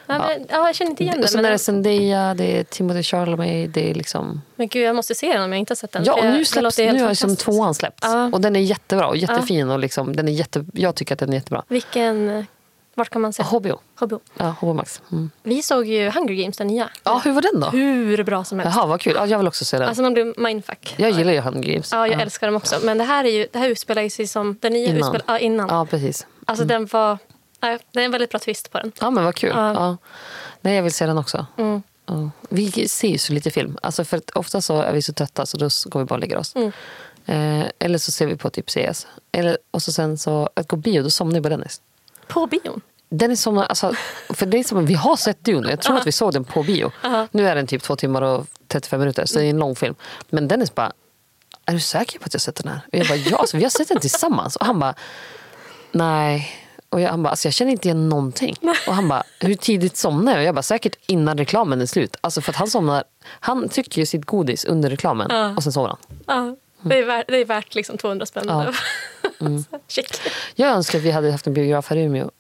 Ja, 0.07 0.19
men, 0.19 0.47
ja, 0.49 0.67
jag 0.67 0.75
känner 0.75 0.91
inte 0.91 1.03
igen 1.03 1.21
den. 1.21 1.29
sen 1.29 1.45
är 1.45 1.51
det 1.51 1.59
Zendaya, 1.59 2.35
det 2.35 2.59
är 2.59 2.65
Timothy 2.65 3.03
Chalamet, 3.03 3.75
det 3.75 3.91
är 3.91 3.95
liksom... 3.95 4.43
men 4.57 4.69
gud, 4.69 4.83
jag 4.83 4.97
måste 4.97 5.15
se 5.15 5.33
den 5.33 5.43
om 5.43 5.53
jag 5.53 5.59
inte 5.59 5.71
har 5.71 5.77
sett 5.77 5.93
den. 5.93 6.05
Ja, 6.05 6.15
och 6.15 6.25
nu 6.25 6.45
släpps, 6.45 6.79
nu 6.79 6.87
har 6.87 6.99
fantastisk. 6.99 7.39
tvåan 7.39 7.75
släppts. 7.75 8.03
Ja. 8.03 8.31
Och 8.33 8.41
den 8.41 8.57
är 8.57 8.61
jättebra 8.61 9.07
och 9.07 9.17
jättefin. 9.17 9.71
Och 9.71 9.79
liksom, 9.79 10.17
den 10.17 10.29
är 10.29 10.33
jätte, 10.33 10.65
jag 10.73 10.95
tycker 10.95 11.15
att 11.15 11.19
den 11.19 11.31
är 11.31 11.35
jättebra. 11.35 11.63
Vilken... 11.69 12.47
Vart 12.95 13.11
kan 13.11 13.23
man 13.23 13.33
se? 13.33 13.43
HBO. 13.43 13.79
HBO. 13.95 14.21
Ja, 14.37 14.55
HBO 14.61 14.73
Max. 14.73 15.03
Mm. 15.13 15.31
Vi 15.43 15.63
såg 15.63 15.87
ju 15.87 16.11
Hunger 16.11 16.35
Games, 16.35 16.57
den 16.57 16.67
nya. 16.67 16.91
Ja, 17.05 17.21
hur 17.25 17.33
var 17.33 17.43
den 17.43 17.61
då? 17.61 17.67
Hur 17.67 18.25
bra 18.25 18.45
som 18.45 18.59
helst. 18.59 18.77
Jaha, 18.77 18.87
vad 18.87 19.01
kul. 19.01 19.15
Ja, 19.17 19.27
jag 19.27 19.39
vill 19.39 19.49
också 19.49 19.65
se 19.65 19.79
den. 19.79 19.89
Alltså 19.89 20.03
man 20.03 20.15
blir 20.15 20.41
mindfuck. 20.41 20.95
jag 20.97 21.11
gillar 21.11 21.33
ju 21.33 21.41
Hunger 21.41 21.73
Games. 21.73 21.93
Ja, 21.93 22.09
jag 22.09 22.21
älskar 22.21 22.47
dem 22.47 22.57
också. 22.57 22.79
Men 22.83 22.99
det 22.99 23.05
här, 23.05 23.25
är 23.25 23.29
ju, 23.29 23.49
det 23.53 23.59
här 23.59 23.69
utspelar 23.69 24.09
sig 24.09 24.27
som... 24.27 24.59
Den 24.61 24.73
nya 24.73 24.89
Innan. 24.89 24.99
Utspelar, 24.99 25.25
ja, 25.27 25.39
innan. 25.39 25.69
Ja, 25.69 25.87
precis. 25.87 26.27
Alltså 26.45 26.65
den 26.65 26.87
var... 26.87 27.19
Nej, 27.61 27.79
det 27.93 28.01
är 28.01 28.05
en 28.05 28.11
väldigt 28.11 28.31
bra 28.31 28.39
twist 28.39 28.71
på 28.71 28.79
den. 28.79 28.93
Ja, 29.01 29.11
men 29.11 29.25
vad 29.25 29.35
kul. 29.35 29.53
Ja. 29.55 29.73
Ja. 29.75 29.97
Nej, 30.61 30.77
jag 30.77 30.83
vill 30.83 30.93
se 30.93 31.07
den 31.07 31.19
också. 31.19 31.47
Mm. 31.57 31.83
Ja. 32.07 32.31
Vi 32.49 32.89
ser 32.89 33.09
ju 33.09 33.19
så 33.19 33.33
lite 33.33 33.51
film. 33.51 33.79
Alltså 33.83 34.05
för 34.05 34.21
ofta 34.35 34.61
så 34.61 34.81
är 34.81 34.93
vi 34.93 35.03
så 35.03 35.13
trötta 35.13 35.47
så 35.47 35.57
då 35.57 35.69
går 35.85 36.01
vi 36.01 36.07
bara 36.07 36.15
och 36.15 36.21
lägger 36.21 36.37
oss. 36.37 36.55
Mm. 36.55 36.73
Eh, 37.27 37.67
eller 37.79 37.99
så 37.99 38.13
ser 38.13 38.27
vi 38.27 38.37
på 38.37 38.51
typ 38.51 38.71
CS. 38.71 39.07
Eller, 39.33 39.59
och 39.71 39.83
så 39.83 39.93
sen 39.93 40.19
så, 40.19 40.49
att 40.55 40.69
gå 40.69 40.77
bio, 40.77 41.03
då 41.03 41.11
somnar 41.11 41.35
jag 41.35 41.43
på 41.43 41.49
Dennis. 41.49 41.81
På 42.29 42.47
bion. 42.47 42.81
Den 43.09 43.31
är 43.31 43.37
som, 43.37 43.59
alltså, 43.59 43.93
för 44.29 44.47
det 44.47 44.59
är 44.59 44.65
som, 44.65 44.87
vi 44.87 44.95
har 44.95 45.17
sett 45.17 45.45
Dune, 45.45 45.71
jag 45.71 45.81
tror 45.81 45.97
att 45.97 46.07
vi 46.07 46.13
såg 46.13 46.33
den 46.33 46.45
på 46.45 46.63
bio. 46.63 46.93
Aha. 47.05 47.29
Nu 47.31 47.49
är 47.49 47.55
den 47.55 47.67
typ 47.67 47.83
två 47.83 47.97
timmar 47.97 48.23
och 48.23 48.47
35 48.69 49.01
minuter, 49.01 49.27
så 49.27 49.39
det 49.39 49.45
är 49.45 49.51
en 49.51 49.59
lång 49.59 49.77
film. 49.77 49.95
Men 50.31 50.49
Dennis 50.49 50.75
bara, 50.75 50.93
är 51.67 51.73
du 51.73 51.81
säker 51.81 52.19
på 52.19 52.25
att 52.25 52.35
jag 52.35 52.39
har 52.39 52.43
sett 52.43 52.57
den 52.57 52.69
här? 52.73 52.81
Och 52.93 52.99
jag 52.99 53.07
bara, 53.09 53.17
ja, 53.17 53.37
alltså, 53.39 53.57
vi 53.57 53.63
har 53.63 53.71
sett 53.71 53.89
den 53.89 54.01
tillsammans. 54.01 54.57
Och 54.57 54.67
han 54.67 54.79
bara, 54.81 54.95
nej. 55.93 56.49
Och 56.89 57.01
jag, 57.01 57.11
han 57.11 57.23
bara, 57.23 57.31
alltså, 57.31 57.47
jag 57.49 57.55
känner 57.55 57.73
inte 57.73 57.89
igen 57.89 58.09
någonting. 58.09 58.57
Och 58.87 58.95
han 58.95 59.09
bara, 59.09 59.23
hur 59.41 59.55
tidigt 59.55 59.97
somnar 59.97 60.33
jag? 60.33 60.39
Och 60.41 60.45
jag 60.47 60.55
bara, 60.55 60.63
säkert 60.63 60.97
innan 61.07 61.39
reklamen 61.39 61.81
är 61.81 61.87
slut. 61.87 62.17
Alltså 62.21 62.41
för 62.41 62.51
att 62.53 62.57
han 62.57 62.69
somnar, 62.71 63.05
han 63.25 63.69
trycker 63.69 64.01
ju 64.01 64.07
sitt 64.07 64.25
godis 64.25 64.65
under 64.65 64.91
reklamen 64.91 65.27
Ja. 65.31 65.55
och 65.57 65.63
sen 65.63 65.73
sover 65.73 65.89
han. 66.27 66.57
Ja, 66.85 66.89
det, 66.89 66.99
är 66.99 67.05
värt, 67.07 67.29
det 67.29 67.37
är 67.37 67.45
värt 67.45 67.75
liksom 67.75 67.99
200 67.99 68.27
spänn. 68.27 68.45
Ja. 68.49 68.73
Mm. 69.41 69.65
Jag 70.55 70.71
önskar 70.71 70.99
att 70.99 71.05
vi 71.05 71.11
hade 71.11 71.33
haft 71.33 71.47
en 71.47 71.55
biograf 71.55 71.91
här 71.91 71.97
i 71.97 72.03
Umeå. 72.03 72.31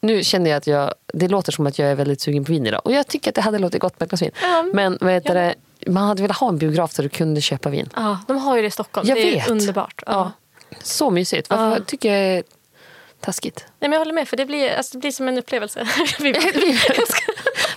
Nu 0.00 0.24
känner 0.24 0.50
jag 0.50 0.56
att 0.56 0.66
jag, 0.66 0.94
det 1.14 1.28
låter 1.28 1.52
som 1.52 1.66
att 1.66 1.78
jag 1.78 1.88
är 1.90 1.94
väldigt 1.94 2.20
sugen 2.20 2.44
på 2.44 2.52
vin 2.52 2.66
idag. 2.66 2.80
Och 2.84 2.92
jag 2.92 3.06
tycker 3.06 3.30
att 3.30 3.34
det 3.34 3.40
hade 3.40 3.58
låtit 3.58 3.80
gott 3.80 4.00
med 4.00 4.06
ett 4.06 4.10
glas 4.10 4.22
vin. 4.22 4.30
Ja. 4.42 4.62
Men 4.74 4.98
vad 5.00 5.12
heter 5.12 5.34
Ja. 5.36 5.54
det, 5.80 5.90
man 5.90 6.08
hade 6.08 6.22
velat 6.22 6.36
ha 6.36 6.48
en 6.48 6.58
biograf 6.58 6.94
där 6.94 7.02
du 7.02 7.08
kunde 7.08 7.40
köpa 7.40 7.70
vin. 7.70 7.88
Ja, 7.96 8.18
de 8.28 8.36
har 8.38 8.56
ju 8.56 8.62
det 8.62 8.68
i 8.68 8.70
Stockholm. 8.70 9.08
Jag 9.08 9.16
det 9.16 9.22
är 9.22 9.34
vet. 9.34 9.48
underbart. 9.48 10.02
Ja. 10.06 10.32
Ja. 10.68 10.76
Så 10.82 11.10
mysigt. 11.10 11.50
Varför 11.50 11.78
Ja. 11.78 11.84
tycker 11.86 12.12
jag 12.12 12.36
är 12.38 12.42
taskigt? 13.20 13.56
Nej, 13.66 13.88
men 13.88 13.92
jag 13.92 13.98
håller 14.00 14.12
med, 14.14 14.28
för 14.28 14.36
det 14.36 14.46
blir, 14.46 14.70
alltså, 14.76 14.92
det 14.92 14.98
blir 15.00 15.10
som 15.12 15.28
en 15.28 15.38
upplevelse. 15.38 15.88
Vi 16.20 16.32
bara- 16.32 16.42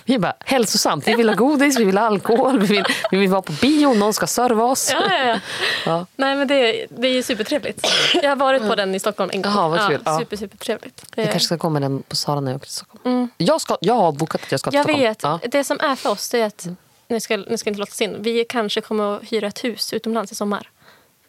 Vi 0.06 0.18
bara 0.18 0.34
hälsosamt. 0.44 1.08
Vi 1.08 1.14
vill 1.14 1.28
ha 1.28 1.36
godis, 1.36 1.78
vi 1.78 1.84
vill 1.84 1.98
ha 1.98 2.04
alkohol, 2.06 2.58
vi 2.58 2.66
vill, 2.66 2.84
vi 3.10 3.16
vill 3.18 3.28
vara 3.30 3.42
på 3.42 3.52
bio, 3.52 3.94
någon 3.94 4.12
ska 4.14 4.26
serva 4.26 4.64
oss. 4.64 4.90
ja, 4.92 5.00
ja, 5.10 5.24
ja. 5.26 5.38
Ja. 5.86 6.06
Nej, 6.16 6.36
men 6.36 6.48
det, 6.48 6.86
det 6.90 7.08
är 7.08 7.12
ju 7.12 7.22
supertrevligt. 7.22 7.86
Jag 8.22 8.28
har 8.28 8.36
varit 8.36 8.62
på 8.68 8.74
den 8.74 8.94
i 8.94 8.98
Stockholm 9.00 9.30
en 9.34 9.42
gång. 9.42 9.52
Jaha, 9.52 9.68
vad 9.68 9.88
kul. 9.88 10.02
Ja. 10.04 10.18
Super, 10.18 10.36
supertrevligt. 10.36 11.04
Jag 11.14 11.24
Eh, 11.26 11.30
kanske 11.30 11.46
ska 11.46 11.56
gå 11.56 11.68
med 11.70 11.82
den 11.82 12.02
på 12.02 12.16
Sara 12.16 12.40
när 12.40 12.50
jag 12.52 12.56
åker 12.56 12.66
till 12.66 12.74
Stockholm. 12.74 13.02
Mm. 13.04 13.28
Jag, 13.36 13.60
ska, 13.60 13.76
jag 13.80 13.94
har 13.94 14.12
bokat 14.12 14.42
att 14.42 14.50
jag 14.50 14.60
ska 14.60 14.70
till 14.70 14.76
Jag 14.76 14.84
Stockholm. 14.84 15.02
vet. 15.04 15.22
Ja. 15.22 15.38
Det 15.48 15.64
som 15.64 15.80
är 15.80 15.94
för 15.96 16.10
oss 16.10 16.28
det 16.30 16.40
är 16.40 16.46
att, 16.46 16.66
nu 17.08 17.20
ska, 17.20 17.36
nu 17.36 17.58
ska 17.58 17.70
inte 17.70 17.80
låta 17.80 18.04
in, 18.04 18.16
vi 18.18 18.44
kanske 18.48 18.80
kommer 18.80 19.16
att 19.16 19.22
hyra 19.32 19.46
ett 19.46 19.64
hus 19.64 19.92
utomlands 19.92 20.32
i 20.32 20.34
sommar. 20.34 20.68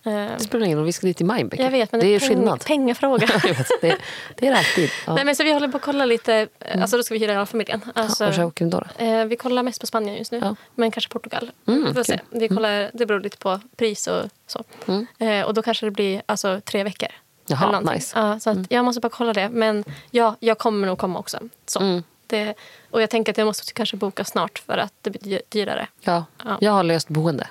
Eh, 0.04 0.12
Det 0.14 0.40
spelar 0.40 0.66
ingen 0.66 0.78
roll, 0.78 0.86
vi 0.86 0.92
ska 0.92 1.08
dit 1.08 1.22
i 1.22 1.24
maj. 1.24 1.44
Becka. 1.44 1.64
jag 1.64 1.72
vet, 1.72 1.92
men 1.92 2.02
det 2.02 2.08
är 2.08 2.20
peng- 2.20 2.28
skillnad. 2.28 2.66
Pengafråga. 2.66 3.28
Vet, 3.44 3.68
det, 3.82 3.98
det 4.36 4.48
är 4.48 4.52
det 4.52 4.58
alltid. 4.58 4.90
Ja. 5.08 5.16
Nej, 5.16 5.26
men 5.26 5.36
så 5.36 5.44
vi 5.44 5.54
håller 5.54 5.68
på 5.68 5.78
att 5.78 5.84
kolla 5.84 6.06
lite. 6.06 6.48
Alltså 6.82 6.98
då 6.98 7.04
ska 7.04 7.14
vi 7.14 7.20
hyra 7.20 7.32
hela 7.32 7.46
familjen. 7.46 7.82
Alltså, 7.96 8.44
åker 8.44 8.66
ni 8.66 8.72
då? 8.72 8.84
då? 9.00 9.06
eh, 9.06 9.26
vi 9.26 9.36
kollar 9.36 9.64
mest 9.64 9.82
på 9.82 9.88
Spanien 9.88 10.16
just 10.18 10.32
nu. 10.32 10.38
Ja. 10.44 10.56
Men 10.76 10.92
kanske 10.92 11.10
Portugal. 11.12 11.52
Mm, 11.68 11.86
vi 11.88 11.94
får 11.94 12.04
se. 12.04 12.20
Vi 12.30 12.48
kollar, 12.48 12.92
det 12.94 13.06
beror 13.06 13.20
lite 13.20 13.38
på 13.38 13.60
pris 13.76 14.08
och 14.08 14.24
så. 14.48 14.64
Mm. 14.88 15.08
Eh, 15.20 15.46
och 15.46 15.54
då 15.54 15.62
kanske 15.62 15.86
det 15.86 15.92
blir 15.92 16.22
alltså, 16.26 16.62
tre 16.66 16.84
veckor. 16.84 17.10
Jaha, 17.50 17.80
nice. 17.80 18.18
Mm. 18.20 18.30
Ja, 18.30 18.40
så 18.40 18.50
att 18.50 18.58
Jag 18.70 18.86
måste 18.86 19.02
bara 19.02 19.10
kolla 19.10 19.34
det. 19.34 19.50
Men 19.50 19.84
ja, 20.12 20.36
jag 20.40 20.58
kommer 20.58 20.88
nog 20.88 20.98
komma 20.98 21.20
också. 21.20 21.40
Så. 21.66 21.80
Mm. 21.80 22.04
Det, 22.28 22.54
och 22.92 23.02
jag 23.02 23.10
tänker 23.10 23.32
att 23.32 23.38
jag 23.38 23.46
måste 23.46 23.74
kanske 23.74 23.98
boka 23.98 24.24
snart 24.26 24.60
för 24.60 24.78
att 24.78 24.94
det 25.02 25.10
blir 25.10 25.22
dy- 25.22 25.42
dyrare. 25.50 25.88
Ja. 26.02 26.26
Ja. 26.46 26.58
Jag 26.62 26.72
har 26.72 26.84
löst 26.84 27.08
boende. 27.10 27.48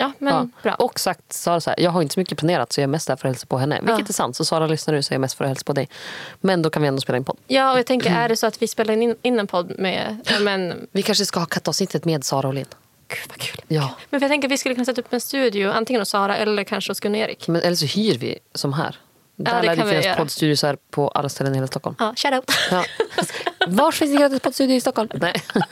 Ja, 0.00 0.12
men 0.18 0.34
ja. 0.34 0.48
bra. 0.62 0.74
Och 0.74 1.00
sagt 1.00 1.32
Sara 1.32 1.60
så 1.60 1.70
här, 1.70 1.80
jag 1.80 1.90
har 1.90 2.02
inte 2.02 2.14
så 2.14 2.20
mycket 2.20 2.38
planerat 2.38 2.72
så 2.72 2.80
jag 2.80 2.82
är 2.82 2.88
mest 2.88 3.06
där 3.06 3.16
för 3.16 3.28
att 3.28 3.34
hälsa 3.34 3.46
på 3.46 3.58
henne. 3.58 3.74
Vilket 3.80 3.98
Ja. 3.98 4.04
är 4.08 4.12
sant, 4.12 4.36
så 4.36 4.44
Sara 4.44 4.66
lyssnar 4.66 4.94
nu 4.94 5.02
så 5.02 5.12
är 5.12 5.14
jag 5.14 5.20
mest 5.20 5.34
för 5.36 5.44
att 5.44 5.48
hälsa 5.48 5.64
på 5.64 5.72
dig. 5.72 5.88
Men 6.40 6.62
då 6.62 6.70
kan 6.70 6.82
vi 6.82 6.88
ändå 6.88 7.00
spela 7.00 7.16
in 7.18 7.24
podd. 7.24 7.36
Ja, 7.46 7.72
och 7.72 7.78
jag 7.78 7.86
tänker, 7.86 8.10
är 8.10 8.28
det 8.28 8.36
så 8.36 8.46
att 8.46 8.62
vi 8.62 8.68
spelar 8.68 8.94
in, 8.94 9.16
in 9.22 9.38
en 9.40 9.46
podd 9.46 9.72
med... 9.78 10.16
Men, 10.40 10.88
Vi 10.92 11.02
kanske 11.02 11.24
ska 11.26 11.40
ha 11.40 11.46
kattavsnittet 11.46 12.04
med 12.04 12.24
Sara 12.24 12.48
och 12.48 12.54
Linn. 12.54 12.66
Gud 13.08 13.18
vad 13.28 13.38
kul. 13.38 13.60
Ja. 13.68 13.94
Men 14.10 14.20
jag 14.20 14.30
tänker 14.30 14.48
att 14.48 14.52
vi 14.52 14.58
skulle 14.58 14.74
kunna 14.74 14.84
sätta 14.84 15.00
upp 15.00 15.12
en 15.12 15.20
studio 15.20 15.70
antingen 15.70 16.00
hos 16.00 16.08
Sara 16.08 16.36
eller 16.36 16.64
kanske 16.64 16.90
hos 16.90 17.00
Gun-Erik. 17.00 17.48
Men, 17.48 17.62
eller 17.62 17.76
så 17.76 17.86
hyr 17.86 18.18
vi 18.18 18.38
som 18.54 18.72
här. 18.72 18.96
Där 19.44 19.60
det 19.62 19.66
kan 19.66 19.76
det 19.78 19.84
vi 19.84 19.90
finnas 19.90 20.04
göra. 20.04 20.16
poddstudios 20.16 20.64
på 20.90 21.08
alla 21.08 21.28
ställen 21.28 21.52
i 21.52 21.56
hela 21.56 21.66
Stockholm. 21.66 21.96
Ja, 21.98 22.14
shout 22.16 22.34
out. 22.34 22.50
Ja. 22.70 22.84
Var 23.66 23.92
finns 23.92 24.12
det 24.12 24.18
gratis 24.20 24.40
poddstudio 24.40 24.76
i 24.76 24.80
Stockholm? 24.80 25.08
Nej. 25.14 25.34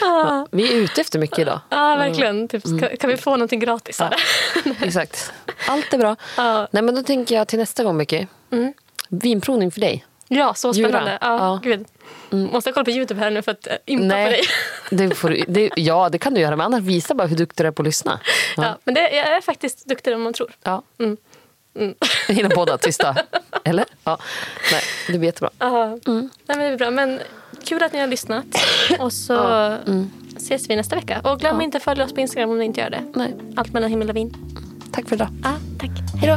Ja, 0.00 0.46
vi 0.50 0.72
är 0.72 0.76
ute 0.76 1.00
efter 1.00 1.18
mycket 1.18 1.38
idag. 1.38 1.60
Ja, 1.68 1.96
verkligen. 1.96 2.48
Typ, 2.48 2.64
Mm. 2.66 2.78
ska, 2.78 2.96
kan 2.96 3.10
vi 3.10 3.16
få 3.16 3.30
någonting 3.30 3.60
gratis? 3.60 3.96
Sara? 3.96 4.14
Exakt. 4.82 5.32
Allt 5.68 5.94
är 5.94 5.98
bra. 5.98 6.16
Ja. 6.36 6.68
Nej, 6.70 6.82
men 6.82 6.94
då 6.94 7.02
tänker 7.02 7.34
jag 7.34 7.48
till 7.48 7.58
nästa 7.58 7.84
gång, 7.84 7.98
Becky. 7.98 8.26
Mm. 8.52 8.72
Vinprovning 9.08 9.70
för 9.70 9.80
dig. 9.80 10.04
Ja, 10.28 10.54
så 10.54 10.74
spännande. 10.74 11.18
Ja, 11.20 11.26
Ja. 11.38 11.48
Mm. 11.50 11.60
Gud. 11.62 11.86
Måste 12.52 12.68
jag 12.70 12.74
kolla 12.74 12.84
på 12.84 12.90
Youtube 12.90 13.20
här 13.20 13.30
nu 13.30 13.42
för 13.42 13.52
att 13.52 13.66
äh, 13.66 13.72
impa 13.86 14.02
på 14.02 14.06
Nej, 14.08 14.30
dig. 14.90 15.08
det 15.08 15.14
får, 15.14 15.28
du- 15.28 15.44
det, 15.48 15.70
ja, 15.76 16.08
det 16.08 16.18
kan 16.18 16.34
du 16.34 16.40
göra. 16.40 16.56
Men 16.56 16.66
annars 16.66 16.82
visa 16.82 17.14
bara 17.14 17.28
hur 17.28 17.36
duktig 17.36 17.64
du 17.64 17.68
är 17.68 17.72
på 17.72 17.82
att 17.82 17.86
lyssna. 17.86 18.20
Ja. 18.56 18.62
Ja. 18.64 18.78
men 18.84 18.94
det, 18.94 19.00
jag 19.00 19.28
är 19.36 19.40
faktiskt 19.40 19.86
duktigare 19.88 20.14
än 20.14 20.20
man 20.22 20.32
tror. 20.32 20.52
Ja. 20.62 20.82
Mm. 20.98 21.16
Mm. 21.74 21.94
Inom 22.28 22.52
båda, 22.54 22.78
tysta. 22.78 23.16
Eller? 23.64 23.84
Ja. 24.04 24.18
Nej, 24.72 24.82
det 25.06 25.18
blir 25.18 25.28
jättebra. 25.28 25.50
Ja. 25.58 25.84
Mm. 25.84 25.98
Nej, 26.06 26.30
men 26.46 26.58
det 26.58 26.64
är 26.66 26.76
bra. 26.76 26.90
Men 26.90 27.20
kul 27.64 27.82
att 27.82 27.92
ni 27.92 27.98
har 28.00 28.06
lyssnat. 28.06 28.44
Och 28.98 29.12
så 29.12 29.34
Mm. 29.86 30.10
ses 30.36 30.70
vi 30.70 30.76
nästa 30.76 30.96
vecka. 30.96 31.20
Och 31.24 31.40
glöm 31.40 31.60
inte 31.60 31.76
att 31.76 31.82
följa 31.84 32.04
oss 32.04 32.12
på 32.12 32.20
Instagram 32.20 32.50
om 32.50 32.58
ni 32.58 32.64
inte 32.64 32.80
gör 32.80 32.90
det. 32.90 33.02
Nej. 33.14 33.34
Allt 33.56 33.72
mellan 33.72 33.90
himmel 33.90 34.10
och 34.10 34.16
vin. 34.16 34.34
Tack 34.92 35.08
för 35.08 35.16
idag. 35.16 35.28
Ja, 35.44 35.52
tack. 35.78 35.90
Hej 36.20 36.36